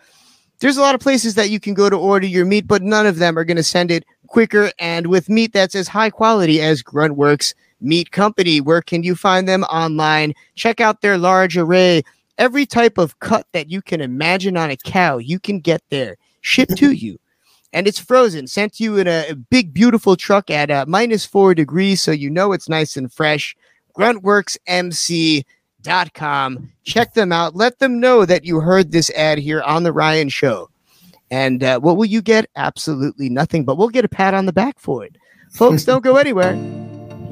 [0.59, 3.05] There's a lot of places that you can go to order your meat, but none
[3.05, 6.61] of them are going to send it quicker and with meat that's as high quality
[6.61, 8.61] as Gruntworks Meat Company.
[8.61, 10.33] Where can you find them online?
[10.55, 12.03] Check out their large array.
[12.37, 16.17] Every type of cut that you can imagine on a cow, you can get there,
[16.41, 17.19] shipped to you.
[17.71, 21.53] And it's frozen, sent to you in a, big, beautiful truck at uh, minus four
[21.53, 23.55] degrees, so you know it's nice and fresh.
[23.95, 26.71] GruntworksMC.com.
[26.83, 27.55] Check them out.
[27.55, 30.71] Let them know that you heard this ad here on The Ryan Show.
[31.29, 32.49] And uh, what will you get?
[32.55, 35.15] Absolutely nothing, but we'll get a pat on the back for it.
[35.51, 36.55] Folks, don't go anywhere.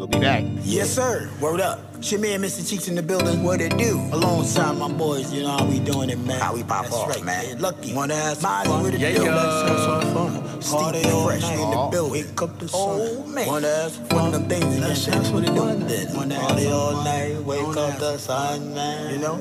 [0.09, 0.43] We'll be back.
[0.63, 1.29] Yes, sir.
[1.41, 1.79] Word up.
[2.01, 2.67] Shit, man, Mr.
[2.67, 3.43] Cheeks in the building.
[3.43, 3.97] What it do?
[4.13, 6.39] Alongside my boys, you know how we doing it, man.
[6.39, 7.59] How we pop That's off, right, man.
[7.59, 7.93] Lucky.
[7.93, 9.23] Wanna ask Molly, what it Yeah, do?
[9.23, 9.35] yeah.
[9.35, 10.61] Let's have some fun.
[10.61, 12.11] Steve fresh in the building.
[12.11, 13.17] Wake up the oh, sun.
[13.17, 13.47] Oh, man.
[13.47, 14.81] Wanna ask one of them things again.
[14.81, 16.17] Let's have what it do.
[16.17, 17.43] Wanna party all night.
[17.43, 19.13] Wake up the sun, man.
[19.13, 19.35] You know?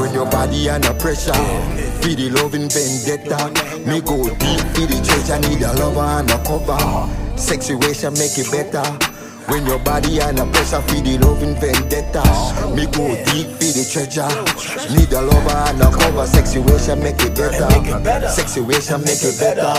[0.00, 1.32] When your body under pressure,
[2.00, 3.50] feel the loving vendetta.
[3.86, 7.38] Me go deep, feel the treasure, need a lover and a cover.
[7.38, 9.15] Sexuation make it better.
[9.48, 12.22] When your body under pressure, feel the loving vendetta.
[12.74, 14.26] Me go deep, feel the treasure.
[14.92, 16.26] Need a lover and a cover.
[16.26, 18.28] Sexuation make it better.
[18.28, 19.70] Sexuation make it better.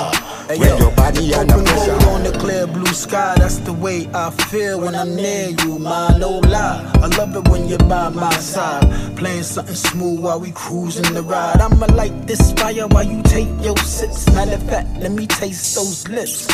[0.48, 1.92] When your body under Open pressure.
[2.08, 6.22] on the clear blue sky, that's the way I feel when I'm near you, man.
[6.22, 9.18] No lie, I love it when you're by my side.
[9.18, 11.60] Playing something smooth while we cruising the ride.
[11.60, 14.28] I'ma light this fire while you take your sips.
[14.34, 16.48] Matter of fact, let me taste those lips.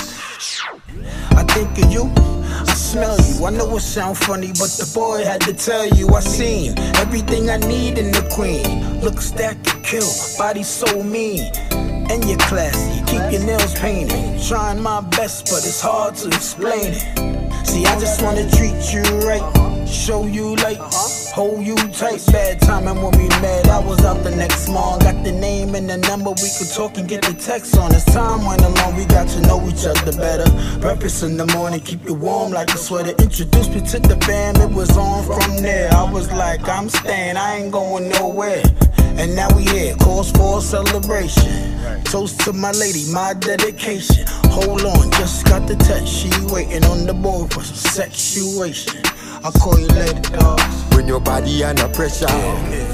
[1.32, 2.33] I think of you.
[2.62, 3.46] I smell you.
[3.46, 7.50] I know it sound funny, but the boy had to tell you I seen everything
[7.50, 9.02] I need in the queen.
[9.02, 11.52] Looks that could kill, body so mean.
[12.12, 14.42] And you're classy, keep your nails painted.
[14.48, 17.68] Trying my best, but it's hard to explain it.
[17.68, 19.42] See, I just wanna treat you right,
[19.88, 21.34] show you like, uh-huh.
[21.36, 22.26] hold you tight.
[22.32, 25.00] Bad timing when we met, I was out the next morning.
[25.00, 27.94] Got the name and the number, we could talk and get the text on.
[27.94, 30.50] As time went along, we got to know each other better.
[30.80, 33.12] Breakfast in the morning, keep you warm like a sweater.
[33.22, 35.92] Introduced me to the fam, it was on from there.
[35.94, 38.64] I was like, I'm staying, I ain't going nowhere.
[39.16, 42.04] And now we here, cause for a celebration.
[42.04, 44.26] Toast to my lady, my dedication.
[44.50, 46.08] Hold on, just got the text.
[46.08, 49.02] She waiting on the board for some sexuation.
[49.44, 50.60] I'll call you later, dog.
[50.96, 52.28] When your body under pressure,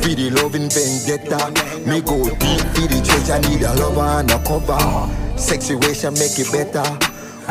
[0.02, 1.54] feel the loving vendetta.
[1.86, 5.38] Me go deep, feel the treasure, need a lover and a cover.
[5.38, 6.90] Sexuation make it better.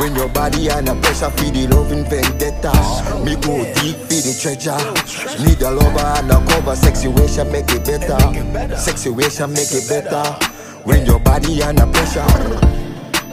[0.03, 2.75] When your body under pressure, feel the loving vendetta.
[3.23, 4.75] Me go deep, feel the treasure,
[5.47, 6.75] need a lover and a cover.
[6.75, 8.77] Sexuation make it better.
[8.77, 10.25] Sexuation make it better.
[10.83, 12.27] When your body under pressure,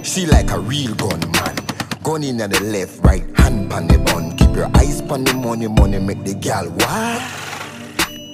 [0.04, 1.56] she like a real gun man.
[2.04, 4.45] Gun in the left, right hand pan the bun.
[4.56, 7.55] Your eyes on the money, money make the gal what?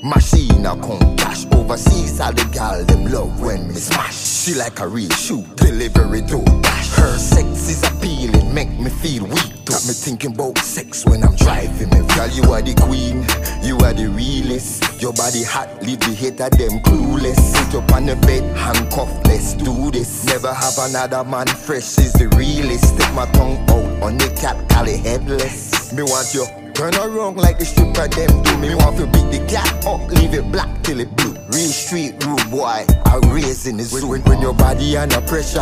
[0.04, 4.16] Machine a come cash overseas, all the gal them love when me smash.
[4.16, 6.90] She like a real shoe, delivery to dash.
[6.96, 9.64] Her sex is appealing, make me feel weak.
[9.66, 11.90] Got me thinking about sex when I'm driving.
[11.92, 13.22] Me girl, you are the queen,
[13.62, 15.00] you are the realest.
[15.00, 17.38] Your body hot, leave the hater them clueless.
[17.38, 20.26] Sit up on the bed, handcuffed, let's do this.
[20.26, 22.96] Never have another man fresh is the realest.
[22.96, 25.94] Stick my tongue out on the cat, call it headless.
[25.94, 28.58] Me want you turn around like the stripper them do.
[28.58, 31.34] Me want to beat the cat up, leave it black till it blue.
[31.52, 34.08] Real street rude boy, I raise in the zoo.
[34.08, 35.60] When, when your body under pressure,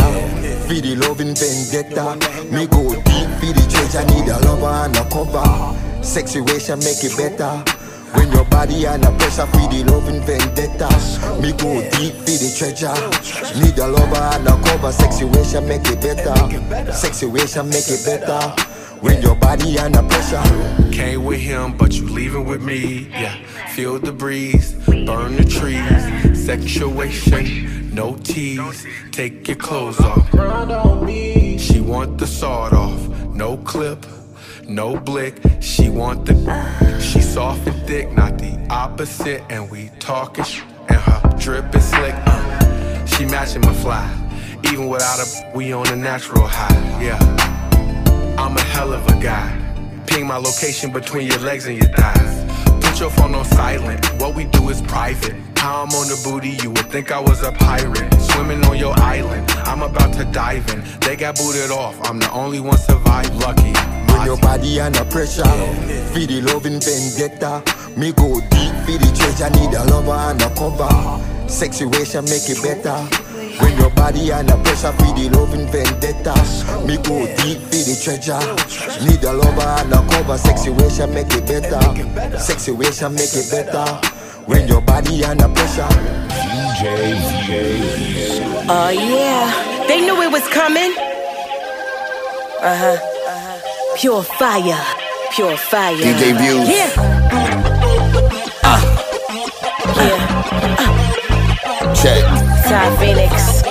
[0.68, 2.16] feel the loving vendetta.
[2.51, 6.03] Me go deep, feel the treasure, need a lover and a cover.
[6.03, 7.64] Sexuation make it better.
[8.14, 10.89] When your body under pressure, feel the loving vendetta.
[11.41, 12.95] Me go deep, feel the treasure.
[13.62, 14.91] Need a lover and a cover.
[14.91, 16.91] Sexuation make it better.
[16.91, 18.78] Sexuation make it better.
[19.02, 20.91] When your body under pressure.
[20.91, 23.08] Came with him, but you leaving with me.
[23.10, 23.36] Yeah,
[23.68, 26.45] feel the breeze, burn the trees.
[26.45, 28.86] Sexuation, no tease.
[29.12, 30.30] Take your clothes off.
[31.60, 34.06] She want the sawed off, no clip,
[34.68, 35.41] no blick.
[35.62, 36.36] She want the.
[37.00, 39.43] She soft and thick, not the opposite.
[39.50, 40.45] And we talking
[40.89, 42.16] and her drip is slick.
[42.26, 44.06] Uh, she matching my fly,
[44.66, 45.52] even without a.
[45.56, 47.02] We on a natural high.
[47.02, 47.59] Yeah.
[48.39, 49.51] I'm a hell of a guy.
[50.07, 52.33] Ping my location between your legs and your thighs.
[52.81, 54.05] Put your phone on silent.
[54.21, 55.35] What we do is private.
[55.57, 58.13] How I'm on the booty, you would think I was a pirate.
[58.31, 59.51] Swimming on your island.
[59.67, 60.81] I'm about to dive in.
[61.01, 61.99] They got booted off.
[62.09, 63.35] I'm the only one survived.
[63.35, 63.73] Lucky.
[64.13, 65.43] When your body under pressure,
[66.13, 67.61] feel the loving vendetta.
[67.99, 71.49] Me go deep, feel the treasure, need a lover and a cover.
[71.49, 73.28] Sexuation make it better.
[73.60, 76.36] When your body under pressure, feel the loving vendetta.
[76.86, 78.39] Me go deep, feel the treasure,
[79.05, 80.38] need a lover and a cover.
[80.38, 82.39] Sexuation make it better.
[82.39, 83.86] Sexuation make it better.
[84.45, 85.88] When your body under pressure.
[86.80, 86.84] DJ
[88.70, 90.93] Oh yeah, they knew it was coming.
[92.62, 92.97] Uh huh.
[93.97, 94.86] Pure fire,
[95.36, 95.95] pure fire.
[95.97, 96.70] DJ Views.
[96.70, 97.09] Yeah.
[102.97, 103.61] Phoenix.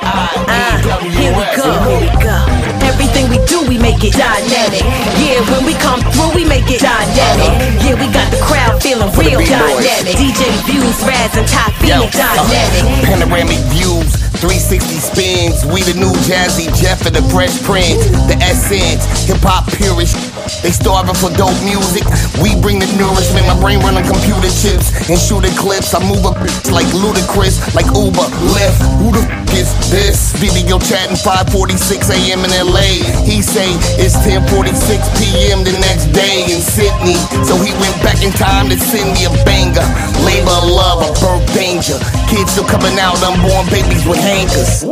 [0.00, 0.76] Uh,
[1.10, 2.36] here we go, here we go.
[2.84, 4.82] Everything we do, we make it dynamic.
[5.18, 7.52] Yeah, when we come through, we make it dynamic.
[7.84, 10.16] Yeah, we got the crowd feeling real dynamic.
[10.16, 13.04] DJ Views, Raz, and Ty Phoenix dynamic.
[13.04, 14.10] Panoramic views,
[14.40, 15.68] 360 spins.
[15.68, 18.08] We the new Jazzy Jeff and the Fresh Prince.
[18.24, 20.16] The essence, hip hop purist.
[20.64, 22.08] They starving for dope music.
[22.40, 23.44] We bring the nourishment.
[23.44, 25.92] My brain running computer chips and shooting clips.
[25.92, 28.80] I move bitch like Ludacris, like Uber, Lyft.
[29.04, 30.32] Who the f is this?
[30.40, 32.40] Video chatting 5:46 a.m.
[32.40, 32.96] in LA.
[33.28, 33.68] He say
[34.00, 35.68] it's 10:46 p.m.
[35.68, 37.20] the next day in Sydney.
[37.44, 39.84] So he went back in time to send me a banger.
[40.24, 42.00] Labor love, a birth danger.
[42.32, 44.86] Kids still coming out, unborn babies with hankers.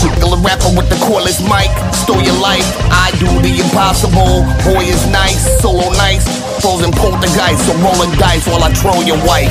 [0.00, 2.66] Trickle a rapper with the cordless mic, stole your life.
[2.90, 4.42] I do the impossible.
[4.66, 6.51] Boy is nice, solo nice.
[6.62, 9.50] Frozen poltergeist, so roll a dice while I troll your wife.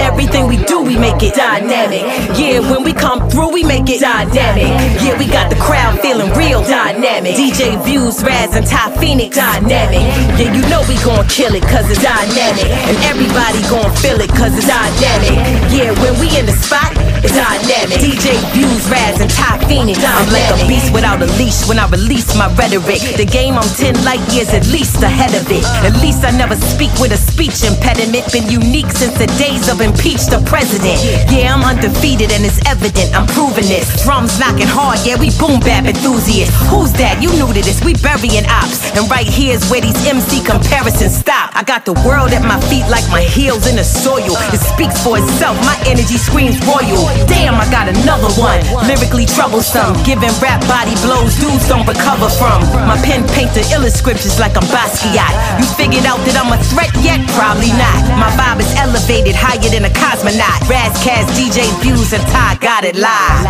[0.00, 2.00] Everything we do, we make it dynamic.
[2.40, 4.72] Yeah, when we come through, we make it dynamic.
[5.04, 7.36] Yeah, we got the crowd feeling real dynamic.
[7.36, 10.00] DJ Views, Raz, and Ty Phoenix dynamic.
[10.40, 12.64] Yeah, you know we gon' kill it cause it's dynamic.
[12.64, 15.36] And everybody gon' feel it cause it's dynamic.
[15.68, 18.00] Yeah, when we in the spot, it's dynamic.
[18.00, 20.00] DJ Views, Raz, and Ty Phoenix.
[20.00, 23.04] I'm like a beast without a leash when I release my rhetoric.
[23.20, 25.64] The game, I'm 10 light years at least ahead of it.
[25.84, 28.30] At least I never speak with a speech impediment.
[28.30, 31.02] Been unique since the days of impeach the president.
[31.26, 33.10] Yeah, I'm undefeated and it's evident.
[33.10, 33.90] I'm proving this.
[34.06, 36.54] Drums knocking hard, yeah, we boom bap enthusiasts.
[36.70, 37.18] Who's that?
[37.18, 37.82] You new to this?
[37.82, 38.94] We burying ops.
[38.94, 41.50] And right here's where these MC comparisons stop.
[41.58, 44.38] I got the world at my feet like my heels in the soil.
[44.54, 45.58] It speaks for itself.
[45.66, 47.10] My energy screams royal.
[47.26, 48.62] Damn, I got another one.
[48.86, 52.62] Lyrically troublesome, giving rap body blows dudes don't recover from.
[52.86, 55.32] My pen paints the illest scriptures like I'm Basquiat.
[55.58, 57.24] You figured out that I'm a threat yet?
[57.32, 57.96] Probably not.
[58.20, 60.60] My vibe is elevated, higher than a cosmonaut.
[60.68, 63.46] Razcast, DJ Views, and Ty got it live.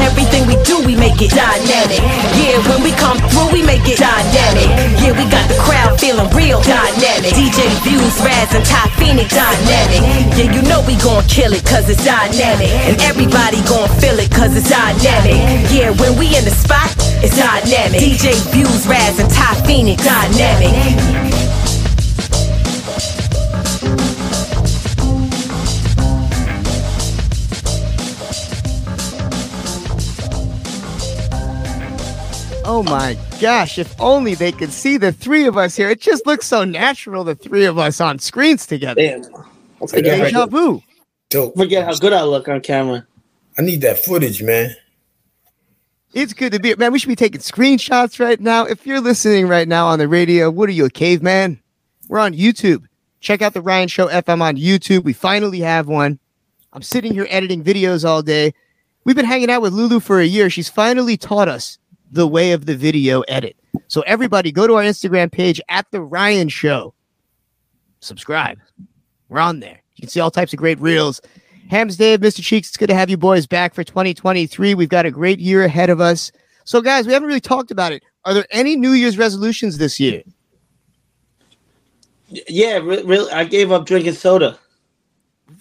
[0.00, 2.00] Everything we do, we make it dynamic.
[2.38, 4.68] Yeah, when we come through, we make it dynamic.
[5.02, 7.36] Yeah, we got the crowd feeling real dynamic.
[7.36, 10.00] DJ Views, Raz, and Ty Phoenix dynamic.
[10.38, 12.72] Yeah, you know we gon' kill it cause it's dynamic.
[12.88, 15.36] And everybody gon' feel it cause it's dynamic.
[15.68, 16.88] Yeah, when we in the spot,
[17.20, 18.00] it's dynamic.
[18.00, 21.45] DJ Views, Raz, and Ty Phoenix dynamic.
[32.68, 35.88] Oh my gosh, if only they could see the three of us here.
[35.88, 39.00] It just looks so natural, the three of us on screens together.
[39.00, 39.22] Damn.
[39.80, 40.82] It's like deja vu.
[41.30, 41.56] Dope.
[41.56, 43.06] Forget how good I look on camera.
[43.56, 44.74] I need that footage, man.
[46.12, 46.90] It's good to be man.
[46.90, 48.64] We should be taking screenshots right now.
[48.64, 51.60] If you're listening right now on the radio, what are you, a caveman?
[52.08, 52.84] We're on YouTube.
[53.20, 55.04] Check out the Ryan Show FM on YouTube.
[55.04, 56.18] We finally have one.
[56.72, 58.54] I'm sitting here editing videos all day.
[59.04, 60.50] We've been hanging out with Lulu for a year.
[60.50, 61.78] She's finally taught us
[62.16, 63.56] the way of the video edit.
[63.88, 66.94] So everybody go to our Instagram page at the Ryan Show.
[68.00, 68.58] Subscribe.
[69.28, 69.82] We're on there.
[69.94, 71.20] You can see all types of great reels.
[71.70, 72.42] Hams Dave, Mr.
[72.42, 74.74] Cheeks, it's good to have you boys back for 2023.
[74.74, 76.30] We've got a great year ahead of us.
[76.64, 78.02] So, guys, we haven't really talked about it.
[78.24, 80.22] Are there any New Year's resolutions this year?
[82.28, 84.58] Yeah, re- I gave up drinking soda.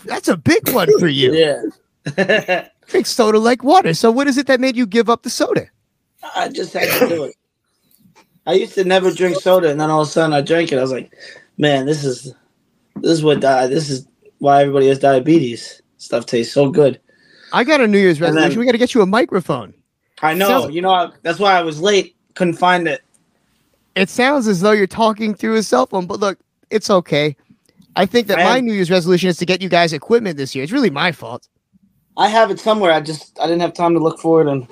[0.05, 1.33] That's a big one for you.
[2.17, 2.67] yeah.
[2.87, 3.93] Drink soda like water.
[3.93, 5.69] So, what is it that made you give up the soda?
[6.35, 7.35] I just had to do it.
[8.47, 10.77] I used to never drink soda, and then all of a sudden I drank it.
[10.77, 11.11] I was like,
[11.57, 12.33] man, this is
[12.97, 14.07] this is what di- this is
[14.39, 15.81] why everybody has diabetes.
[15.97, 16.99] Stuff tastes so good.
[17.53, 18.59] I got a New Year's And then- resolution.
[18.59, 19.73] we got to get you a microphone.
[20.21, 20.47] I know.
[20.47, 22.15] Sounds- you know, I, that's why I was late.
[22.35, 23.01] Couldn't find it.
[23.95, 26.37] It sounds as though you're talking through a cell phone, but look,
[26.69, 27.35] it's okay.
[27.95, 30.37] I think that I my am- New Year's resolution is to get you guys equipment
[30.37, 30.63] this year.
[30.63, 31.47] It's really my fault.
[32.17, 32.91] I have it somewhere.
[32.91, 34.67] I just I didn't have time to look for it, and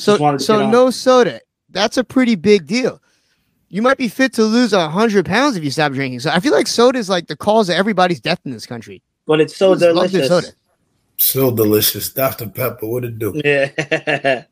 [0.00, 1.42] So, Just wanted to so no soda.
[1.68, 3.02] That's a pretty big deal.
[3.68, 6.20] You might be fit to lose a hundred pounds if you stop drinking.
[6.20, 9.02] So I feel like soda is like the cause of everybody's death in this country.
[9.26, 10.46] but it's so I just love this delicious.
[10.46, 10.56] soda.
[11.18, 12.10] So delicious.
[12.14, 12.48] Dr.
[12.48, 13.38] Pepper, what it do?
[13.44, 14.44] Yeah.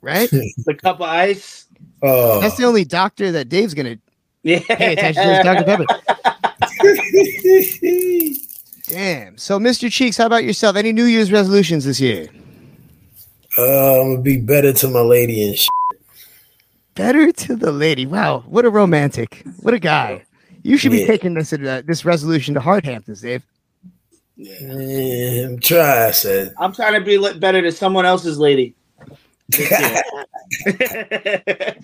[0.00, 0.30] right?
[0.30, 1.66] the cup of ice.
[2.02, 2.40] Oh.
[2.40, 3.98] That's the only doctor that Dave's gonna
[4.42, 4.60] Yeah.
[4.60, 5.64] pay attention to Dr.
[5.64, 5.84] Pepper.
[8.88, 9.36] Damn.
[9.36, 9.92] So, Mr.
[9.92, 10.76] Cheeks, how about yourself?
[10.76, 12.26] Any New Year's resolutions this year?
[13.56, 15.68] Uh, I'm gonna be better to my lady and shit.
[16.94, 18.06] Better to the lady.
[18.06, 19.44] Wow, what a romantic.
[19.60, 20.24] What a guy.
[20.62, 21.06] You should be Yeah.
[21.06, 23.42] taking this uh, this resolution to Hardhamptons, Dave.
[24.36, 26.54] Yeah, I'm trying, I said.
[26.58, 28.74] I'm trying to be li- better to someone else's lady.
[29.48, 29.70] this
[30.66, 31.76] year.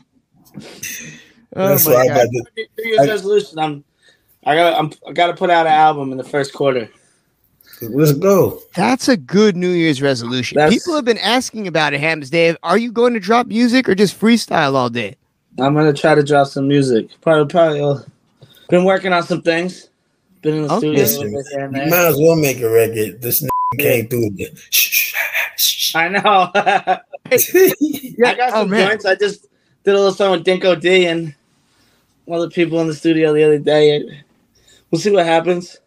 [1.56, 2.44] Oh That's my why I got the,
[2.78, 3.58] New Year's resolution.
[3.58, 3.84] I'm.
[4.46, 4.78] I got.
[4.78, 4.92] I'm.
[5.08, 6.88] I got to put out an album in the first quarter.
[7.83, 8.61] Let's go.
[8.76, 10.57] That's a good New Year's resolution.
[10.57, 12.57] That's- People have been asking about it, Hams Dave.
[12.62, 15.16] Are you going to drop music or just freestyle all day?
[15.59, 17.09] I'm gonna try to drop some music.
[17.20, 17.51] Probably.
[17.51, 17.81] Probably.
[17.83, 17.99] Uh,
[18.68, 19.89] been working on some things.
[20.43, 20.78] Been in the Okay.
[20.78, 20.93] studio.
[20.93, 21.91] a Listen, little bit here and you there.
[21.91, 23.20] might as well make a record.
[23.20, 25.14] This n- came through the shh, shh,
[25.57, 26.51] shh, I know.
[26.55, 27.01] I
[28.35, 28.89] got Oh, some man.
[28.91, 29.05] joints.
[29.05, 29.43] I just
[29.85, 31.35] did a little song with Dinko D and
[32.26, 34.22] one of the people in the studio the other day.
[34.91, 35.78] We'll see what happens.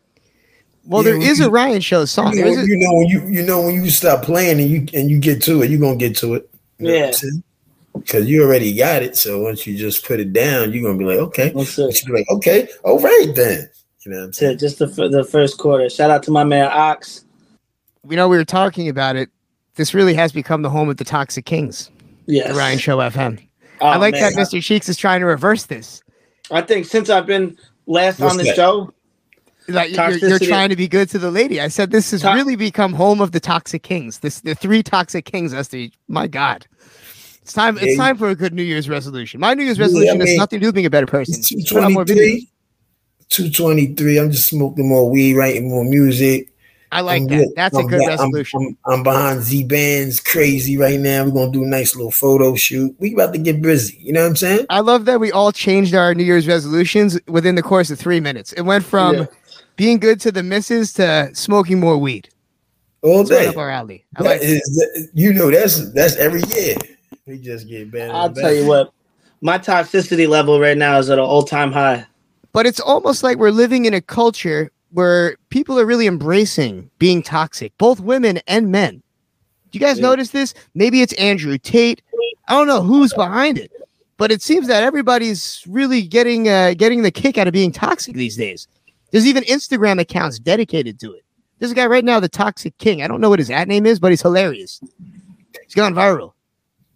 [0.85, 2.35] Well, Yeah, there well, is you- a Ryan Show song.
[2.37, 5.09] You know, you know when you you know when you stop playing and you and
[5.09, 6.49] you get to it, you're gonna get to it.
[6.79, 7.11] Yeah.
[7.95, 9.15] Because you already got it.
[9.15, 11.51] So once you just put it down, you're gonna be like, okay.
[11.55, 12.03] You it.
[12.05, 13.69] be like, okay, all right then.
[14.05, 14.57] You know what I'm saying?
[14.57, 15.89] Just the, the first quarter.
[15.89, 17.23] Shout out to my man Ox.
[18.03, 19.29] we know we were talking about it.
[19.75, 21.89] This really has become the home of the Toxic Kings.
[22.25, 22.49] Yes.
[22.49, 23.39] The Ryan Show FM.
[23.79, 24.33] Oh, I like man.
[24.33, 24.61] that Mr.
[24.61, 26.01] Cheeks is trying to reverse this.
[26.51, 28.93] I think since I've been last What's on the show,
[29.67, 31.61] Like you're, you're trying to be good to the lady.
[31.61, 34.19] I said this has really become home of the Toxic Kings.
[34.19, 35.51] This the three Toxic Kings.
[35.51, 36.65] That's the my God.
[37.41, 37.77] It's time.
[37.79, 39.39] It's time for a good New Year's resolution.
[39.39, 41.41] My New Year's Yeah, I resolution has nothing to do with being a better person.
[41.67, 42.47] Put out more videos.
[43.29, 43.29] 223.
[43.29, 44.17] 223.
[44.19, 46.49] I'm just smoking more weed, writing more music.
[46.91, 47.37] I like I'm that.
[47.39, 47.49] lit.
[47.55, 48.77] That's a I'm good ba- I'm- resolution.
[48.85, 51.25] I'm, I'm behind Z Bands crazy right now.
[51.25, 52.95] We're gonna do a nice little photo shoot.
[52.99, 53.97] We about to get busy.
[53.99, 54.65] You know what I'm saying?
[54.69, 58.19] I love that we all changed our New Year's resolutions within the course of three
[58.19, 58.53] minutes.
[58.53, 59.25] It went from Yeah.
[59.83, 62.29] Being good to the misses to smoking more weed.
[63.01, 63.47] All It's right day.
[63.47, 64.05] up our alley.
[64.15, 64.45] I That like it.
[64.65, 66.75] is- you know, that's that's every year.
[67.27, 68.13] We just get better.
[68.13, 68.93] I'll and tell you what,
[69.41, 72.05] my toxicity level right now is at an all time high.
[72.53, 77.21] But it's almost like we're living in a culture where people are really embracing being
[77.21, 79.03] toxic, both women and men.
[79.71, 80.53] Do you guys notice this?
[80.75, 82.01] Maybe it's Andrew Tate.
[82.47, 83.69] I don't know who's behind it,
[84.17, 88.15] but it seems that everybody's really getting uh, getting the kick out of being toxic
[88.15, 88.67] these days.
[89.13, 91.23] There's even Instagram accounts dedicated to it.
[91.59, 93.03] There's a guy right now, the Toxic King.
[93.03, 94.81] I don't know what his at name is, but he's hilarious.
[95.63, 96.33] He's gone viral,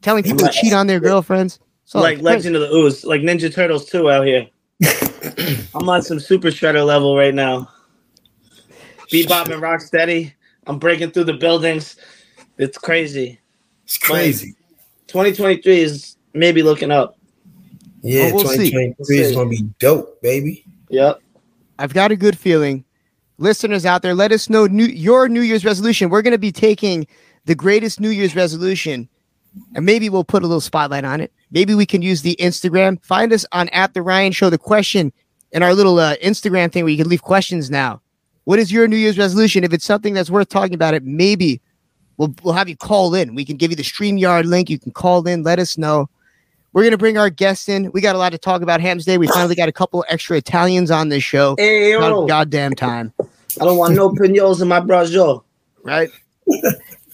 [0.01, 1.59] telling people to cheat on their girlfriends.
[1.85, 4.47] So like Legend of the Ooze, like Ninja Turtles too out here.
[5.75, 7.69] I'm on some super shredder level right now.
[9.13, 10.33] Bebop and Rocksteady.
[10.65, 11.97] I'm breaking through the buildings.
[12.57, 13.39] It's crazy.
[13.83, 14.55] It's crazy.
[15.05, 17.15] 2023 is maybe looking up.
[18.01, 18.71] Yeah, Well, we'll see.
[18.71, 20.65] 2023 is gonna be dope, baby.
[20.89, 21.21] Yep.
[21.79, 22.83] I've got a good feeling.
[23.37, 26.09] Listeners out there, let us know new, your New Year's resolution.
[26.09, 27.05] We're going to be taking
[27.45, 29.07] the greatest New Year's resolution,
[29.75, 31.31] and maybe we'll put a little spotlight on it.
[31.51, 33.03] Maybe we can use the Instagram.
[33.03, 34.49] Find us on at the Ryan Show.
[34.49, 35.13] The question
[35.51, 38.01] in our little uh, Instagram thing where you can leave questions now.
[38.45, 39.63] What is your New Year's resolution?
[39.63, 41.61] If it's something that's worth talking about, it maybe
[42.17, 43.35] we'll we'll have you call in.
[43.35, 44.69] We can give you the Streamyard link.
[44.69, 45.43] You can call in.
[45.43, 46.09] Let us know.
[46.77, 47.91] We're gonna bring our guests in.
[47.91, 48.81] We got a lot to talk about.
[48.81, 49.17] Hams Day.
[49.17, 51.55] We finally got a couple extra Italians on this show.
[51.57, 52.27] Hey, yo.
[52.27, 53.11] Goddamn time.
[53.19, 55.41] I don't want no pinos in my braciole.
[55.81, 56.11] Right?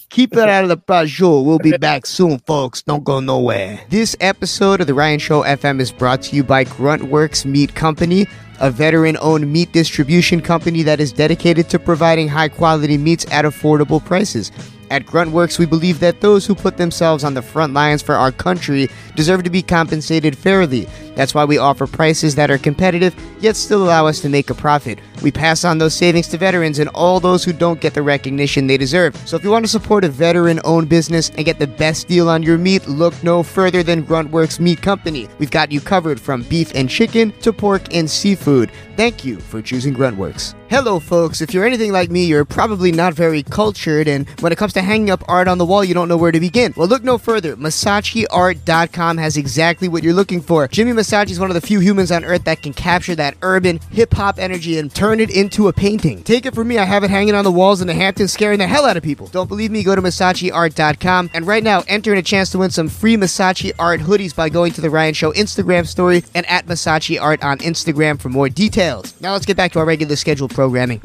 [0.10, 1.46] Keep that out of the braciole.
[1.46, 2.82] We'll be back soon, folks.
[2.82, 3.80] Don't go nowhere.
[3.88, 8.28] This episode of the Ryan Show FM is brought to you by Gruntworks Meat Company,
[8.60, 13.46] a veteran owned meat distribution company that is dedicated to providing high quality meats at
[13.46, 14.52] affordable prices.
[14.94, 18.32] At Gruntworks, we believe that those who put themselves on the front lines for our
[18.32, 20.88] country deserve to be compensated fairly.
[21.16, 24.54] That's why we offer prices that are competitive, yet still allow us to make a
[24.54, 25.00] profit.
[25.24, 28.68] We pass on those savings to veterans and all those who don't get the recognition
[28.68, 29.18] they deserve.
[29.28, 32.30] So if you want to support a veteran owned business and get the best deal
[32.30, 35.28] on your meat, look no further than Gruntworks Meat Company.
[35.40, 38.70] We've got you covered from beef and chicken to pork and seafood.
[38.96, 40.54] Thank you for choosing Gruntworks.
[40.74, 41.40] Hello, folks.
[41.40, 44.82] If you're anything like me, you're probably not very cultured, and when it comes to
[44.82, 46.74] hanging up art on the wall, you don't know where to begin.
[46.76, 47.56] Well, look no further.
[47.56, 50.68] MasachiArt.com has exactly what you're looking for.
[50.68, 53.82] Jimmy Masachi is one of the few humans on earth that can capture that urban
[53.92, 56.24] hip hop energy and turn it into a painting.
[56.24, 58.58] Take it from me, I have it hanging on the walls in the Hamptons, scaring
[58.58, 59.28] the hell out of people.
[59.28, 59.84] Don't believe me?
[59.84, 63.74] Go to MasachiArt.com and right now enter in a chance to win some free Masachi
[63.78, 67.60] Art hoodies by going to the Ryan Show Instagram story and at Masachi Art on
[67.60, 69.14] Instagram for more details.
[69.22, 71.02] Now let's get back to our regular scheduled programming.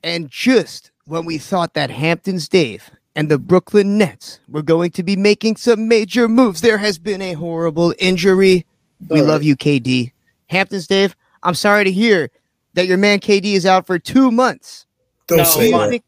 [0.04, 5.04] And just when we thought that Hampton's Dave and the Brooklyn Nets were going to
[5.04, 6.62] be making some major moves.
[6.62, 8.66] There has been a horrible injury.
[9.10, 9.32] We All right.
[9.34, 10.12] love you, KD.
[10.50, 12.30] Hamptons, Dave, I'm sorry to hear
[12.74, 14.86] that your man KD is out for two months.
[15.28, 15.92] Don't No, say month.
[15.92, 16.02] that.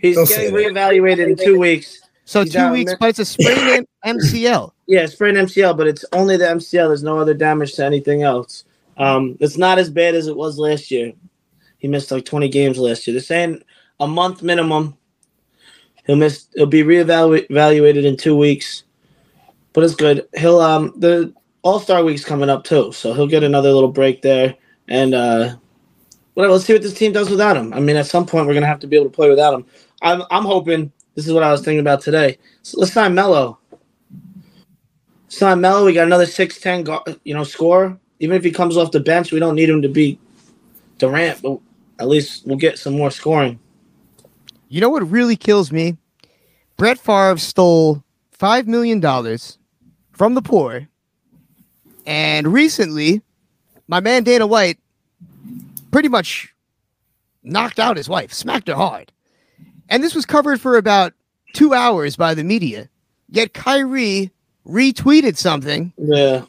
[0.00, 0.72] He's Don't say getting that.
[0.74, 2.00] reevaluated in two weeks.
[2.24, 4.72] So He's two weeks, mi- but it's a sprained M- MCL.
[4.86, 6.88] Yeah, sprained MCL, but it's only the MCL.
[6.88, 8.64] There's no other damage to anything else.
[8.96, 11.12] Um, it's not as bad as it was last year.
[11.82, 13.14] He missed like 20 games last year.
[13.14, 13.60] They're saying
[13.98, 14.96] a month minimum.
[16.06, 16.46] He'll miss.
[16.54, 18.84] He'll be reevaluated evaluated in two weeks,
[19.72, 20.28] but it's good.
[20.36, 24.22] He'll um the All Star week's coming up too, so he'll get another little break
[24.22, 24.54] there.
[24.86, 25.56] And uh,
[26.34, 26.52] whatever.
[26.52, 27.72] Let's see what this team does without him.
[27.74, 29.66] I mean, at some point we're gonna have to be able to play without him.
[30.02, 30.92] I'm I'm hoping.
[31.16, 32.38] This is what I was thinking about today.
[32.62, 33.58] So let's sign Melo.
[35.26, 35.84] Sign Melo.
[35.84, 36.86] We got another six ten.
[37.24, 37.98] You know, score.
[38.20, 40.16] Even if he comes off the bench, we don't need him to be
[40.98, 41.58] Durant, but
[41.98, 43.58] at least we'll get some more scoring.
[44.68, 45.96] You know what really kills me?
[46.76, 49.58] Brett Favre stole five million dollars
[50.12, 50.88] from the poor,
[52.06, 53.22] and recently,
[53.88, 54.78] my man Dana White
[55.90, 56.54] pretty much
[57.42, 59.12] knocked out his wife, smacked her hard,
[59.88, 61.12] and this was covered for about
[61.54, 62.88] two hours by the media.
[63.28, 64.30] Yet Kyrie
[64.66, 66.44] retweeted something, Yeah,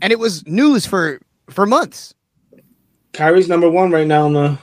[0.00, 2.14] and it was news for for months.
[3.12, 4.58] Kyrie's number one right now in the.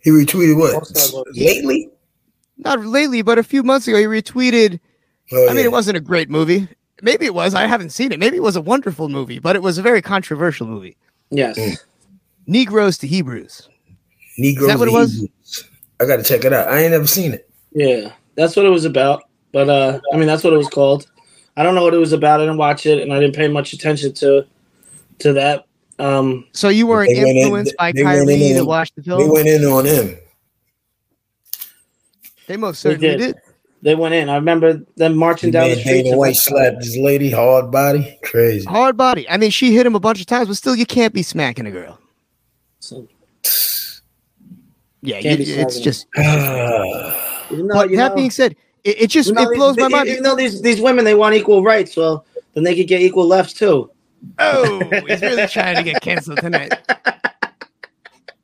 [0.00, 1.26] He retweeted what?
[1.36, 1.90] Lately?
[2.58, 4.80] Not lately, but a few months ago, he retweeted.
[5.32, 6.68] Oh, I mean, it wasn't a great movie.
[7.02, 7.54] Maybe it was.
[7.54, 8.18] I haven't seen it.
[8.18, 10.96] Maybe it was a wonderful movie, but it was a very controversial movie.
[11.30, 11.58] Yes.
[11.58, 11.78] Mm.
[12.46, 13.68] Negroes to Hebrews.
[14.36, 15.12] Negroes Is that what it was?
[15.12, 15.64] Hebrews.
[16.00, 16.68] I got to check it out.
[16.68, 17.48] I ain't never seen it.
[17.72, 19.24] Yeah, that's what it was about.
[19.52, 21.06] But uh, I mean, that's what it was called.
[21.56, 22.40] I don't know what it was about.
[22.40, 24.46] I didn't watch it, and I didn't pay much attention to
[25.20, 25.66] to that.
[26.00, 29.02] Um, So you weren't They in- influenced by they went in Kyrie to watch the
[29.02, 29.18] film.
[29.18, 29.34] They film?
[29.34, 30.16] went in on him.
[32.46, 33.18] They most They certainly did.
[33.18, 33.36] did.
[33.82, 34.28] they went in.
[34.28, 36.02] I remember them marching down the street.
[36.04, 38.18] Dana White slapped this lady hard body.
[38.22, 38.64] Crazy.
[38.66, 39.28] Hard body.
[39.28, 41.66] I mean, she hit him a bunch of times, but still, you can't be smacking
[41.66, 41.98] a girl.
[42.80, 43.06] So,
[45.02, 46.06] Yeah, you- it's just.
[46.18, 49.76] even though, But you that know- being said, it, it just even though it blows
[49.76, 50.08] these, my mind.
[50.08, 52.24] Even though these these women they want equal rights, well,
[52.54, 53.90] then they could get equal lefts too.
[54.38, 56.72] Oh, he's really trying to get canceled tonight.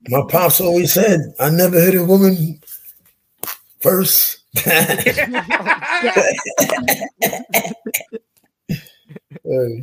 [0.09, 2.61] My pops always said, I never hit a woman
[3.81, 4.39] first.
[4.66, 4.70] oh,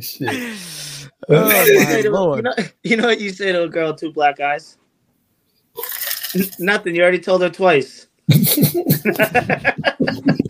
[0.00, 1.10] shit.
[1.28, 2.38] Oh, You my lord.
[2.38, 4.78] You know, you know what you say to a girl, two black eyes?
[6.58, 6.94] Nothing.
[6.94, 8.06] You already told her twice.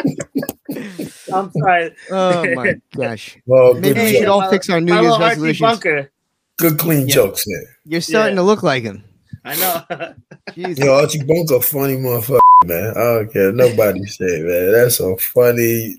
[1.35, 1.95] I'm sorry.
[2.11, 3.39] Oh my gosh.
[3.47, 5.61] Well, Maybe we should all fix our New Year's resolutions.
[5.61, 6.11] Bunker.
[6.59, 7.77] good clean jokes there.
[7.85, 8.43] You're starting Yeah.
[8.43, 9.05] to look like him.
[9.45, 10.15] I know.
[10.55, 10.79] Jesus.
[10.85, 12.91] Yo, Archie Bunker, funny motherfucker, man.
[12.97, 13.53] I don't care.
[13.53, 14.73] Nobody say, man.
[14.73, 15.97] That's a funny,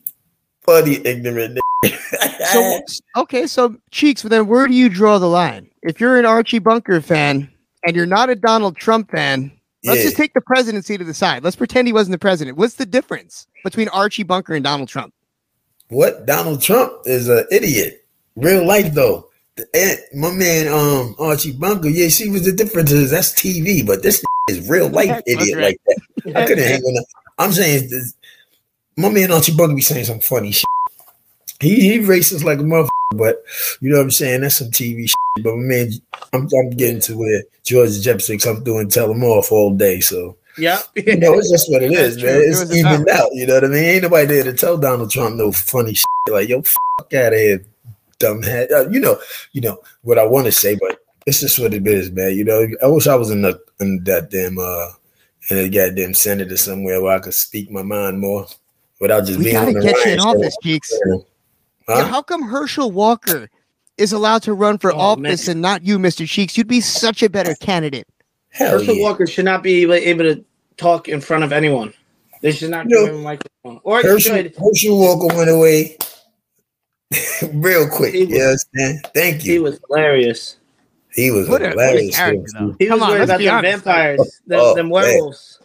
[0.65, 1.59] funny, ignorant
[2.51, 2.79] So
[3.17, 4.21] okay, so cheeks.
[4.23, 5.69] But then where do you draw the line?
[5.83, 7.49] If you're an Archie Bunker fan
[7.85, 9.51] and you're not a Donald Trump fan,
[9.83, 10.05] let's Yeah.
[10.05, 11.43] just take the presidency to the side.
[11.43, 12.57] Let's pretend he wasn't the president.
[12.57, 15.13] What's the difference between Archie Bunker and Donald Trump?
[15.89, 16.25] What?
[16.25, 18.03] Donald Trump is an idiot.
[18.35, 19.27] Real life though.
[19.55, 21.89] The- My man, um, Archie Bunker.
[21.89, 23.11] Yeah, see what the difference is.
[23.11, 25.63] That's TV, but this is real life idiot right.
[25.63, 25.81] like
[26.25, 26.35] that.
[26.35, 26.93] I couldn't hang on.
[26.95, 27.05] that.
[27.37, 28.13] I'm saying, this,
[28.97, 30.65] my man Archie Bunker be saying some funny shit.
[31.59, 33.43] He he racist like a motherfucker, but
[33.79, 34.41] you know what I'm saying.
[34.41, 35.15] That's some TV shit.
[35.43, 35.91] But my man,
[36.33, 39.99] I'm I'm getting to where George Jefferson I'm doing tell him off all day.
[40.01, 40.79] So Yep.
[40.95, 42.25] you know, it's just what it is, man.
[42.25, 42.41] true.
[42.41, 43.29] It It's was a evened out.
[43.33, 43.83] You know what I mean?
[43.83, 46.05] Ain't nobody there to tell Donald Trump no funny shit.
[46.29, 47.63] Like, yo, fuck out of here,
[48.19, 48.71] dumb head.
[48.71, 49.19] Uh, you know,
[49.51, 52.35] you know what I want to say, but it's just what it is, man.
[52.35, 54.91] You know, I wish I was in the in that damn uh
[55.49, 58.47] in a goddamn senator somewhere where I could speak my mind more
[58.99, 60.93] without just We being gotta on the get you in office, cheeks.
[61.07, 61.17] Huh?
[61.97, 63.47] Yeah, how come Herschel Walker
[63.97, 66.27] is allowed to run for Oh, office and not you, Mr.
[66.27, 66.57] Cheeks?
[66.57, 68.07] You'd be such a better candidate.
[68.55, 69.03] Hell Herschel yeah.
[69.03, 70.43] Walker should not be able- able to
[70.77, 71.93] talk in front of anyone.
[72.41, 73.05] They should not No.
[73.05, 73.79] give him a microphone.
[73.83, 74.55] Or Herschel, should.
[74.55, 75.97] Herschel Walker went away
[77.53, 78.13] real quick.
[78.13, 79.07] He was- You understand?
[79.13, 79.53] Thank you.
[79.53, 80.57] He was hilarious.
[81.13, 82.15] He was What a, a hilarious.
[82.15, 82.75] character, though.
[82.79, 83.71] He Come was on, worried about be them honest.
[83.85, 84.91] vampires, them, Oh, them man.
[84.91, 85.59] werewolves.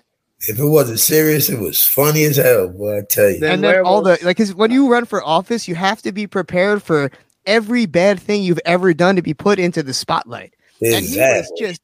[0.49, 2.99] If it wasn't serious, it was funny as hell, boy.
[2.99, 3.41] I tell you.
[3.41, 6.13] Them and then all the like, because when you run for office, you have to
[6.13, 7.11] be prepared for
[7.47, 10.55] every bad thing you've ever done to be put into the spotlight.
[10.81, 11.57] And he was Exactly.
[11.61, 11.81] just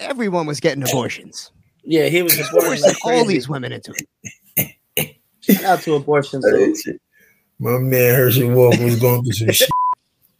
[0.00, 1.52] everyone was getting abortions.
[1.84, 3.94] Yeah, he was aborting Forcing like all these women into
[4.56, 5.16] it.
[5.40, 6.44] Shout out to abortions.
[7.58, 9.70] My man Herschel Walker was going through some shit.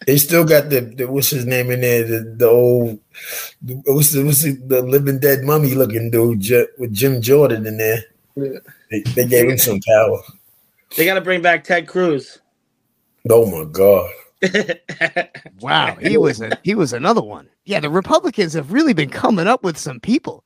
[0.06, 2.04] They still got the, the what's his name in there?
[2.04, 3.00] The, the old
[3.62, 7.66] the, what's the what's the, the living dead mummy looking dude J- with Jim Jordan
[7.66, 8.04] in there.
[8.36, 10.22] They, they gave him some power.
[10.96, 12.38] They got to bring back Ted Cruz.
[13.28, 14.11] Oh my god.
[15.61, 17.48] Wow, he was a, he was another one.
[17.69, 20.43] Yeah, the Republicans have really been coming up with some people.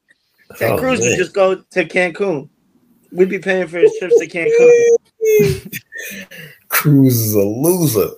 [0.59, 1.11] Ted Oh, Cruz man.
[1.11, 2.49] would just go to Cancun.
[3.12, 5.79] We'd be paying for his trips to Cancun.
[6.68, 8.11] Cruz is a loser.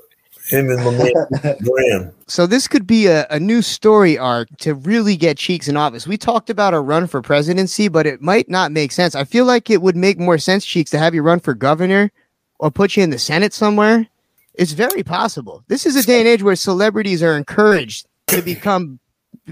[0.49, 2.13] Him and my man Graham.
[2.29, 6.07] So this could be a, a new story arc to really get Cheeks in office.
[6.07, 9.15] We talked about a run for presidency, but it might not make sense.
[9.15, 12.11] I feel like it would make more sense, Cheeks, to have you run for governor
[12.59, 14.07] or put you in the Senate somewhere.
[14.55, 15.63] It's very possible.
[15.69, 18.99] This is a day and age where celebrities are encouraged to become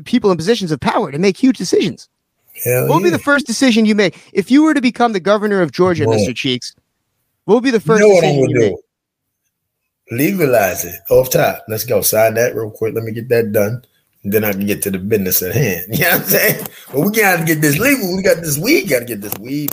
[0.04, 2.08] people in positions of power to make huge decisions.
[2.64, 5.20] Hell what would be the first decision you make if you were to become the
[5.20, 6.16] governor of Georgia, Whoa.
[6.16, 6.34] Mr.
[6.36, 6.74] Cheeks?
[7.44, 8.70] What would be the You first know what I'm you gonna make?
[8.76, 8.82] do?
[10.10, 11.64] Legalize it off top.
[11.68, 12.02] Let's go.
[12.02, 12.94] Sign that real quick.
[12.94, 13.82] Let me get that done.
[14.24, 15.86] And then I can get to the business at hand.
[15.96, 16.66] You know what I'm saying?
[16.92, 18.14] But we gotta get this legal.
[18.14, 18.88] We got this weed.
[18.90, 19.70] Gotta get this weed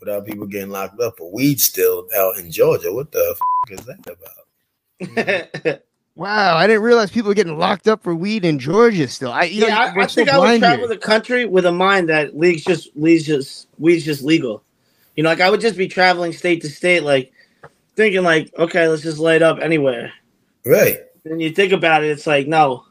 [0.00, 2.92] without people getting locked up for weed still out in Georgia.
[2.92, 3.36] What the
[3.68, 4.16] f- is that
[5.60, 5.80] about?
[6.16, 9.32] Wow, I didn't realize people were getting locked up for weed in Georgia still.
[9.32, 10.88] I, you know, yeah, I, I think I would travel here.
[10.88, 14.62] the country with a mind that league's just league's just weed's just legal.
[15.16, 17.32] You know, like I would just be traveling state to state, like
[17.96, 20.12] thinking like, okay, let's just light up anywhere.
[20.64, 21.00] Right.
[21.24, 22.84] Then you think about it, it's like no.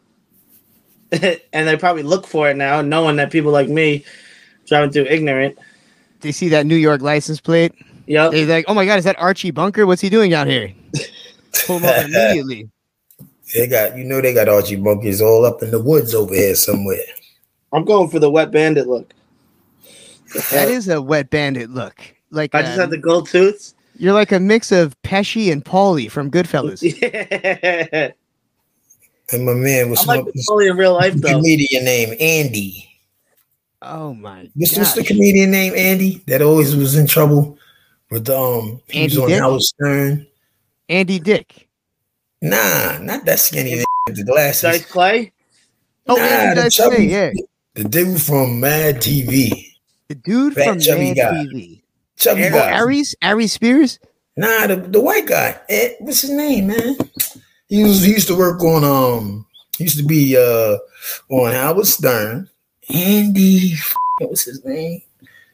[1.12, 4.04] and they probably look for it now, knowing that people like me
[4.66, 5.58] driving through ignorant.
[6.20, 7.74] They see that New York license plate.
[8.08, 8.32] Yep.
[8.32, 9.86] They're like, oh my God, is that Archie Bunker?
[9.86, 10.74] What's he doing down here?
[11.66, 12.70] Pull him up immediately.
[13.54, 16.56] They got you know they got Archie monkeys all up in the woods over here
[16.56, 17.04] somewhere.
[17.72, 19.14] I'm going for the wet bandit look.
[20.52, 21.96] That is a wet bandit look.
[22.32, 23.74] Like I just had the gold tooth.
[23.98, 26.82] You're like a mix of Pesci and Paulie from Goodfellas.
[27.02, 28.12] Yeah.
[29.32, 31.30] And my man was I like smoking Paulie in real life though.
[31.30, 32.90] comedian named Andy.
[33.82, 37.58] Oh my What's, what's the comedian named Andy that always was in trouble
[38.12, 39.40] with um he Andy was on Dick?
[39.40, 40.28] Howard Stern.
[40.90, 41.68] Andy Dick.
[42.44, 44.62] Nah, not that skinny nigga with the glasses.
[44.64, 45.32] Dice Clay.
[46.08, 47.32] Oh, Nah, Andy the Dice chubby- Clay, yeah.
[47.76, 49.50] The dude from Mad TV.
[50.10, 51.32] The dude Fat from chubby Mad guy.
[51.46, 51.82] TV.
[52.18, 52.72] Chubby Oh, guy.
[52.78, 53.16] Aries?
[53.22, 53.98] Aries Spears?
[54.36, 55.58] Nah, the, the white guy.
[55.70, 56.98] Ed, what's his name, man?
[57.70, 59.46] He was he used to work on um
[59.78, 60.78] he used to be uh
[61.34, 62.50] on Howard Stern.
[62.94, 63.74] Andy
[64.20, 65.02] what's his name?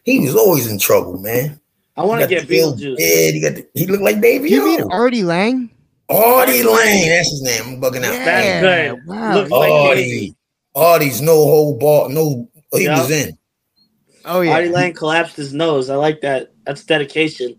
[0.04, 1.60] He was always in trouble, man.
[1.96, 2.98] I want to get the little Beetlejuice.
[2.98, 4.50] beard, he got the, he looked like Davey.
[4.50, 5.70] You mean Artie Lange?
[6.10, 7.76] Artie Lane, that's his name.
[7.76, 8.14] I'm bugging out.
[8.14, 9.08] Yeah, That's good.
[9.08, 9.36] wow.
[9.36, 10.02] Looks like Artie.
[10.02, 10.36] Davey.
[10.76, 13.00] Artie's no whole ball, no he Yeah.
[13.00, 13.38] was in.
[14.26, 14.54] Oh yeah.
[14.54, 15.90] Artie Lange collapsed his nose.
[15.90, 16.52] I like that.
[16.66, 17.56] That's dedication.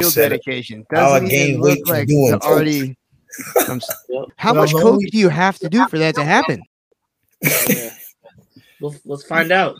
[0.00, 0.84] Real dedication.
[0.92, 2.38] Our Doesn't game even weight look like doing the.
[2.44, 2.96] Artie.
[3.68, 4.24] I'm Yep.
[4.36, 6.62] How Well, much the coke only- do you have to do for that to happen?
[7.42, 7.90] Yeah.
[8.80, 9.76] We'll, let's find out.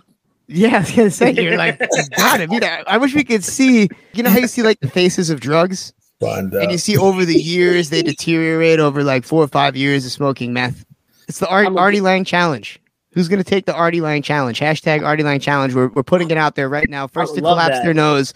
[0.49, 1.79] Yeah, I was gonna say you're like
[2.17, 2.41] God.
[2.41, 3.89] I mean, I, I wish we could see.
[4.15, 7.25] You know how you see like the faces of drugs, Find and you see over
[7.25, 10.85] the years they deteriorate over like four or five years of smoking meth.
[11.29, 12.81] It's the Ar- a- Artie Lange challenge.
[13.13, 14.59] Who's gonna take the Artie Lange challenge?
[14.59, 15.75] Hashtag Artie Lange challenge.
[15.75, 17.07] We're we're putting it out there right now.
[17.07, 17.85] First to collapse that.
[17.85, 18.35] their nose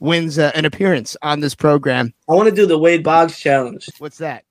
[0.00, 2.12] wins uh, an appearance on this program.
[2.28, 3.88] I want to do the Wade Boggs challenge.
[3.98, 4.44] What's that?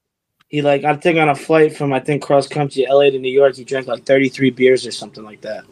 [0.47, 3.31] He like I think on a flight from I think cross country LA to New
[3.31, 5.63] York, he drank like 33 beers or something like that.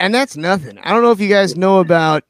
[0.00, 0.76] And that's nothing.
[0.78, 2.24] I don't know if you guys know about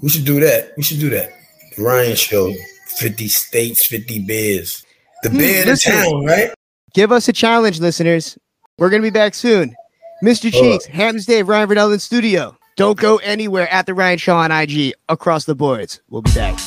[0.00, 0.72] We should do that.
[0.76, 1.32] We should do that.
[1.78, 2.54] Ryan Show.
[2.98, 4.84] 50 states, 50 beers.
[5.22, 6.50] The Hmm, beer in town, right?
[6.94, 8.36] Give us a challenge, listeners.
[8.78, 9.74] We're going to be back soon.
[10.22, 10.52] Mr.
[10.52, 12.56] Hold Cheeks, Hamptons Dave, Ryan Verneuille in studio.
[12.76, 16.00] Don't go anywhere at the Ryan Show on IG across the boards.
[16.10, 16.58] We'll be back.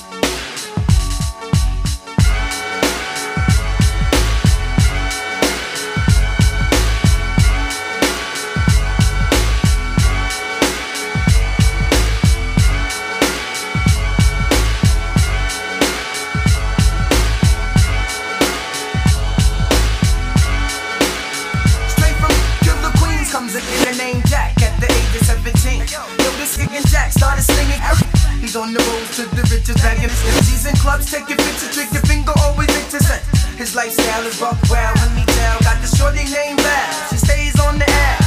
[30.06, 33.22] Riches, bagging his MCs in clubs, taking pictures, trick your finger, always interesting.
[33.58, 35.60] His lifestyle is buck wild, me tell.
[35.62, 38.18] Got the shorty named Val, she stays on the air.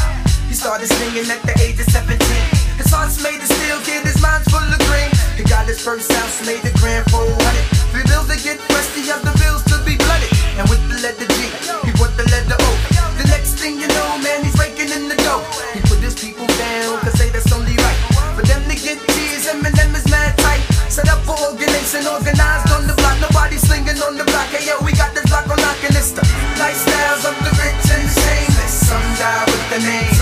[0.48, 2.18] He started slinging at the age of 17.
[2.78, 5.10] His heart's made of steel, kid, his mind's full of green.
[5.36, 7.30] He got his first house made a grand 400.
[7.92, 10.32] Three bills to get the other bills to be blooded.
[10.58, 11.36] And with the letter G,
[11.86, 12.70] he put the letter O.
[13.20, 15.44] The next thing you know, man, he's raking in the dough.
[15.74, 18.00] He put his people down, cause say that's only right.
[18.34, 20.64] For them to get tears, Eminem is mad tight.
[20.90, 21.38] Set up for
[21.88, 23.20] organization, organized on the block.
[23.20, 24.48] Nobody slinging on the block.
[24.48, 26.22] Hey yo, we got this block on and it's the
[26.60, 28.88] lifestyles of the rich and the shameless.
[28.88, 30.17] Some die with the name,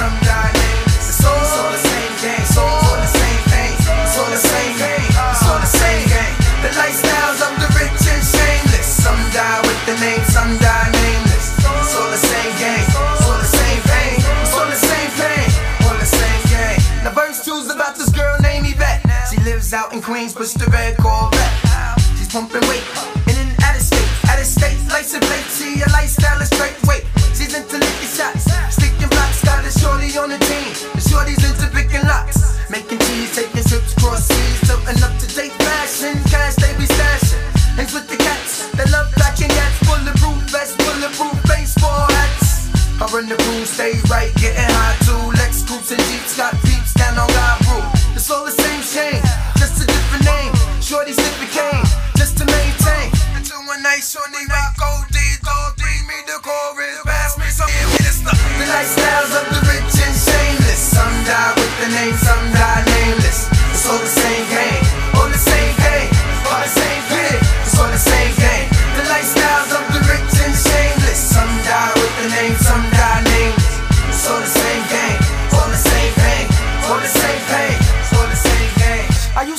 [19.73, 21.99] in Queens, push the red Corvette.
[22.17, 22.87] She's pumping weight
[23.27, 25.43] in an out of state, out of state, lights and plate.
[25.51, 26.76] See your lifestyle is straight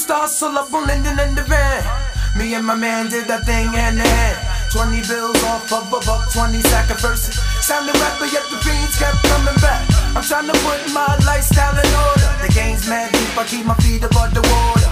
[0.08, 1.84] To hustle up on Linden and the van.
[2.40, 4.40] Me and my man did that thing hand in hand.
[4.72, 7.36] 20 bills off of a buck, 20 sack of verses.
[7.60, 9.84] Sounded rapper, yet the fiends kept coming back.
[10.16, 12.32] I'm trying to put my lifestyle in order.
[12.40, 14.88] The game's mad deep, I keep my feet above the water.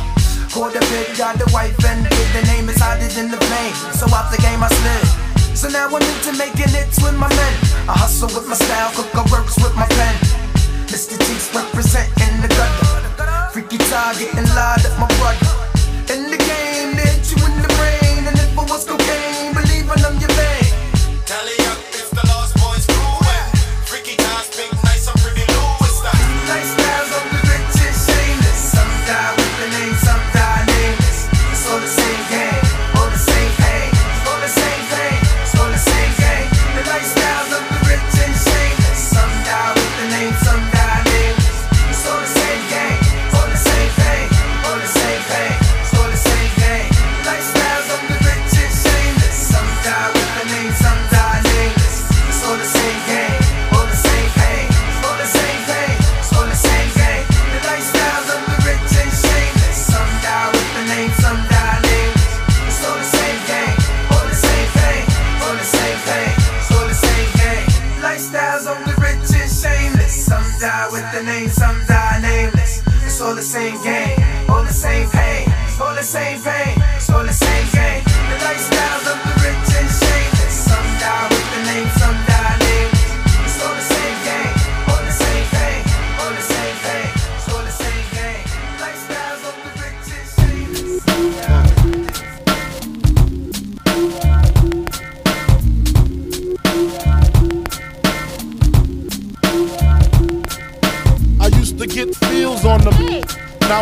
[0.51, 2.29] Quarter pit, got the wife and kid.
[2.35, 3.75] The name is hotter than the flame.
[3.95, 5.55] So out the game I slid.
[5.55, 7.55] So now I'm into making hits with my men.
[7.87, 10.15] I hustle with my style, cook I works with my pen.
[10.91, 11.15] Mr.
[11.23, 12.84] Cheeks representing the gutter.
[13.75, 15.64] Freaky target and lied up my brother.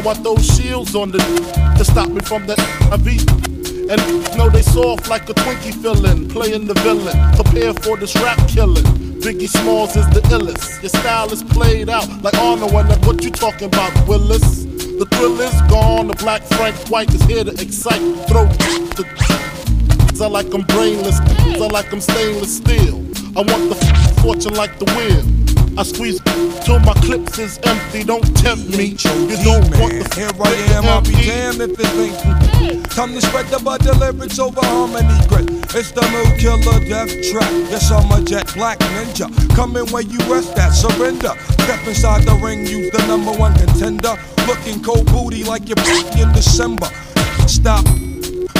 [0.06, 1.20] I throw shields on the
[1.78, 2.54] to stop me from the
[2.92, 3.08] IV.
[3.90, 7.18] And know they soft like a Twinkie filling, playing the villain.
[7.36, 8.84] Prepare for this rap killing.
[9.24, 10.82] Biggie Smalls is the illest.
[10.82, 14.66] Your style is played out like Arnold and that what you talking about, Willis?
[14.66, 16.08] The thrill is gone.
[16.08, 18.02] The black Frank White is here to excite.
[18.28, 18.46] Throw
[18.98, 19.06] the
[20.22, 21.20] I like I'm brainless.
[21.20, 22.96] I like I'm stainless steel.
[23.38, 25.43] I want the fortune like the wheel.
[25.76, 26.20] I squeeze
[26.66, 28.04] till my clips is empty.
[28.04, 28.94] Don't tempt me.
[28.94, 33.22] You don't want the Here I am, I'll be damned if it ain't Time to
[33.22, 35.50] spread the butter lyrics over harmony grit.
[35.74, 37.50] It's the new killer death trap.
[37.72, 39.28] Yes, I'm a jet black ninja.
[39.56, 41.34] Coming where you rest at, surrender.
[41.64, 44.16] Step inside the ring, use the number one contender.
[44.46, 46.90] Looking cold booty like you're in December.
[47.48, 48.03] Stop.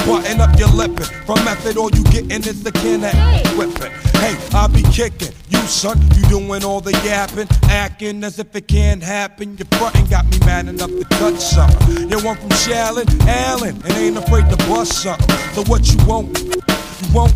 [0.06, 1.06] Button up your lippin'.
[1.24, 3.90] From method, all you gettin' is the can of whippin'.
[4.20, 5.32] Hey, I be kickin'.
[5.48, 9.56] You son, you doing all the yapping, acting as if it can't happen.
[9.56, 12.10] Your frontin' got me mad enough to touch something.
[12.10, 15.36] You want from Shallon, Allen, and ain't afraid to bust something.
[15.54, 16.38] So what you want?
[16.38, 17.34] You want?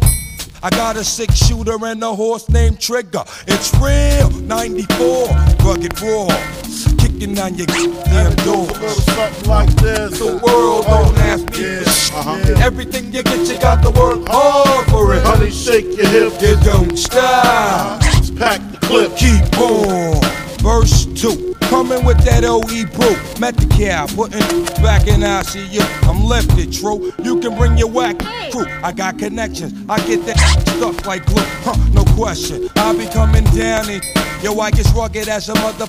[0.63, 3.25] I got a six shooter and a horse named Trigger.
[3.47, 5.29] It's real, 94,
[5.65, 6.98] rugged raw.
[7.19, 9.05] Kicking down your damn doors.
[9.05, 10.21] Something like this.
[10.21, 12.59] The world don't ask me for shit.
[12.61, 15.25] Everything you get, you got to work hard for it.
[15.25, 16.41] Honey, shake your hip.
[16.41, 18.01] You don't stop.
[18.39, 19.17] Pack the clip.
[19.17, 20.23] Keep on.
[20.63, 21.57] Verse 2.
[21.63, 23.41] Coming with that OE brew.
[23.41, 26.09] Met the cow, putting back in ICU.
[26.09, 27.13] I'm lifted, true.
[27.25, 28.21] You can bring your whack
[28.53, 28.67] crew.
[28.85, 29.75] I got connections.
[29.89, 30.39] I get that
[30.69, 31.43] stuff like glue.
[31.67, 32.69] Huh, no question.
[32.77, 34.05] I'll be coming down and
[34.41, 35.89] yo, I get rugged as a mother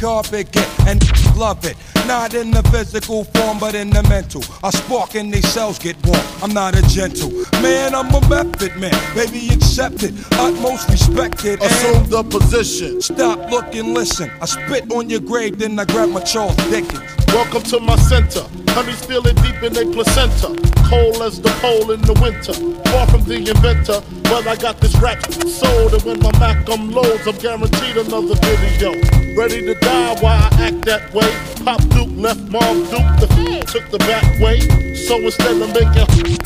[0.00, 1.04] carpet get and
[1.36, 1.76] love it.
[2.06, 4.42] Not in the physical form, but in the mental.
[4.64, 6.24] I spark and these cells get warm.
[6.42, 8.96] I'm not a gentle man, I'm a method man.
[9.14, 11.62] Baby, accept it, utmost respected.
[11.62, 13.02] Assume the position.
[13.02, 14.30] Stop, look, and listen.
[14.40, 17.02] I spit on your grave, then I grab my Charles Dickens.
[17.28, 18.44] Welcome to my center.
[18.70, 20.48] Honeys feel it deep in their placenta.
[20.88, 22.54] Cold as the pole in the winter.
[22.90, 24.02] Far from the inventor.
[24.24, 29.19] Well, I got this rap sold, and when my Mac loads, I'm guaranteed another video.
[29.36, 31.30] Ready to die while I act that way.
[31.64, 34.60] Pop Duke left Mom Duke, the f- took the back way.
[34.94, 36.40] So instead of making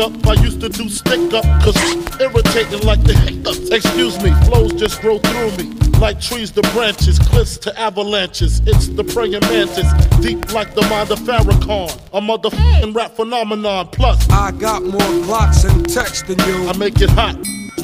[0.00, 0.26] up.
[0.26, 1.76] I used to do stick up, cause
[2.20, 3.70] irritating like the hiccups.
[3.70, 5.74] Excuse me, flows just grow through me.
[5.98, 8.60] Like trees to branches, cliffs to avalanches.
[8.66, 9.90] It's the praying mantis,
[10.20, 11.90] deep like the mind of Farrakhan.
[12.12, 13.88] A motherfucking rap phenomenon.
[13.88, 16.68] Plus, I got more blocks and text than you.
[16.68, 17.36] I make it hot.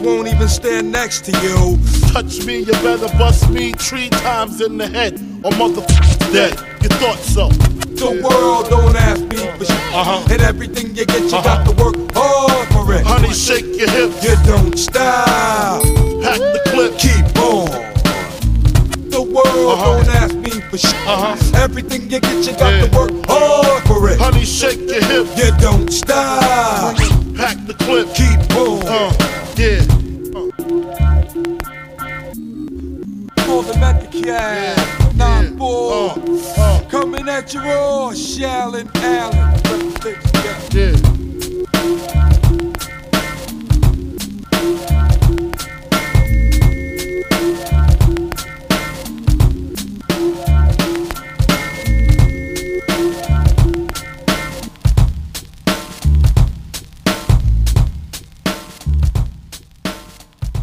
[0.02, 1.78] Won't even stand next to you.
[2.12, 6.52] Touch me, you better bust me three times in the head, or motherfucker dead.
[6.82, 7.48] You thought so.
[7.48, 9.94] The world don't ask me for shit.
[9.94, 10.26] Uh-huh.
[10.30, 13.06] And everything you get, you got to work hard for it.
[13.06, 14.22] Honey, shake your hips.
[14.22, 15.82] You don't stop.
[16.22, 16.98] Pack the clip.
[16.98, 17.70] Keep on.
[19.08, 20.94] The world don't ask me for shit.
[21.06, 21.62] Uh-huh.
[21.62, 24.18] Everything you get, you got to work hard for it.
[24.18, 25.38] Honey, shake your hips.
[25.38, 26.96] You don't stop.
[27.36, 28.12] Pack the clip.
[28.14, 28.82] Keep on.
[28.86, 29.82] Uh, yeah.
[33.44, 35.14] For the Metacast.
[35.16, 35.92] Nine four.
[35.92, 36.14] Uh,
[36.56, 36.88] uh.
[36.88, 39.54] Coming at you all, Shallon Allen.
[40.74, 41.23] Yeah.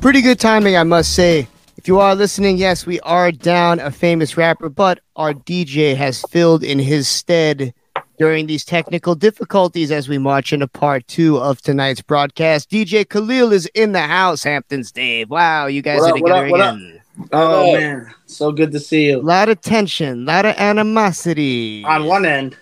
[0.01, 1.47] Pretty good timing, I must say.
[1.77, 6.23] If you are listening, yes, we are down a famous rapper, but our DJ has
[6.23, 7.71] filled in his stead
[8.17, 12.71] during these technical difficulties as we march into part two of tonight's broadcast.
[12.71, 15.29] DJ Khalil is in the house, Hamptons Dave.
[15.29, 16.75] Wow, you guys What are up, what together up, what up?
[16.75, 17.01] again.
[17.31, 19.19] Oh man, so good to see you.
[19.19, 21.83] A lot of tension, a lot of animosity.
[21.85, 22.57] On one end,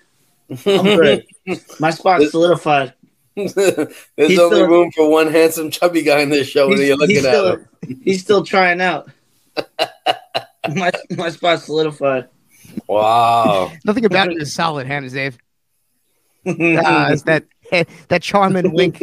[0.50, 1.26] I'm good.
[1.80, 2.94] My spot's solidified.
[3.48, 6.68] There's He's only still- room for one handsome chubby guy in this show.
[6.68, 8.02] When He's, you're looking he's at still, him.
[8.04, 9.10] he's still trying out.
[10.76, 12.28] my my spot's solidified.
[12.88, 13.72] Wow.
[13.86, 15.38] Nothing about it is solid, Hamptons Dave.
[16.46, 17.46] Ah, it's that
[18.08, 19.02] that charming wink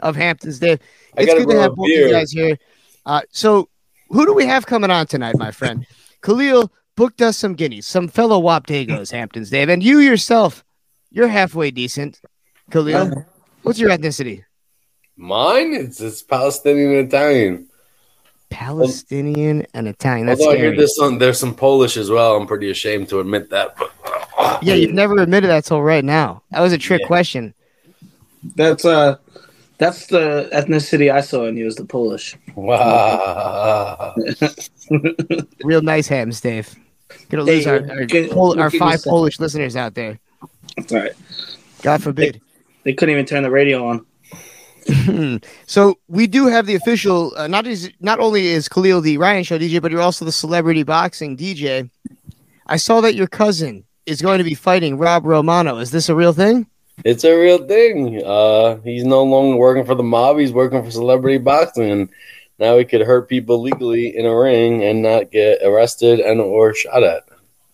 [0.00, 0.78] of Hamptons Dave.
[1.16, 2.56] It's good to have both of you guys here.
[3.04, 3.68] Uh, so,
[4.10, 5.86] who do we have coming on tonight, my friend?
[6.22, 10.64] Khalil booked us some guineas, some fellow Wapdagos, Hamptons Dave, and you yourself,
[11.10, 12.20] you're halfway decent.
[12.70, 13.24] Khalil,
[13.68, 14.44] what's your ethnicity?
[15.16, 15.74] Mine?
[15.74, 17.68] It's, it's Palestinian and Italian.
[18.50, 20.26] Palestinian and Italian.
[20.26, 20.76] That's Although I hear scary.
[20.78, 22.34] there's some there's some Polish as well.
[22.36, 23.76] I'm pretty ashamed to admit that.
[23.76, 26.42] But Yeah, you've never admitted that till right now.
[26.50, 27.52] That was a trick question.
[28.56, 29.16] That's uh,
[29.76, 32.36] that's the ethnicity I saw in you is the Polish.
[32.54, 34.14] Wow.
[35.62, 36.74] Real nice hams, Dave.
[37.30, 39.02] Gonna Hey, lose our, our, can- Pol- our five?
[39.04, 40.18] Polish listeners out there.
[40.76, 41.12] That's all right.
[41.82, 42.40] God forbid.
[42.84, 44.06] They couldn't even turn the radio on.
[45.66, 47.34] so we do have the official.
[47.36, 50.32] Uh, not is not only is Khalil the Ryan Show DJ, but you're also the
[50.32, 51.90] celebrity boxing DJ.
[52.66, 55.78] I saw that your cousin is going to be fighting Rob Romano.
[55.78, 56.66] Is this a real thing?
[57.04, 58.22] It's a real thing.
[58.24, 60.38] Uh, he's no longer working for the mob.
[60.38, 62.08] He's working for celebrity boxing, and
[62.58, 66.74] now he could hurt people legally in a ring and not get arrested and or
[66.74, 67.24] shot at.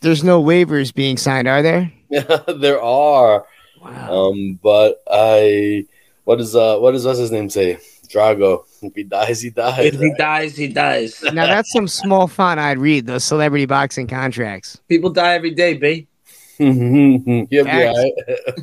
[0.01, 1.91] There's no waivers being signed, are there?
[2.11, 3.47] there are,
[3.85, 5.87] um, but I
[6.25, 7.79] what is uh what does what's his name say?
[8.09, 8.65] Drago.
[8.83, 9.85] If he dies, he dies.
[9.85, 11.23] If he dies, he dies.
[11.23, 13.07] Now that's some small font I'd read.
[13.07, 14.79] Those celebrity boxing contracts.
[14.89, 16.07] People die every day, B.
[16.59, 17.99] He'll be Facts.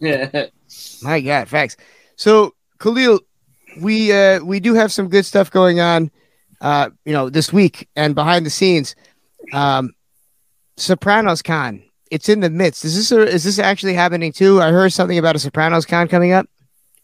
[0.01, 0.51] alright.
[1.03, 1.75] My God, facts.
[2.15, 3.19] So Khalil,
[3.81, 6.11] we uh, we do have some good stuff going on,
[6.61, 8.95] uh, you know, this week and behind the scenes.
[9.51, 9.93] Um,
[10.77, 12.85] Sopranos Con, it's in the midst.
[12.85, 14.61] Is this a, is this actually happening too?
[14.61, 16.47] I heard something about a Sopranos Con coming up.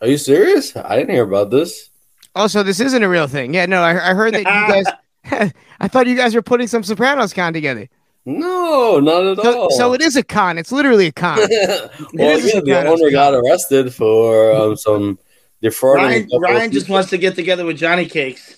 [0.01, 0.75] Are you serious?
[0.75, 1.89] I didn't hear about this.
[2.35, 3.53] Also, this isn't a real thing.
[3.55, 4.85] Yeah, no, I, I heard that you guys.
[5.79, 7.89] I thought you guys were putting some Sopranos Con together.
[8.25, 9.69] No, not at So, all.
[9.71, 10.57] so it is a con.
[10.57, 11.37] It's literally a con.
[12.13, 15.17] well, is a yeah, the owner got arrested for um, some
[15.61, 16.27] defrauding.
[16.29, 18.57] Ryan, Ryan just wants to get together with Johnny Cakes.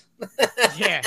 [0.76, 1.02] yeah.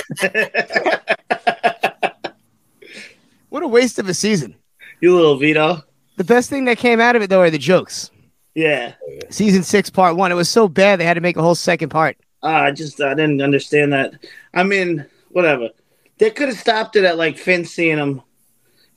[3.49, 4.55] What a waste of a season.
[5.03, 5.83] You little Vito.
[6.15, 8.09] The best thing that came out of it though are the jokes.
[8.55, 8.93] Yeah.
[9.29, 10.31] Season six, part one.
[10.31, 12.15] It was so bad they had to make a whole second part.
[12.41, 14.13] Uh, I just I didn't understand that.
[14.53, 15.71] I mean, whatever.
[16.19, 18.21] They could have stopped it at like Finn seeing him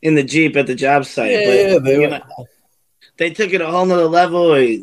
[0.00, 1.32] in the Jeep at the job site.
[1.32, 2.46] Yeah, but, yeah, they you were- know,
[3.16, 4.52] they took it a whole nother level.
[4.52, 4.82] I,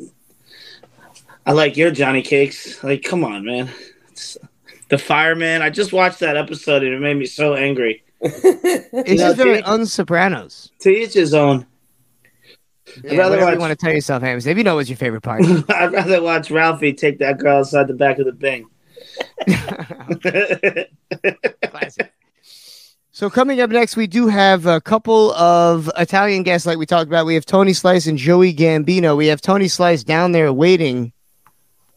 [1.46, 2.84] I like your Johnny Cakes.
[2.84, 3.70] Like, come on, man.
[4.12, 4.38] It's,
[4.90, 5.62] the fireman.
[5.62, 8.04] I just watched that episode and it made me so angry.
[8.24, 10.72] It's You just very to- unsopranos.
[10.80, 11.66] to each his own.
[13.04, 14.46] Yeah, whatever you want to tell yourself, Hams.
[14.46, 15.44] If you know what's your favorite part.
[15.70, 18.68] I'd rather watch Ralphie take that girl outside the back of the Bing.
[23.16, 27.08] So coming up next, we do have a couple of Italian guests, like we talked
[27.08, 27.28] about.
[27.28, 29.16] We have Tony Slice and Joey Gambino.
[29.16, 31.14] We have Tony Slice down there waiting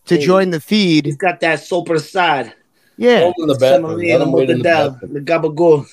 [0.07, 1.07] to Hey, join the feed.
[1.07, 2.53] He's got that super side.
[2.99, 3.33] Yeah.
[3.39, 3.97] in the bathroom.
[3.99, 5.15] Let him wait in the bathroom.
[5.15, 5.87] The gabagool.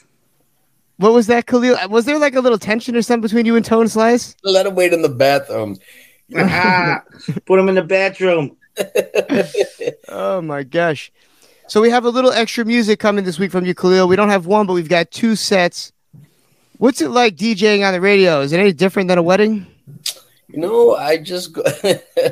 [1.03, 1.75] What was that, Khalil?
[1.89, 4.37] Was there like a little tension or something between you and Tone Slice?
[4.45, 5.75] Let him wait in the bathroom.
[7.45, 8.55] Put him in the bathroom.
[10.07, 11.11] oh my gosh.
[11.67, 14.07] So we have a little extra music coming this week from you, Khalil.
[14.07, 15.91] We don't have one, but we've got two sets.
[16.77, 18.39] What's it like DJing on the radio?
[18.39, 19.67] Is it any different than a wedding?
[20.47, 21.51] You know, I just.
[21.51, 21.63] Go-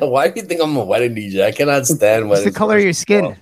[0.00, 1.44] Why do you think I'm a wedding DJ?
[1.44, 2.54] I cannot stand It's weddings.
[2.54, 3.36] the color of your skin.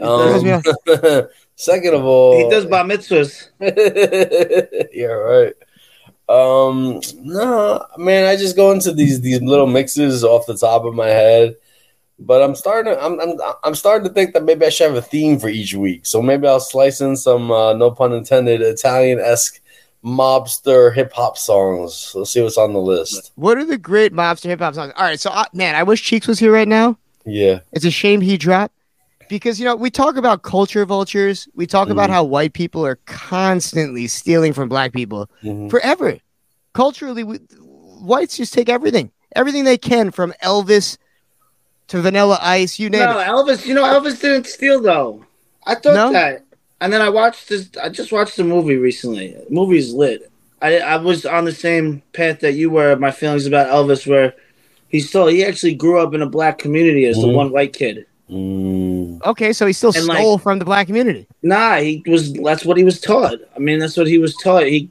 [0.00, 3.48] Um, second of all, He does bar mitzvahs.
[4.92, 5.54] yeah, right.
[6.28, 10.94] Um, no, man, I just go into these these little mixes off the top of
[10.94, 11.56] my head.
[12.18, 12.94] But I'm starting.
[12.94, 15.48] To, I'm, I'm I'm starting to think that maybe I should have a theme for
[15.48, 16.06] each week.
[16.06, 19.60] So maybe I'll slice in some, uh, no pun intended, Italian esque
[20.04, 22.12] mobster hip hop songs.
[22.14, 23.32] Let's see what's on the list.
[23.34, 24.92] What are the great mobster hip hop songs?
[24.96, 26.96] All right, so uh, man, I wish Cheeks was here right now.
[27.24, 27.60] Yeah.
[27.72, 28.74] It's a shame he dropped
[29.28, 31.48] because you know we talk about culture vultures.
[31.54, 32.12] We talk about Mhm.
[32.14, 35.70] how white people are constantly stealing from black people Mhm.
[35.70, 36.18] forever.
[36.74, 37.36] Culturally, we,
[38.00, 40.96] whites just take everything, everything they can from Elvis
[41.88, 42.78] to Vanilla Ice.
[42.78, 43.26] You name No, it.
[43.26, 43.66] Elvis.
[43.66, 45.24] You know, Elvis didn't steal though.
[45.66, 46.12] I thought No?
[46.12, 46.44] that,
[46.80, 47.68] and then I watched this.
[47.82, 49.28] I just watched the movie recently.
[49.48, 50.30] The movie's lit.
[50.60, 52.96] I I was on the same path that you were.
[52.96, 54.34] My feelings about Elvis, where
[54.88, 55.26] he stole.
[55.28, 57.34] He actually grew up in a black community as the Mhm.
[57.34, 58.06] one white kid.
[58.32, 61.26] Okay, so he still And, like- stole from the black community.
[61.42, 62.32] Nah, he was.
[62.32, 63.38] That's what he was taught.
[63.54, 64.66] I mean, that's what he was taught.
[64.66, 64.90] He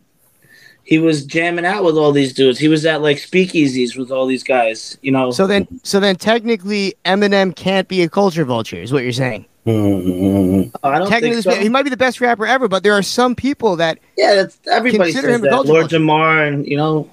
[0.84, 2.60] he was jamming out with all these dudes.
[2.60, 4.98] He was at like speakeasies with all these guys.
[5.02, 5.32] You know.
[5.32, 9.46] So then, so then, technically, Eminem can't be a culture vulture, is what you're saying.
[9.66, 10.76] Mm-hmm.
[10.84, 11.56] I don't think Technically, so.
[11.56, 14.58] he might be the best rapper ever, but there are some people that Yeah, that's
[14.68, 15.66] everybody Consider him a that.
[15.66, 15.86] Lord.
[15.88, 17.10] Jamar and you know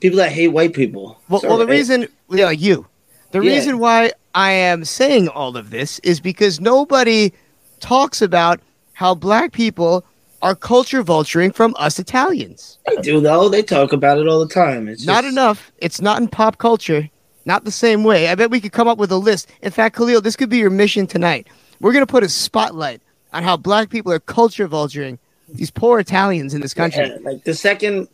[0.00, 1.20] people that hate white people.
[1.28, 2.86] Well, well the reason, yeah, like you,
[3.32, 3.52] the Yeah.
[3.52, 7.32] reason why I am saying all of this is because nobody
[7.80, 8.60] talks about
[8.94, 10.04] how black people
[10.42, 12.78] are culture vulturing from us Italians.
[12.86, 13.48] they do though.
[13.48, 14.88] They talk about it all the time.
[14.88, 15.72] It's not just- enough.
[15.78, 17.08] It's not in pop culture.
[17.44, 18.28] Not the same way.
[18.28, 19.48] I bet we could come up with a list.
[19.62, 21.48] In fact, Khalil, this could be your mission tonight.
[21.80, 23.00] We're gonna put a spotlight
[23.32, 25.18] on how black people are culture vulturing
[25.52, 27.06] these poor Italians in this country.
[27.08, 28.08] Yeah, like the second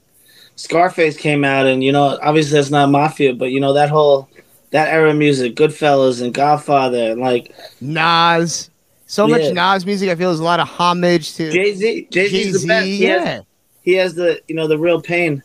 [0.57, 4.29] Scarface came out, and you know, obviously that's not mafia, but you know that whole
[4.71, 8.71] that era of music, Goodfellas and Godfather, and like Nas.
[9.07, 12.09] So much Nas music, I feel, is a lot of homage to Jay Z.
[12.11, 12.87] Jay Z's Jay-Z, the best.
[12.87, 13.41] He has- yeah.
[13.83, 15.43] he has the you know the real pain.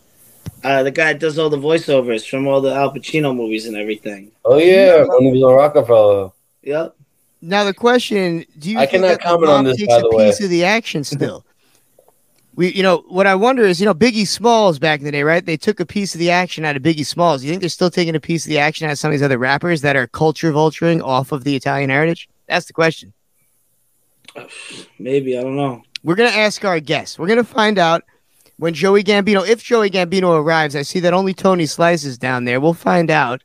[0.63, 3.75] Uh, the guy that does all the voiceovers from all the Al Pacino movies and
[3.75, 4.31] everything.
[4.45, 6.31] Oh yeah, when he was on Rockefeller.
[6.63, 6.95] Yep.
[7.41, 9.99] Now the question: Do you I think cannot that comment on mob this, takes by
[9.99, 10.25] a the way.
[10.27, 11.45] piece of the action still?
[12.55, 15.23] we, you know, what I wonder is, you know, Biggie Smalls back in the day,
[15.23, 15.43] right?
[15.43, 17.43] They took a piece of the action out of Biggie Smalls.
[17.43, 19.23] You think they're still taking a piece of the action out of some of these
[19.23, 22.29] other rappers that are culture vulturing off of the Italian heritage?
[22.47, 23.13] That's the question.
[24.99, 25.81] Maybe I don't know.
[26.03, 27.17] We're gonna ask our guests.
[27.17, 28.03] We're gonna find out
[28.57, 30.75] when Joey Gambino, if Joey Gambino arrives.
[30.75, 32.59] I see that only Tony Slice is down there.
[32.59, 33.43] We'll find out.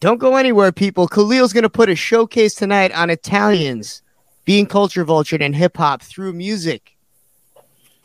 [0.00, 1.08] Don't go anywhere, people.
[1.08, 4.02] Khalil's gonna put a showcase tonight on Italians
[4.44, 6.97] being culture vultured and hip hop through music.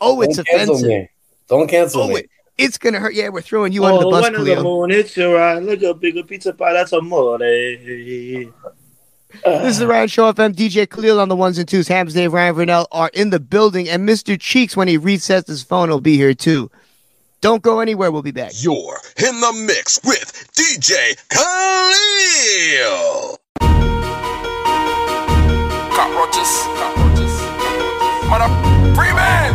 [0.00, 0.88] Oh, it's Don't offensive.
[0.88, 1.08] me.
[1.48, 2.20] Don't cancel Oh, me.
[2.20, 3.14] it- it's gonna hurt.
[3.14, 5.58] Yeah, we're throwing you oh, under the oh, bus, when the moon hits your eye,
[5.58, 6.72] look a bigger pizza pie.
[6.72, 7.36] That's amore.
[7.38, 7.80] This
[9.44, 10.54] is the Ryan Show FM.
[10.54, 11.88] DJ Khalil on the ones and twos.
[11.88, 14.38] Hams, Dave, Ryan Verneuille are in the building, and Mr.
[14.38, 16.70] Cheeks, when he resets his phone, will be here too.
[17.40, 18.12] Don't go anywhere.
[18.12, 18.52] We'll be back.
[18.62, 23.36] You're in the mix with DJ Khalil.
[25.90, 26.62] Cockroaches.
[26.78, 27.34] Cockroaches.
[28.30, 28.48] Mother
[28.94, 29.14] Freemans.
[29.14, 29.53] Bad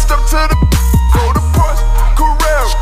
[0.00, 0.56] Step to the
[1.12, 1.84] go to Porsche,
[2.16, 2.72] Carrera,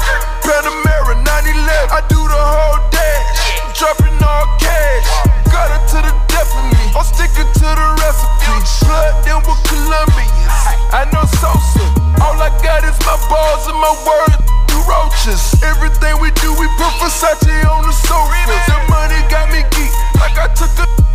[0.46, 1.90] Panamera, 911.
[1.90, 5.08] I do the whole dash, dropping all cash.
[5.50, 6.78] Got it to the death of me.
[6.94, 8.54] I'm sticking to the recipe.
[8.86, 10.62] Blood them with Colombians.
[10.94, 11.84] I know Sosa.
[12.22, 14.38] All I got is my balls and my words.
[14.70, 15.42] You roaches.
[15.60, 18.40] Everything we do, we put Versace on the sofa.
[18.70, 19.92] The money got me geek,
[20.22, 21.07] like I took a.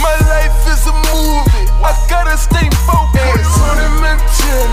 [0.00, 1.68] My life is a movie.
[1.84, 3.52] I gotta stay focused.
[3.60, 4.68] Turning my chin,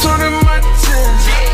[0.00, 1.49] turning my chin.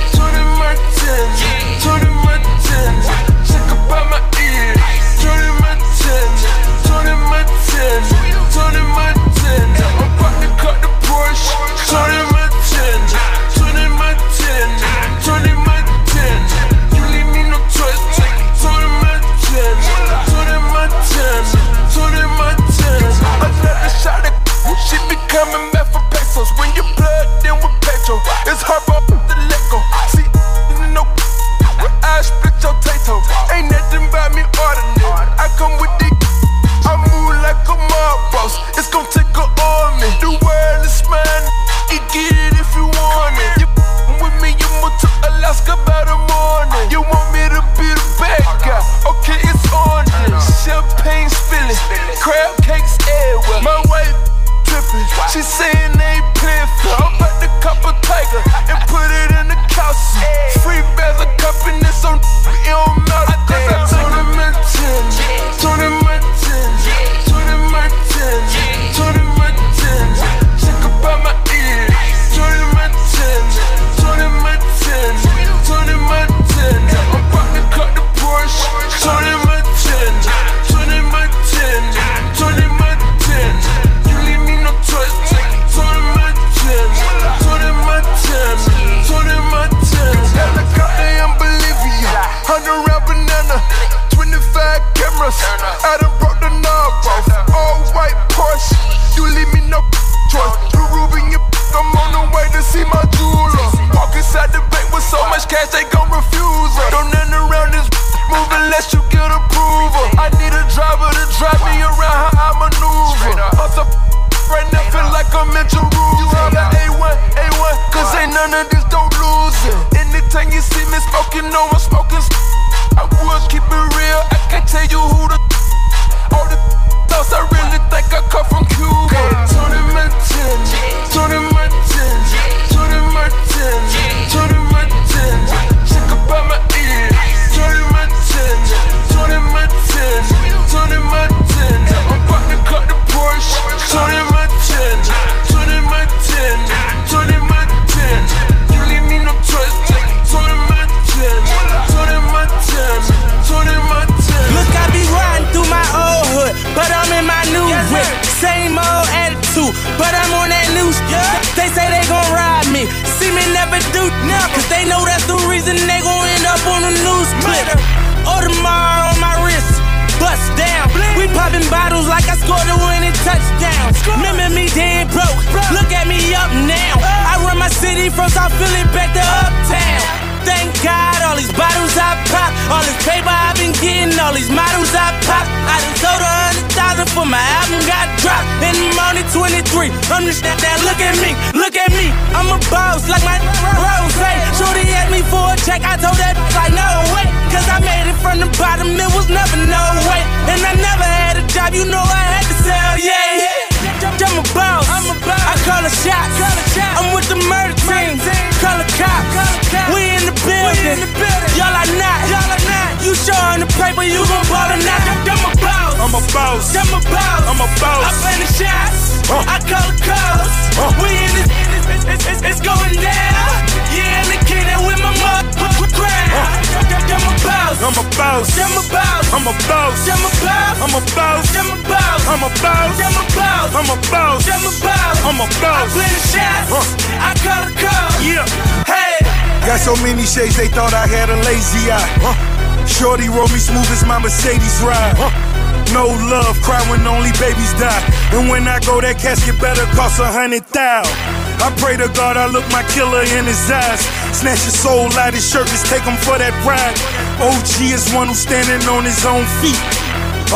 [250.16, 251.12] A a hundred thousand.
[251.60, 254.00] I pray to God I look my killer in his eyes.
[254.32, 256.96] Snatch his soul out his shirt, just take him for that ride.
[257.36, 259.76] OG is one who's standing on his own feet.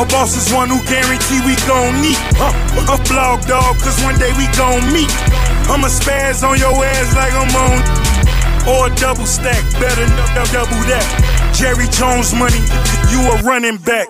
[0.01, 2.17] A boss is one who guarantee we gon' meet.
[2.89, 5.13] A blog dog, cause one day we gon' meet.
[5.69, 7.85] I'ma spaz on your ass like I'm on.
[8.65, 10.09] Or a double stack, better
[10.57, 11.05] double that.
[11.53, 12.65] Jerry Jones money,
[13.13, 14.09] you a running back.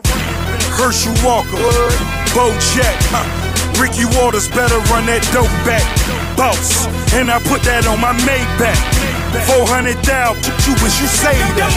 [0.78, 1.58] Herschel Walker,
[2.38, 3.39] Bo Jack.
[3.80, 5.80] Ricky Watters better run that dope back.
[6.36, 6.84] Boss,
[7.16, 8.76] and I put that on my Maybach.
[9.32, 11.72] 400 thou, put you wish you say that.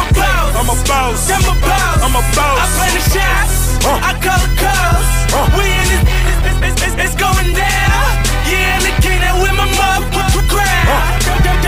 [0.52, 1.32] I'm a boss.
[1.32, 2.04] I'm a boss.
[2.04, 2.60] I'm a boss.
[2.60, 3.80] I play the shots.
[3.88, 4.04] Uh.
[4.04, 5.08] I call the calls.
[5.32, 5.48] Uh.
[5.56, 8.08] We in this, it's, it's, it's, it's going down.
[8.52, 11.23] Yeah, and the king that with my mother crowd.
[11.23, 11.23] Uh.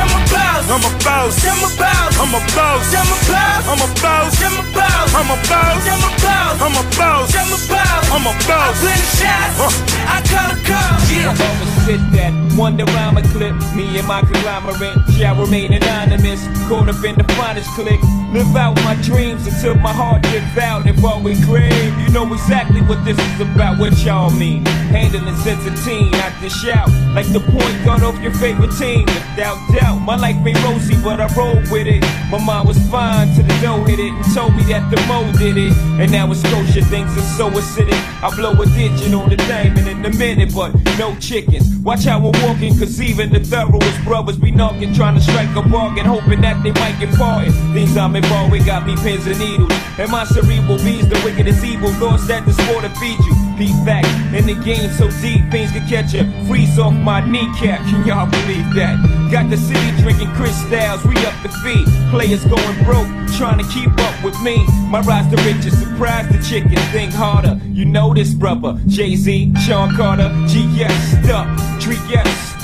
[0.06, 0.69] I'm a boss.
[0.69, 1.45] I'm a boss.
[1.45, 2.19] I'm a boss.
[2.19, 2.94] I'm a boss.
[2.94, 3.68] I'm a boss.
[3.68, 4.41] I'm a boss.
[4.41, 5.14] I'm a boss.
[5.15, 5.88] I'm a boss.
[5.88, 6.61] I'm a boss.
[6.61, 7.36] I'm a boss.
[7.36, 8.11] I'm a boss.
[8.11, 8.73] I'm a I boss.
[8.73, 9.84] I play the shots.
[10.06, 11.11] I call the calls.
[11.11, 11.74] Yeah.
[11.86, 13.53] Spit that wonder rhyme clip.
[13.76, 16.41] Me and my conglomerate shall remain anonymous.
[16.68, 18.02] Caught up in the finest click.
[18.34, 20.88] Live out my dreams until my heart gives out.
[20.88, 23.78] And while we grave, you know exactly what this is about.
[23.78, 24.66] What y'all mean?
[24.66, 29.06] Handling sense of teen, I dish out like the point guard off your favorite team.
[29.06, 32.02] Without doubt, my life ain't rosy, but I roll with it.
[32.32, 35.22] My mind was fine till the dough hit it and told me that the mo
[35.38, 35.74] did it.
[36.02, 38.02] And now it's Scotia things are so acidic.
[38.24, 41.74] I blow a digit on the diamond in a minute, but no chickens.
[41.84, 45.61] Watch how we're walking, cause even the thoroughest brothers be knocking, trying to strike a
[45.68, 47.53] bargain, hoping that they might get parted.
[47.73, 49.72] Things I'm involved with got me pins and needles.
[49.99, 51.89] And my cerebral bees, the wicked is evil.
[51.93, 53.44] Thoughts that sport to feed you.
[53.57, 54.03] Peace back
[54.34, 56.30] in the game so deep, things can catch you.
[56.45, 58.99] Freeze off my kneecap, can y'all believe that?
[59.32, 61.88] Got the city drinking crystals, we up the feet.
[62.11, 63.07] Players going broke,
[63.38, 64.57] trying to keep up with me.
[64.90, 67.57] My rise to riches, surprise the chicken, think harder.
[67.64, 68.77] You know this, brother.
[68.88, 71.48] Jay Z, Sean Carter, GS stuck,
[71.80, 71.95] Tree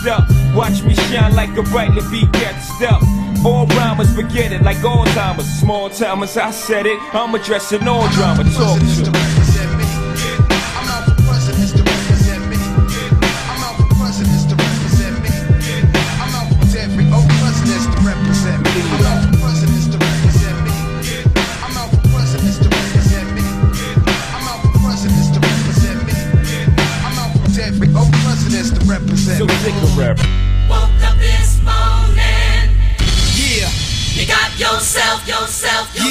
[0.02, 0.28] stuck.
[0.54, 3.02] Watch me shine like a brightly beat get stuck.
[3.46, 5.48] All rhymers forget it like Alzheimer's.
[5.60, 7.00] Small timers, I said it.
[7.14, 8.44] I'm addressing all drama.
[8.44, 9.41] Talk to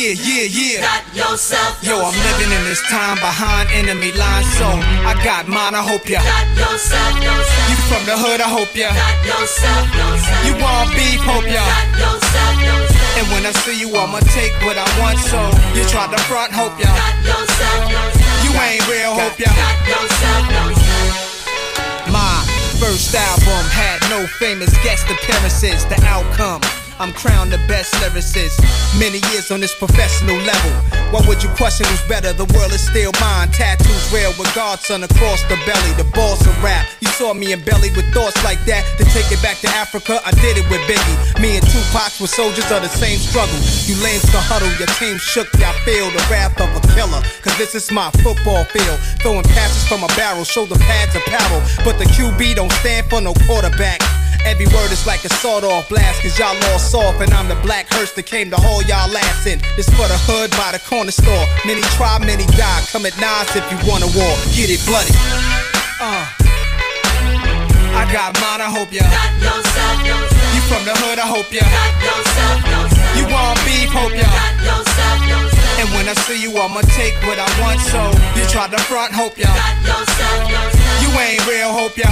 [0.00, 0.80] Yeah, yeah, yeah.
[0.80, 4.64] got yourself, Yo, I'm living in this time behind enemy lines, so
[5.04, 6.24] I got mine, I hope ya.
[6.24, 8.88] got yourself, yourself, You from the hood, I hope ya.
[8.96, 11.60] got yourself, yourself, You want beef, hope ya.
[11.60, 15.36] got yourself, yourself, And when I see you, I'ma take what I want, so
[15.76, 16.88] you try to front, hope ya.
[16.88, 19.52] got yourself, yourself, You ain't real, hope ya.
[19.52, 21.12] got yourself, yourself.
[22.08, 22.40] My
[22.80, 25.84] first album had no famous guest appearances.
[25.92, 26.64] The outcome.
[27.00, 28.60] I'm crowned the best lyricist.
[29.00, 30.72] Many years on this professional level.
[31.08, 32.36] Why would you question who's better?
[32.36, 33.48] The world is still mine.
[33.56, 35.92] Tattoos rare with Godson across the belly.
[35.96, 36.84] The boss of rap.
[37.00, 38.84] You saw me in belly with thoughts like that.
[39.00, 41.40] To take it back to Africa, I did it with Biggie.
[41.40, 43.56] Me and Tupac were soldiers of the same struggle.
[43.88, 45.48] You lames can huddle, your team shook.
[45.56, 47.24] Y'all feel the wrath of a killer.
[47.40, 49.00] Cause this is my football field.
[49.24, 51.64] Throwing passes from a barrel, shoulder pads apparel.
[51.80, 54.04] But the QB don't stand for no quarterback.
[54.46, 57.56] Every word is like a sawed off blast, cause y'all all soft, and I'm the
[57.62, 59.60] black hearse that came to haul y'all ass in.
[59.76, 61.44] This for the hood by the corner store.
[61.64, 62.82] Many try, many die.
[62.90, 64.34] Come at nines if you want a war.
[64.56, 65.12] Get it bloody.
[66.00, 66.24] Uh.
[67.90, 69.02] I got mine, I hope ya.
[69.02, 71.60] Got yourself, yourself, You from the hood, I hope ya.
[71.66, 74.24] got yourself, yourself, You want beef, hope ya.
[74.24, 78.00] got yourself, yourself, And when I see you, I'ma take what I want, so
[78.38, 79.50] you try to front, hope ya.
[79.52, 82.08] got yourself, yourself, You ain't real, hope ya.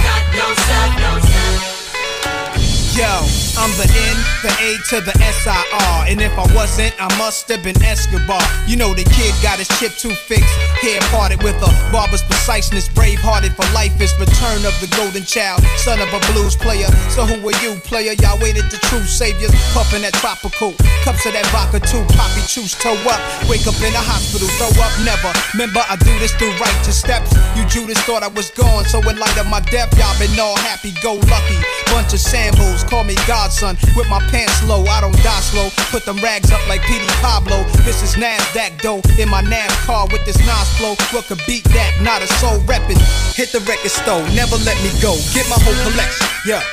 [2.99, 3.23] Yo,
[3.55, 6.03] I'm the N, the A to the S-I-R.
[6.11, 8.43] And if I wasn't, I must have been Escobar.
[8.67, 10.51] You know the kid got his chip too fixed.
[10.83, 12.91] Hair parted with a barber's preciseness.
[12.91, 15.63] Brave hearted for life is return of the golden child.
[15.79, 16.91] Son of a blues player.
[17.07, 18.19] So who are you, player?
[18.19, 19.55] Y'all waited the true saviors.
[19.71, 20.75] Puffin' that tropical.
[21.07, 22.03] Cups of that vodka too.
[22.19, 23.23] Poppy choose toe up.
[23.47, 25.31] Wake up in the hospital, throw up never.
[25.55, 27.31] Remember, I do this through righteous steps.
[27.55, 28.83] You Judas thought I was gone.
[28.91, 31.63] So in light of my death, y'all been all happy, go lucky.
[31.87, 33.77] Bunch of shambles, call me godson.
[33.95, 35.69] With my pants low, I don't die slow.
[35.93, 37.63] Put them rags up like Petey Pablo.
[37.85, 40.97] This is NASDAQ dough in my NASCAR with this Nas flow.
[41.13, 42.01] What could beat that?
[42.01, 42.97] Not a soul reppin'.
[43.37, 45.13] Hit the record store, never let me go.
[45.37, 46.65] Get my whole collection, yeah.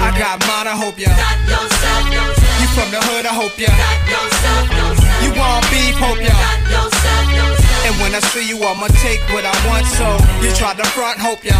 [0.00, 1.12] I got mine, I hope ya.
[1.12, 3.68] Got yourself, yourself, You from the hood, I hope ya.
[3.68, 6.32] got yourself, yourself, You want beef, hope ya.
[6.32, 10.06] got yourself, yourself, And when I see you, I'ma take what I want, so
[10.40, 11.58] you try to front, hope ya.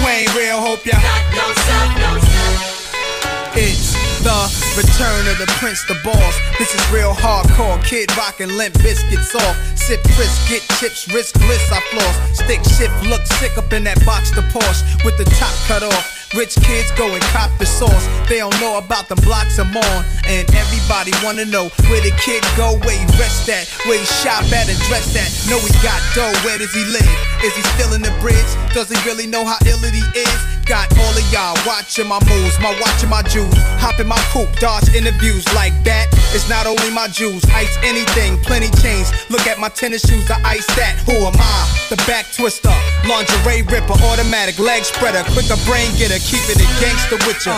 [0.00, 0.92] Got yourself, yourself, You ain't real, hope ya.
[1.00, 3.56] got yourself, yourself.
[3.56, 4.40] It's the
[4.76, 6.34] return of the Prince, the boss.
[6.58, 7.82] This is real hardcore.
[7.84, 9.56] Kid rockin' limp biscuits off.
[9.76, 12.38] Sip Chris, get chips, risk bliss, I floss.
[12.38, 16.19] Stick shift, look sick up in that box, the Porsche with the top cut off.
[16.32, 18.06] Rich kids go and cop the sauce.
[18.28, 20.04] They don't know about the blocks I'm on.
[20.30, 24.46] And everybody wanna know where the kid go, where he rest at, where he shop
[24.54, 25.26] at and dress at.
[25.50, 27.10] Know he got dough, where does he live?
[27.42, 28.46] Is he still in the bridge?
[28.72, 30.40] Does he really know how ill he is?
[30.70, 33.58] Got all of y'all watching my moves, my watching my jewels.
[33.82, 36.06] Hop in my coupe, dodge interviews like that.
[36.30, 39.10] It's not only my jewels, ice anything, plenty chains.
[39.30, 40.94] Look at my tennis shoes, I ice that.
[41.10, 41.66] Who am I?
[41.90, 42.70] The back twister,
[43.02, 47.56] lingerie ripper, automatic leg spreader, quick quicker brain getter, keeping it gangster with ya.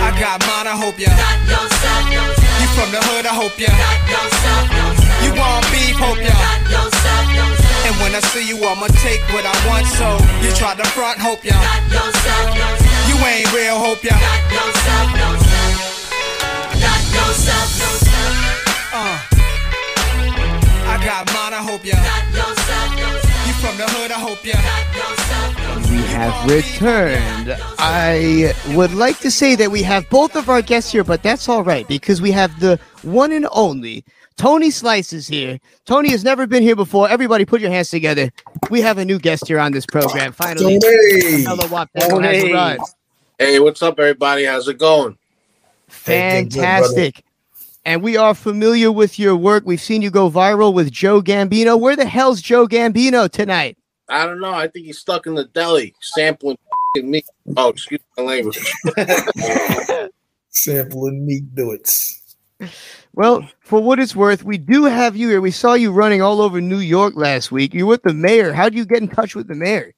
[0.00, 1.12] I got mine, I hope ya.
[2.60, 3.68] You from the hood, I hope ya.
[5.24, 6.32] You want beef, hope ya.
[7.84, 9.86] And when I see you, I'ma take what I want.
[9.86, 11.56] So you try to front, hope ya.
[13.08, 14.16] You ain't real, hope ya.
[18.92, 19.18] Uh.
[20.90, 21.96] I got mine, I hope ya.
[23.46, 25.59] You from the hood, I hope ya.
[25.90, 27.56] We have returned.
[27.78, 31.48] I would like to say that we have both of our guests here, but that's
[31.48, 34.04] all right because we have the one and only
[34.36, 35.58] Tony Slices here.
[35.86, 37.08] Tony has never been here before.
[37.08, 38.30] Everybody, put your hands together.
[38.70, 40.32] We have a new guest here on this program.
[40.32, 41.42] Finally, Tony.
[41.42, 42.78] Hello, Wap Demo Tony.
[43.38, 44.44] Hey, what's up, everybody?
[44.44, 45.18] How's it going?
[45.88, 47.24] Fantastic.
[47.84, 49.64] And we are familiar with your work.
[49.66, 51.80] We've seen you go viral with Joe Gambino.
[51.80, 53.76] Where the hell's Joe Gambino tonight?
[54.10, 54.52] I don't know.
[54.52, 56.58] I think he's stuck in the deli sampling
[56.96, 57.26] f***ing meat.
[57.56, 58.58] Oh, excuse my language.
[60.50, 62.36] Sampling meat billets.
[63.14, 65.40] Well, for what it's worth, we do have you here.
[65.40, 67.72] We saw you running all over New York last week.
[67.72, 68.52] You're with the mayor.
[68.52, 69.94] How do you get in touch with the mayor?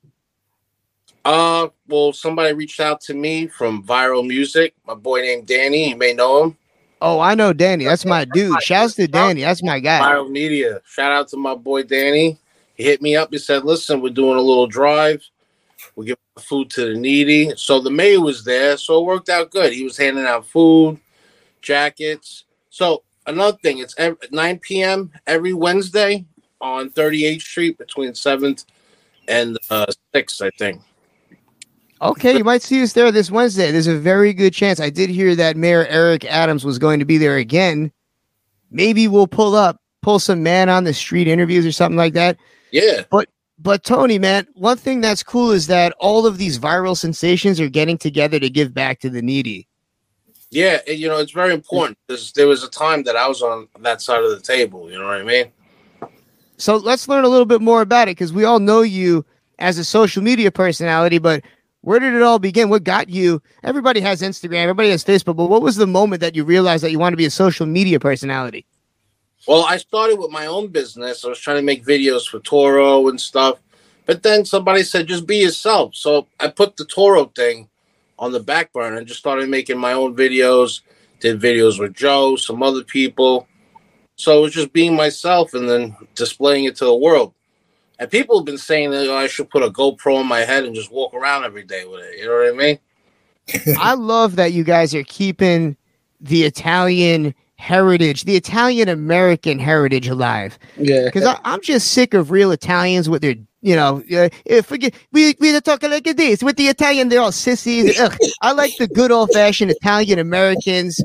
[1.24, 4.74] Uh, well, somebody reached out to me from Viral Music.
[4.86, 5.90] My boy named Danny.
[5.90, 6.58] You may know him.
[7.00, 7.84] Oh, I know Danny.
[7.84, 8.62] That's my dude.
[8.62, 9.40] Shouts to Danny.
[9.40, 10.00] That's my guy.
[10.00, 10.80] Viral Media.
[10.84, 12.38] Shout out to my boy Danny.
[12.82, 13.28] Hit me up.
[13.32, 15.22] He said, "Listen, we're doing a little drive.
[15.96, 19.50] We're giving food to the needy." So the mayor was there, so it worked out
[19.50, 19.72] good.
[19.72, 20.98] He was handing out food,
[21.60, 22.44] jackets.
[22.70, 25.12] So another thing, it's ev 9 p.m.
[25.26, 26.24] every Wednesday
[26.60, 28.64] on 38th Street between 7th
[29.28, 30.80] and uh, 6th, I think.
[32.00, 33.70] Okay, you might see us there this Wednesday.
[33.70, 34.80] There's a very good chance.
[34.80, 37.92] I did hear that Mayor Eric Adams was going to be there again.
[38.72, 42.38] Maybe we'll pull up, pull some man on the street interviews or something like that.
[42.72, 43.04] Yeah.
[43.10, 43.28] But
[43.58, 47.68] but Tony, man, one thing that's cool is that all of these viral sensations are
[47.68, 49.68] getting together to give back to the needy.
[50.50, 53.40] Yeah, and, you know, it's very important because there was a time that I was
[53.40, 54.90] on that side of the table.
[54.90, 55.52] You know what I mean?
[56.58, 59.24] So let's learn a little bit more about it because we all know you
[59.58, 61.42] as a social media personality, but
[61.80, 62.68] where did it all begin?
[62.68, 63.40] What got you?
[63.62, 66.90] Everybody has Instagram, everybody has Facebook, but what was the moment that you realized that
[66.90, 68.66] you want to be a social media personality?
[69.46, 71.24] Well, I started with my own business.
[71.24, 73.58] I was trying to make videos for Toro and stuff.
[74.06, 75.94] But then somebody said, just be yourself.
[75.94, 77.68] So I put the Toro thing
[78.18, 80.80] on the back burner and just started making my own videos.
[81.20, 83.46] Did videos with Joe, some other people.
[84.16, 87.34] So it was just being myself and then displaying it to the world.
[87.98, 90.64] And people have been saying that oh, I should put a GoPro on my head
[90.64, 92.18] and just walk around every day with it.
[92.18, 92.78] You know what I mean?
[93.78, 95.76] I love that you guys are keeping
[96.20, 100.58] the Italian heritage, the Italian American heritage alive.
[100.76, 101.04] Yeah.
[101.04, 105.58] Because I'm just sick of real Italians with their, you know, uh, forget we we
[105.60, 107.08] talk like this with the Italian.
[107.08, 107.98] They're all sissies.
[108.00, 108.16] Ugh.
[108.42, 111.00] I like the good old fashioned Italian Americans,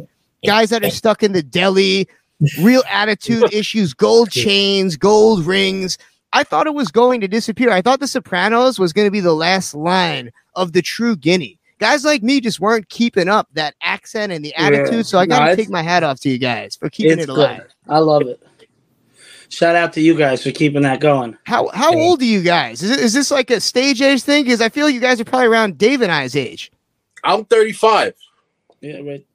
[0.48, 2.08] guys that are stuck in the deli,
[2.60, 6.00] real attitude issues, gold chains, gold rings.
[6.34, 7.70] I thought it was going to disappear.
[7.70, 11.57] I thought The Sopranos was going to be the last line of the true Guinea.
[11.80, 14.66] Guys like me just weren't keeping up that accent and the Yeah.
[14.66, 15.06] attitude.
[15.06, 17.30] So I got to it's- take my hat off to you guys for keeping it
[17.30, 17.60] alive.
[17.62, 17.68] good.
[17.88, 18.42] I love it.
[19.50, 21.38] Shout out to you guys for keeping that going.
[21.46, 22.82] How how old are you guys?
[22.84, 24.44] Is, it, is this like a stage age thing?
[24.44, 26.70] Because I feel you guys are probably around Dave and I's age.
[27.24, 28.14] I'm 35.
[28.82, 29.26] Yeah, right.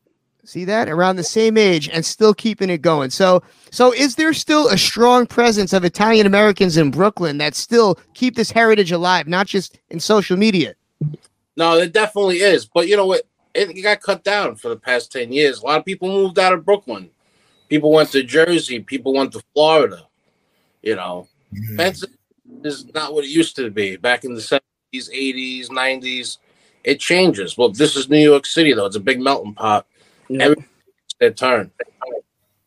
[0.44, 3.09] See that around the same age and still keeping it going.
[3.09, 7.98] So so is there still a strong presence of Italian Americans in Brooklyn that still
[8.12, 10.74] keep this heritage alive, not just in social media?
[11.56, 12.66] No, it definitely is.
[12.66, 13.22] But you know what?
[13.54, 15.60] It, it got cut down for the past 10 years.
[15.60, 17.10] A lot of people moved out of Brooklyn.
[17.68, 18.80] People went to Jersey.
[18.80, 20.06] People went to Florida.
[20.82, 21.76] You know, mm.
[21.76, 22.18] Pennsylvania
[22.64, 24.60] is not what it used to be back in the 70s,
[24.94, 26.38] 80s, 90s.
[26.84, 27.56] It changes.
[27.56, 28.86] Well, this is New York City, though.
[28.86, 29.86] It's a big melting pot.
[30.30, 30.64] Every
[31.20, 31.70] their turn.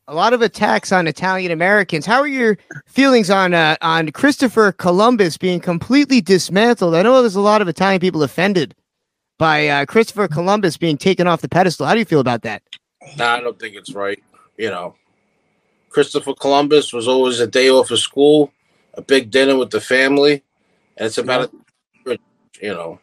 [0.07, 2.06] A lot of attacks on Italian Americans.
[2.06, 6.94] How are your feelings on uh, on Christopher Columbus being completely dismantled?
[6.94, 8.76] I know there's a lot of Italian people offended
[9.40, 11.88] by uh, Christopher Columbus being taken off the pedestal.
[11.88, 12.61] How do you feel about that?
[13.18, 14.22] Nah, I don't think it's right.
[14.57, 14.95] You know,
[15.90, 18.52] Christopher Columbus was always a day off of school,
[18.94, 20.44] a big dinner with the family,
[20.98, 21.52] and it's about
[22.06, 22.18] a,
[22.61, 22.99] you know.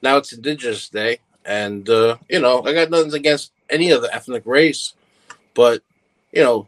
[0.00, 4.46] now it's Indigenous Day, and uh, you know I got nothing against any other ethnic
[4.46, 4.94] race,
[5.52, 5.82] but
[6.36, 6.66] you know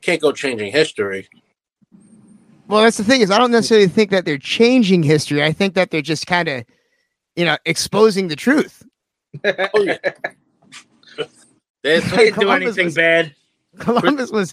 [0.00, 1.28] can't go changing history.
[2.66, 5.42] Well, that's the thing is I don't necessarily think that they're changing history.
[5.42, 6.64] I think that they're just kind of,
[7.36, 8.82] you know, exposing the truth.
[9.44, 9.98] oh yeah.
[11.82, 13.34] They didn't do Columbus anything was- bad.
[13.78, 14.52] Columbus was,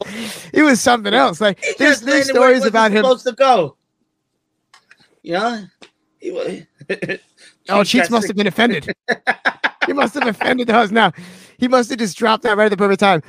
[0.52, 1.40] it was something else.
[1.40, 3.04] Like He there's there's landed where he stories about him.
[3.06, 3.78] Supposed to go.
[5.24, 5.64] You know.
[6.20, 6.44] He wa-
[7.70, 8.94] Oh, Cheeks must have been offended.
[9.86, 11.14] he must have offended us now.
[11.58, 13.22] He must have just dropped that right at the perfect time.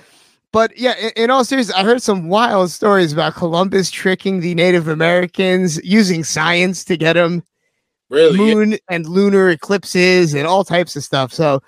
[0.53, 4.55] But yeah, in, in all seriousness, I heard some wild stories about Columbus tricking the
[4.55, 7.43] Native Americans using science to get them
[8.11, 8.39] Really?
[8.49, 8.55] yeah.
[8.55, 11.33] moon and lunar eclipses and all types of stuff.
[11.33, 11.63] So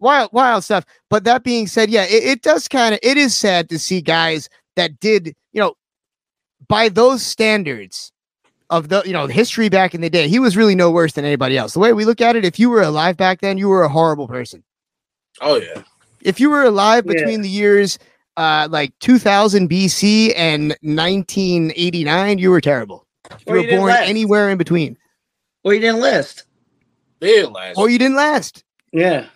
[0.00, 0.84] wild, wild stuff.
[1.08, 4.00] But that being said, yeah, it, it does kind of it is sad to see
[4.00, 5.74] guys that did, you know,
[6.66, 8.10] by those standards
[8.70, 11.24] of the you know history back in the day, he was really no worse than
[11.24, 11.74] anybody else.
[11.74, 13.88] The way we look at it, if you were alive back then, you were a
[13.88, 14.64] horrible person.
[15.40, 15.82] Oh yeah.
[16.22, 17.12] If you were alive Yeah.
[17.12, 17.98] between the years
[18.36, 23.06] uh like 2000 BC and 1989, you were terrible.
[23.30, 24.08] If you you were born last.
[24.08, 24.96] anywhere in between,
[25.62, 26.44] Or you didn't last.
[27.20, 27.78] They didn't last.
[27.78, 28.64] or you didn't last.
[28.92, 29.20] Yeah.
[29.26, 29.28] Or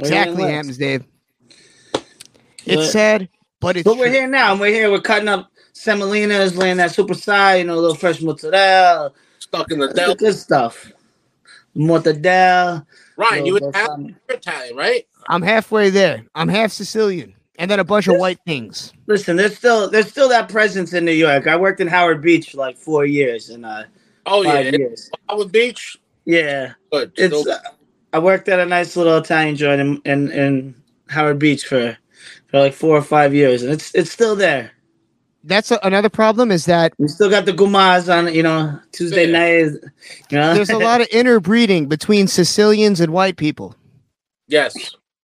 [0.00, 0.52] Exactly, last.
[0.52, 1.04] happens, Dave.
[2.66, 3.28] It's But- sad,
[3.60, 4.14] but it's But we're true.
[4.14, 4.90] here now, and we're here.
[4.90, 9.70] We're cutting up semolinas, laying that super side, you know, a little fresh mozzarella, Stuck
[9.72, 10.24] in the That's the Delta.
[10.24, 10.92] good stuff.
[11.76, 12.84] Mortadella.
[13.16, 15.06] Ryan, you little Italian, you're Italian, right?
[15.28, 16.24] I'm halfway there.
[16.34, 18.92] I'm half Sicilian, and then a bunch of white things.
[19.06, 21.46] Listen, there's still there's still that presence in New York.
[21.46, 23.84] I worked in Howard Beach for like four years, and uh,
[24.26, 24.78] Oh five yeah.
[24.78, 25.10] years.
[25.28, 25.96] Howard Beach.
[26.24, 27.12] Yeah, Good.
[27.16, 27.38] it's.
[27.40, 27.58] Still- Uh,
[28.14, 30.74] I worked at a nice little Italian joint in, in in
[31.08, 31.96] Howard Beach for
[32.46, 34.70] for like four or five years, and it's it's still there.
[35.44, 39.26] That's a, another problem is that We still got the gumas on, you know, Tuesday
[39.26, 39.38] Yeah.
[39.68, 39.72] night.
[40.30, 43.74] You know, there's a lot of interbreeding between Sicilians and white people.
[44.48, 44.74] yes.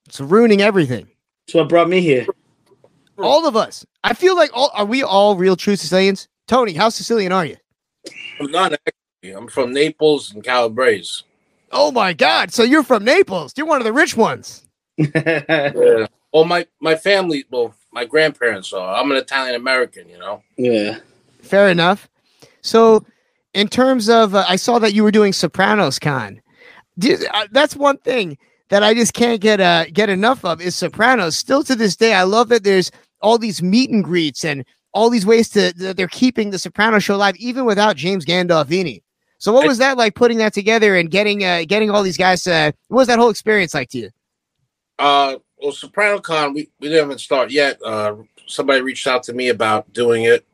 [0.07, 1.09] It's ruining everything.
[1.47, 2.27] That's what brought me here.
[3.19, 3.85] All of us.
[4.03, 6.29] I feel like all are we all real true Sicilians?
[6.47, 7.57] Tony, how Sicilian are you?
[8.41, 9.33] I'm not actually.
[9.35, 11.23] I'm from Naples and Calabrese.
[11.73, 12.53] Oh my god.
[12.53, 13.55] So you're from Naples.
[13.57, 14.67] You're one of the rich ones.
[15.15, 16.07] Yeah.
[16.33, 17.45] Well, my my family.
[17.49, 18.97] Well, my grandparents are.
[18.97, 20.09] I'm an Italian American.
[20.09, 20.43] You know.
[20.57, 20.99] yeah.
[21.43, 22.09] Fair enough.
[22.61, 23.05] So,
[23.53, 26.41] in terms of, uh, I saw that you were doing Sopranos Con.
[26.99, 28.37] Do- uh, that's one thing
[28.75, 31.39] that I just can't get uh, get enough of is Sopranos.
[31.39, 32.91] Still to this day, I love that there's
[33.21, 36.99] all these meet and greets and all these ways to that they're keeping the Soprano
[36.99, 39.01] show alive even without James Gandolfini.
[39.39, 42.49] So, what was that like putting that together and getting uh, getting all these guys?
[42.49, 44.11] Uh, what was that whole experience like to you?
[44.99, 47.79] Uh, well, SopranoCon, we, we didn't even start yet.
[47.81, 48.17] Uh,
[48.49, 50.45] somebody reached out to me about doing it.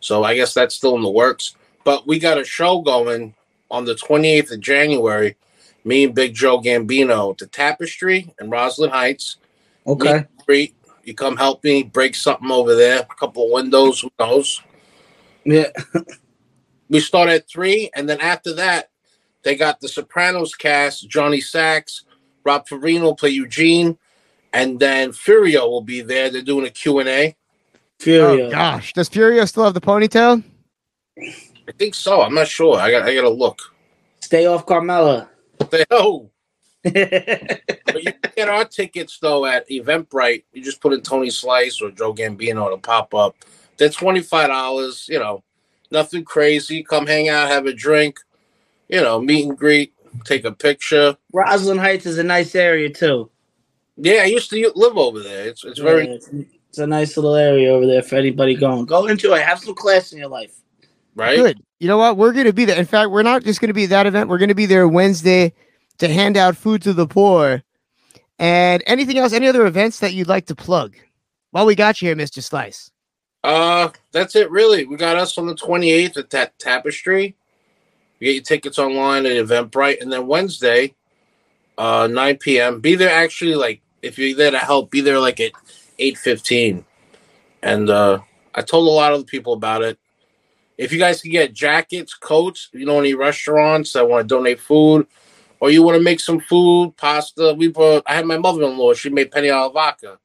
[0.00, 1.54] So I guess that's still in the works.
[1.84, 3.32] But we got a show going
[3.70, 5.36] on the 28th of January.
[5.84, 9.36] Me and Big Joe Gambino to Tapestry in Roslyn Heights.
[9.86, 10.24] Okay.
[10.48, 10.74] Meet.
[11.04, 13.00] You come help me break something over there.
[13.00, 14.62] A couple of windows, who knows?
[15.44, 15.70] Yeah.
[16.88, 18.90] we start at three, and then after that,
[19.42, 22.04] they got the Sopranos cast: Johnny Sachs,
[22.44, 23.96] Rob Funaro will play Eugene,
[24.52, 26.30] and then Furio will be there.
[26.30, 27.36] They're doing a Q and A.
[27.98, 28.48] Furio.
[28.48, 30.42] Oh gosh, does Furio still have the ponytail?
[31.18, 32.22] I think so.
[32.22, 32.76] I'm not sure.
[32.76, 33.02] I got.
[33.02, 33.60] I got to look.
[34.20, 35.28] Stay off Carmela.
[35.70, 36.30] They, oh,
[36.82, 40.44] but you can get our tickets though at Eventbrite.
[40.52, 43.36] You just put in Tony Slice or Joe Gambino to pop up.
[43.76, 45.06] They're twenty five dollars.
[45.08, 45.42] You know,
[45.90, 46.82] nothing crazy.
[46.82, 48.18] Come hang out, have a drink.
[48.88, 49.92] You know, meet and greet,
[50.24, 51.16] take a picture.
[51.32, 53.30] Roslyn Heights is a nice area too.
[53.96, 55.48] Yeah, I used to live over there.
[55.48, 56.30] It's it's very Yeah, it's,
[56.70, 58.86] it's a nice little area over there for anybody going.
[58.86, 59.40] Go into enjoy.
[59.40, 60.56] Have some class in your life.
[61.14, 61.36] Right.
[61.36, 61.60] Good.
[61.78, 62.16] You know what?
[62.16, 62.78] We're going to be there.
[62.78, 64.28] In fact, we're not just going to be at that event.
[64.28, 65.52] We're going to be there Wednesday
[65.98, 67.62] to hand out food to the poor.
[68.38, 70.96] And anything else, any other events that you'd like to plug?
[71.50, 72.42] While we got you here, Mr.
[72.42, 72.90] Slice.
[73.42, 74.50] Uh, that's it.
[74.50, 77.36] Really, we got us on the twenty eighth at that Tapestry.
[78.18, 80.94] You get your tickets online at Eventbrite, and then Wednesday,
[81.78, 82.80] uh, nine p.m.
[82.80, 83.10] Be there.
[83.10, 85.52] Actually, like if you're there to help, be there like at
[85.98, 86.84] eight fifteen.
[87.62, 88.20] And uh,
[88.54, 89.98] I told a lot of the people about it.
[90.80, 94.58] If you guys can get jackets, coats, you know, any restaurants that want to donate
[94.58, 95.06] food,
[95.60, 97.54] or you want to make some food, pasta.
[97.54, 98.02] We brought.
[98.06, 98.94] I had my mother-in-law.
[98.94, 100.18] She made penne alla vodka.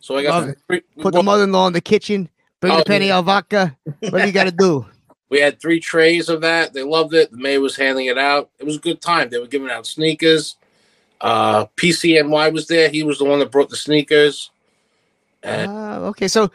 [0.00, 2.28] So I got Love the three- Put the mother in law in the kitchen,
[2.60, 3.76] bring Oh, the penne al vodka.
[4.00, 4.84] What do you got to do?
[5.30, 6.72] We had three trays of that.
[6.72, 7.30] They loved it.
[7.30, 8.48] The maid was handing it out.
[8.58, 9.28] It was a good time.
[9.28, 10.56] They were giving out sneakers.
[11.20, 12.88] Uh, PCNY was there.
[12.88, 14.50] He was the one that brought the sneakers.
[15.42, 16.50] And Uh, okay, so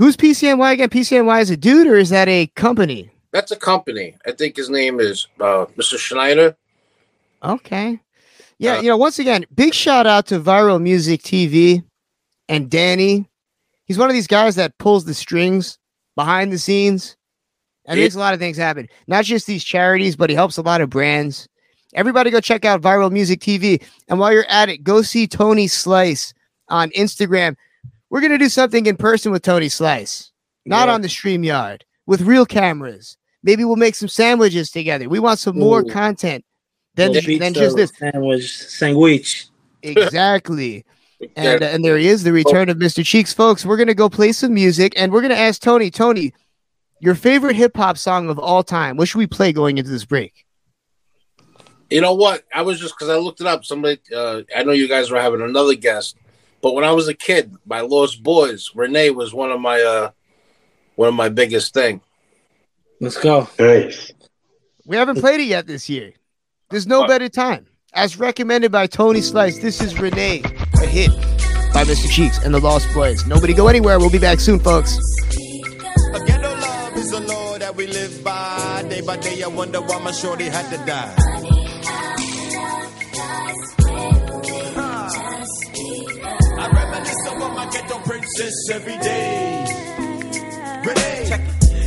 [0.00, 0.88] who's PCNY again?
[0.88, 3.10] PCNY is a dude or is that a company?
[3.32, 4.16] that's a company.
[4.26, 5.96] I think his name is uh, Mr.
[5.98, 6.56] Schneider.
[7.44, 8.00] Okay.
[8.58, 11.84] Yeah, you know, once again, big shout out to Viral Music TV
[12.48, 13.28] and Danny.
[13.84, 15.78] He's one of these guys that pulls the strings
[16.16, 17.16] behind the scenes
[17.86, 18.04] and Yeah.
[18.04, 18.88] makes a lot of things happen.
[19.06, 21.46] Not just these charities, but he helps a lot of brands.
[21.94, 23.80] Everybody go check out Viral Music TV.
[24.08, 26.34] And while you're at it, go see Tony Slice
[26.68, 27.54] on Instagram.
[28.10, 30.32] We're going to do something in person with Tony Slice,
[30.66, 30.94] not Yeah.
[30.94, 33.16] on the StreamYard, with real cameras.
[33.42, 35.08] Maybe we'll make some sandwiches together.
[35.08, 36.44] We want some more content
[36.96, 37.92] than, Little than just this.
[37.98, 39.46] sandwich, sandwich.
[39.82, 40.84] Exactly.
[41.36, 43.04] and and there he is, the return of Mr.
[43.04, 43.64] Cheeks, folks.
[43.64, 45.90] We're gonna go play some music, and we're gonna ask Tony.
[45.90, 46.32] Tony,
[47.00, 48.96] your favorite hip hop song of all time.
[48.96, 50.44] What should we play going into this break?
[51.90, 52.44] You know what?
[52.54, 53.64] I was just because I looked it up.
[53.64, 56.16] Somebody, uh, I know you guys were having another guest,
[56.62, 60.10] but when I was a kid, my Lost Boyz, Renee was one of my uh,
[60.96, 62.00] one of my biggest thing.
[63.00, 63.48] Let's go.
[63.58, 64.12] Nice.
[64.84, 66.12] We haven't played it yet this year.
[66.70, 67.66] There's no better time.
[67.92, 70.42] As recommended by Tony Slice, this is Renee,
[70.74, 71.10] a hit
[71.72, 72.08] by Mr.
[72.08, 73.26] Cheeks and the Lost Boyz.
[73.26, 73.98] Nobody go anywhere.
[73.98, 74.96] We'll be back soon, folks.
[76.14, 78.84] A ghetto love is a law that we live by.
[78.88, 81.40] Day by day, I wonder why my shorty had to die.
[87.70, 89.64] Ghetto princess every day.
[90.84, 91.30] Renee.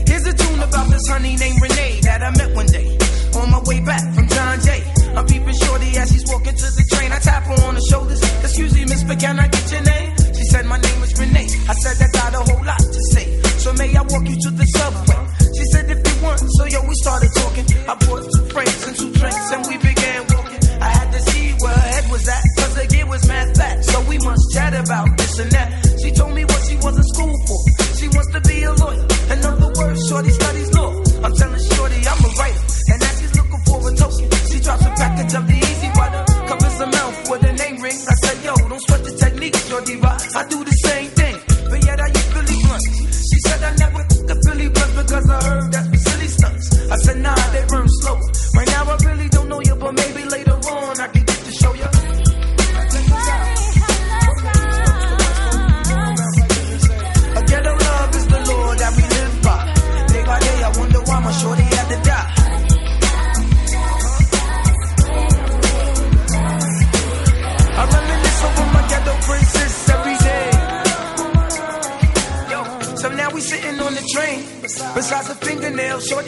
[0.07, 2.97] Here's a tune about this honey named Renee that I met one day
[3.35, 4.83] on my way back from John Jay.
[5.15, 7.11] I'm peeping shorty as she's walking to the train.
[7.11, 8.21] I tap her on the shoulders.
[8.43, 10.15] Excuse me, miss, but can I get your name?
[10.33, 11.49] She said my name is Renee.
[11.67, 13.27] I said I got a whole lot to say.
[13.59, 15.19] So may I walk you to the subway?
[15.57, 16.39] She said if you want.
[16.39, 17.65] So yo, we started talking.
[17.87, 20.61] I bought two friends and two drinks and we began walking.
[20.79, 22.43] I had to see where her head was at.
[22.57, 23.83] Cause the gear was mad fat.
[23.83, 25.99] So we must chat about this and that.
[26.01, 27.59] She told me what she was in school for.
[27.97, 29.05] She wants to be a lawyer.
[29.33, 30.91] In other words, Shorty studies law.
[31.23, 32.63] I'm telling Shorty I'm a writer.
[32.91, 36.23] And as she's looking for a token, she drops a package of the easy water.
[36.47, 37.97] Covers her mouth with a name ring.
[37.97, 40.22] I said, yo, don't sweat the technique, Shorty rock.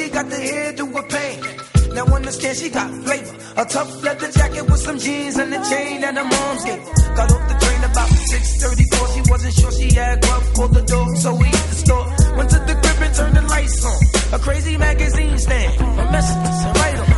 [0.06, 1.94] Shorty got the hairdo with pain.
[1.94, 3.36] Now understand she got flavor.
[3.58, 6.84] A tough leather jacket with some jeans and a chain that her mom's gave.
[7.16, 9.08] Got off the train about 6:34.
[9.16, 10.44] She wasn't sure she had grub.
[10.56, 12.06] Called the door, so we hit the store.
[12.38, 13.98] Went to the crib and turned the lights on.
[14.34, 15.74] A crazy magazine stand.
[15.82, 17.10] A messages and write 'em.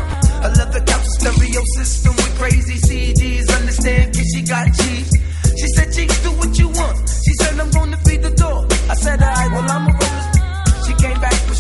[0.46, 3.50] A leather couch stereo system with crazy CDs.
[3.50, 4.16] Understand?
[4.16, 5.12] Cause she got cheese.
[5.60, 6.98] She said, Cheeks, do what you want.
[7.26, 8.68] She said, I'm gonna feed the door.
[8.90, 9.97] I said, alright, well, I'm a roller.
[9.97, 9.97] She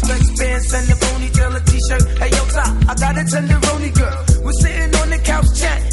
[0.07, 2.19] came back with stretch pants and a ponytail, a t-shirt.
[2.19, 4.25] Hey, yo, top, I got a tenderoni girl.
[4.43, 5.91] We're sitting on the couch chatting.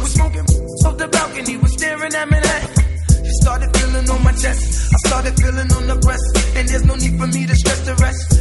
[0.00, 0.46] We're smoking
[0.86, 1.56] off the balcony.
[1.56, 3.24] We're staring at Manhattan.
[3.24, 4.92] She started feeling on my chest.
[4.94, 6.56] I started feeling on the breast.
[6.56, 8.35] And there's no need for me to stress the rest.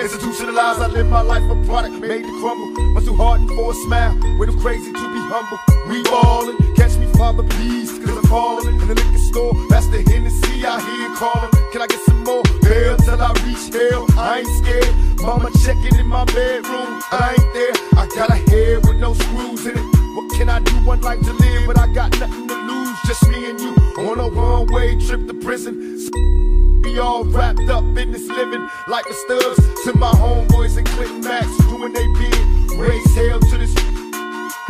[0.00, 0.12] Is.
[0.12, 2.70] Institutionalized, I live my life a product made to crumble.
[2.94, 4.14] Must too hardened for a smile.
[4.38, 5.58] Way too crazy to be humble.
[5.88, 8.80] We ballin', catch me, Father, please, cause I'm falling.
[8.80, 11.50] In the liquor store, that's the Hennessy I hear callin'.
[11.72, 12.42] Can I get some more?
[12.62, 14.06] Hell till I reach hell.
[14.18, 14.94] I ain't scared.
[15.20, 17.00] Mama checking in my bedroom.
[17.10, 17.74] I ain't there.
[17.98, 19.86] I got a head with no screws in it.
[20.16, 20.72] What can I do?
[20.84, 22.96] One life to live, but I got nothing to lose.
[23.06, 25.94] Just me and you on a one way trip to prison.
[26.84, 31.22] We all wrapped up in this living like the studs to my homeboys and Clinton
[31.22, 32.78] Max doing they bid.
[32.78, 33.74] Raise hell to this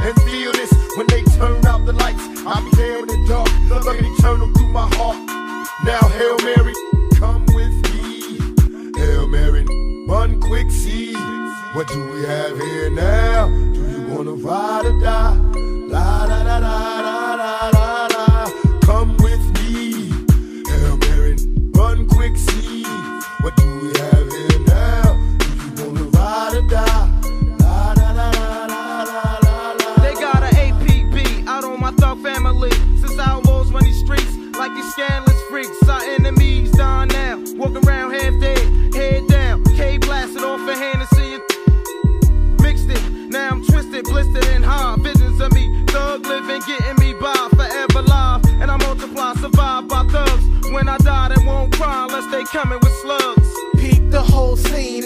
[0.01, 2.23] and feel this when they turn out the lights.
[2.47, 5.19] I'll be there in the dark, at eternal through my heart.
[5.85, 6.75] Now, Hail Mary,
[7.17, 8.39] come with me.
[8.97, 9.65] Hail Mary,
[10.07, 11.15] run quick, see.
[11.75, 13.49] What do we have here now?
[13.49, 15.37] Do you wanna ride or die?
[15.89, 17.74] La da da da da da.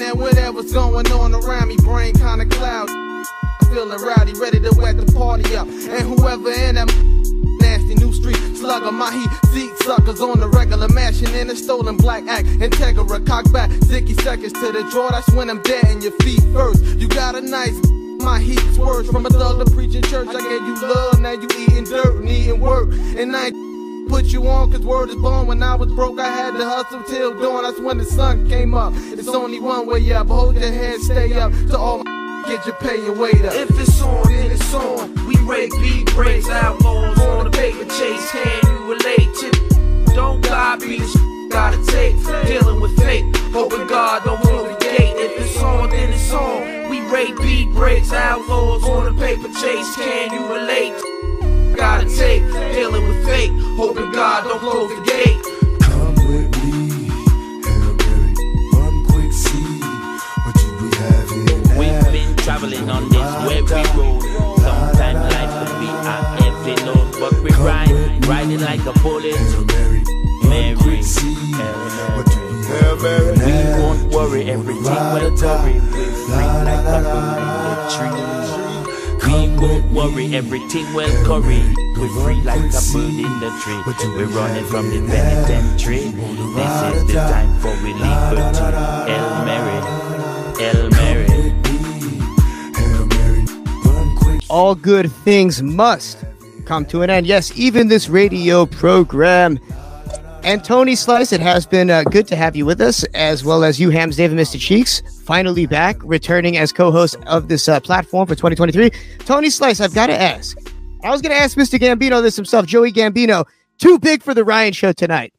[0.09, 1.76] And whatever's going on around me.
[1.76, 2.89] Brain kinda cloud.
[3.68, 5.66] Feeling rowdy, ready to wet the party up.
[5.68, 6.89] And whoever in them
[7.60, 11.97] nasty new street slugger, my heat seat suckers on the regular mashing in a stolen
[11.97, 12.47] black act.
[12.47, 15.10] Integra, cock back, sticky seconds to the draw.
[15.10, 16.82] That's when I'm dead in your feet first.
[16.85, 17.78] You got a nice.
[18.20, 20.28] My heat's worse from a thug to preaching church.
[20.28, 22.90] I gave you love, now you eating dirt and eating work.
[22.93, 23.51] And I
[24.09, 25.47] put you on cause word is born.
[25.47, 27.62] When I was broke, I had to hustle till dawn.
[27.62, 28.93] That's when the sun came up.
[28.97, 30.28] It's only one way up.
[30.28, 31.52] Hold your head, stay up.
[31.70, 33.52] To all my get your pay and wait up.
[33.55, 35.14] If it's on, then it's on.
[35.26, 38.30] We break beat breaks, outlaws on the paper chase.
[38.30, 40.14] Can you relate to?
[40.14, 42.16] Don't God be the sh- gotta take.
[42.47, 45.16] Dealing with fate, hoping God don't close the gate.
[45.16, 46.90] If it's on, then it's on.
[46.90, 49.94] We rate beat breaks, outlaws on the paper chase.
[49.97, 51.18] Can you relate?
[51.78, 52.42] gotta take.
[52.74, 55.40] Dealing with fate, hoping God don't close the gate.
[55.80, 57.09] Come with me,
[58.02, 58.34] Mary,
[59.09, 59.78] quick see
[60.44, 61.78] what you be having.
[61.78, 64.22] We've been traveling on this weary road.
[64.59, 69.38] Sometimes life could be a every load, but we ride, riding like a bullet.
[69.72, 70.02] Mary,
[70.42, 73.38] Mary, what you be having.
[73.46, 75.80] We won't worry, everything will hurry.
[76.28, 78.57] We're like a bird in the trees.
[79.28, 81.62] We won't worry, everything will curry.
[81.96, 83.80] We're free like a bird in the tree.
[84.16, 86.09] We're running from the penitentiary.
[86.56, 88.59] This is the time for we liberty.
[89.12, 89.78] El Mary,
[90.60, 91.28] El Mary.
[94.48, 96.24] all good things must
[96.64, 97.26] come to an end.
[97.26, 99.59] Yes, even this radio program.
[100.44, 103.65] And Tony Slice, it has been uh, good to have you with us, as well
[103.65, 104.59] as you, Hamptons Dave, Mr.
[104.59, 108.90] Cheeks, finally back, returning as co-host of this uh, platform for 2023.
[109.20, 110.56] Tony Slice, I've got to ask.
[111.02, 111.78] I was going to ask Mr.
[111.78, 113.44] Gambino this himself, Joey Gambino.
[113.78, 115.32] Too big for the Ryan Show tonight.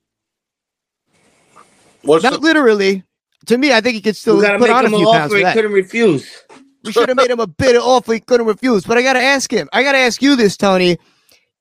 [2.04, 3.04] Not literally.
[3.48, 5.54] To me, I think he could still put on a few pounds he that.
[5.54, 6.44] couldn't refuse.
[6.84, 8.86] We should have made him a bit of offer he couldn't refuse.
[8.86, 9.68] But I got to ask him.
[9.74, 10.98] I got to ask you this, Tony.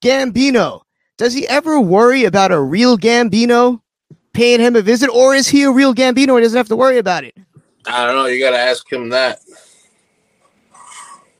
[0.02, 0.82] Gambino,
[1.18, 3.82] does he ever worry about a real Gambino
[4.32, 6.96] paying him a visit, or is he a real Gambino and doesn't have to worry
[6.96, 7.36] about it?
[7.86, 8.26] I don't know.
[8.26, 9.40] You got to ask him that.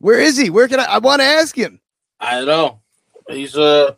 [0.00, 0.50] Where is he?
[0.50, 0.84] Where can I?
[0.84, 1.80] I want to ask him.
[2.20, 2.80] I don't know.
[3.28, 3.94] He's uh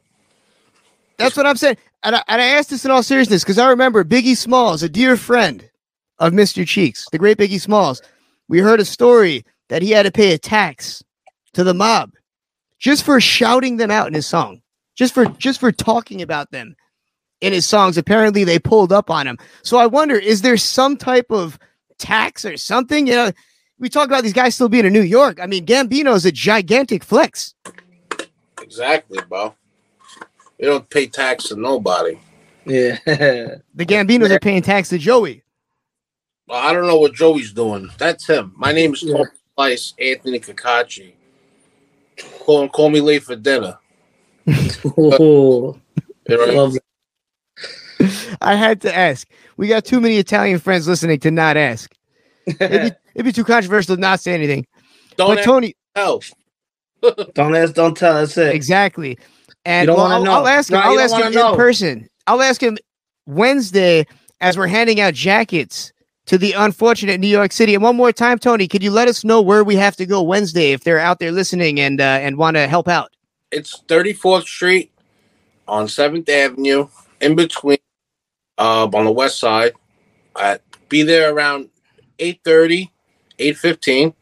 [1.16, 1.76] That's what I'm saying.
[2.02, 4.88] And I, and I asked this in all seriousness because I remember Biggie Smalls, a
[4.88, 5.68] dear friend
[6.18, 6.66] of Mr.
[6.66, 8.02] Cheeks, the great Biggie Smalls.
[8.48, 11.02] We heard a story that he had to pay a tax
[11.52, 12.12] to the mob
[12.78, 14.59] just for shouting them out in his song,
[15.00, 16.76] just for just for talking about them
[17.40, 17.96] in his songs.
[17.96, 19.38] Apparently, they pulled up on him.
[19.62, 21.58] So I wonder, is there some type of
[21.96, 23.06] tax or something?
[23.06, 23.32] You know,
[23.78, 25.40] we talk about these guys still being in New York.
[25.40, 27.54] I mean, Gambino is a gigantic flex.
[28.60, 29.54] exactly, bro.
[30.58, 32.20] You don't pay tax to nobody.
[32.66, 32.98] Yeah.
[33.74, 35.42] The Gambinos are paying tax to Joey.
[36.46, 37.88] Well, I don't know what Joey's doing.
[37.96, 38.52] That's him.
[38.54, 39.24] My name is Tony
[39.54, 41.14] Slice, Anthony Kakachi.
[42.40, 43.78] Call, call me late for dinner.
[44.96, 45.78] Oh,
[46.28, 46.44] You know?
[46.52, 46.76] love
[48.40, 49.28] I had to ask.
[49.56, 51.92] We got too many Italian friends listening to not ask.
[52.46, 52.66] It'd be,
[53.14, 54.66] it'd be too controversial to not say anything.
[55.16, 56.22] Don't but ask- Tony, Hell,
[57.34, 58.14] Don't ask, don't tell.
[58.14, 58.54] That's it.
[58.54, 59.18] exactly.
[59.64, 60.32] And You don't well, wanna I'll, know.
[60.32, 60.78] I'll ask him.
[60.78, 61.56] No, I'll ask him wanna in know.
[61.56, 62.08] person.
[62.26, 62.78] I'll ask him
[63.26, 64.06] Wednesday
[64.40, 65.92] as we're handing out jackets
[66.26, 67.74] to the unfortunate New York City.
[67.74, 70.22] And one more time, Tony, could you let us know where we have to go
[70.22, 73.10] Wednesday if they're out there listening and uh, and want to help out?
[73.50, 74.92] It's 34th Street
[75.66, 76.88] on 7th Avenue,
[77.20, 77.78] in between,
[78.58, 79.72] uh, on the west side.
[80.34, 81.68] I'd be there around
[82.18, 82.90] 8.30,
[83.38, 84.14] 8.15.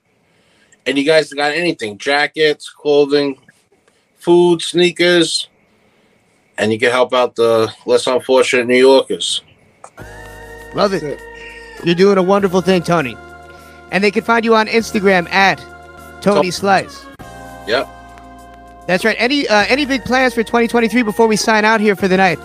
[0.87, 3.39] And you guys got anything, jackets, clothing,
[4.17, 5.49] food, sneakers,
[6.57, 9.43] and you can help out the less unfortunate New Yorkers.
[10.75, 11.21] Love it.
[11.85, 13.17] You're doing a wonderful thing, Tony.
[13.91, 15.63] And they can find you on Instagram at
[16.21, 17.07] Tony Slice.
[17.67, 17.89] Yep.
[18.89, 19.17] That's right.
[19.19, 22.39] Any uh, any big plans for 2023 before we sign out here for the night?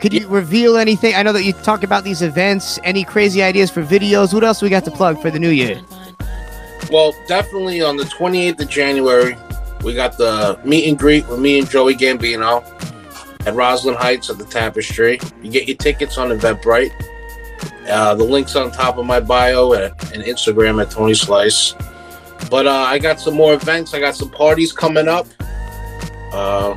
[0.00, 1.16] Could you reveal anything?
[1.16, 2.78] I know that you talk about these events.
[2.84, 4.32] Any crazy ideas for videos?
[4.32, 5.82] What else we got to plug for the new year?
[6.92, 9.36] Well, definitely on the 28th of January,
[9.82, 12.64] we got the meet and greet with me and Joey Gambino
[13.44, 15.18] at Roslyn Heights at the Tapestry.
[15.42, 16.92] You get your tickets on Eventbrite.
[17.88, 21.74] Uh, the link's on top of my bio and, and Instagram at Tony Slice.
[22.48, 23.92] But uh, I got some more events.
[23.92, 25.26] I got some parties coming up.
[26.32, 26.76] Uh,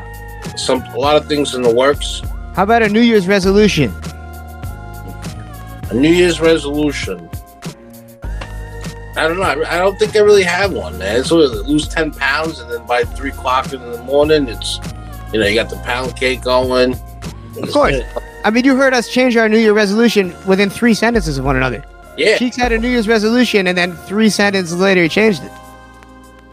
[0.55, 2.21] some a lot of things in the works.
[2.55, 3.91] How about a New Year's resolution?
[5.89, 7.29] A New Year's resolution.
[9.15, 9.43] I don't know.
[9.43, 11.23] I, don't think I really have one, man.
[11.23, 14.79] So lose ten pounds, and then by three o'clock in the morning, it's
[15.31, 16.93] you know you got the pound cake going.
[17.61, 18.01] Of course.
[18.43, 21.55] I mean, you heard us change our New Year resolution within three sentences of one
[21.55, 21.83] another.
[22.17, 22.37] Yeah.
[22.37, 25.51] Cheeks had a New Year's resolution, and then three sentences later, he changed it.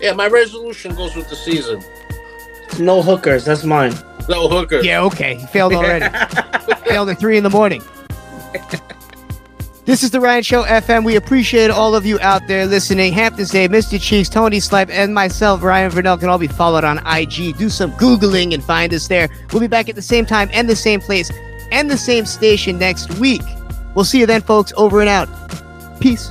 [0.01, 1.82] Yeah, my resolution goes with the season.
[2.78, 3.44] No hookers.
[3.44, 3.94] That's mine.
[4.28, 4.84] No hookers.
[4.84, 5.36] Yeah, okay.
[5.36, 6.06] He failed already.
[6.86, 7.82] failed at three in the morning.
[9.86, 11.05] This is the Ryan Show FM.
[11.05, 13.12] We appreciate all of you out there listening.
[13.12, 14.01] Hamptons Dave, Mr.
[14.01, 17.56] Cheeks, Tony Slice, and myself, Ryan Verneuille, can all be followed on IG.
[17.56, 19.28] Do some Googling and find us there.
[19.52, 21.32] We'll be back at the same time and the same place
[21.72, 23.42] and the same station next week.
[23.97, 24.72] We'll see you then, folks.
[24.76, 25.28] Over and out.
[26.01, 26.30] Peace.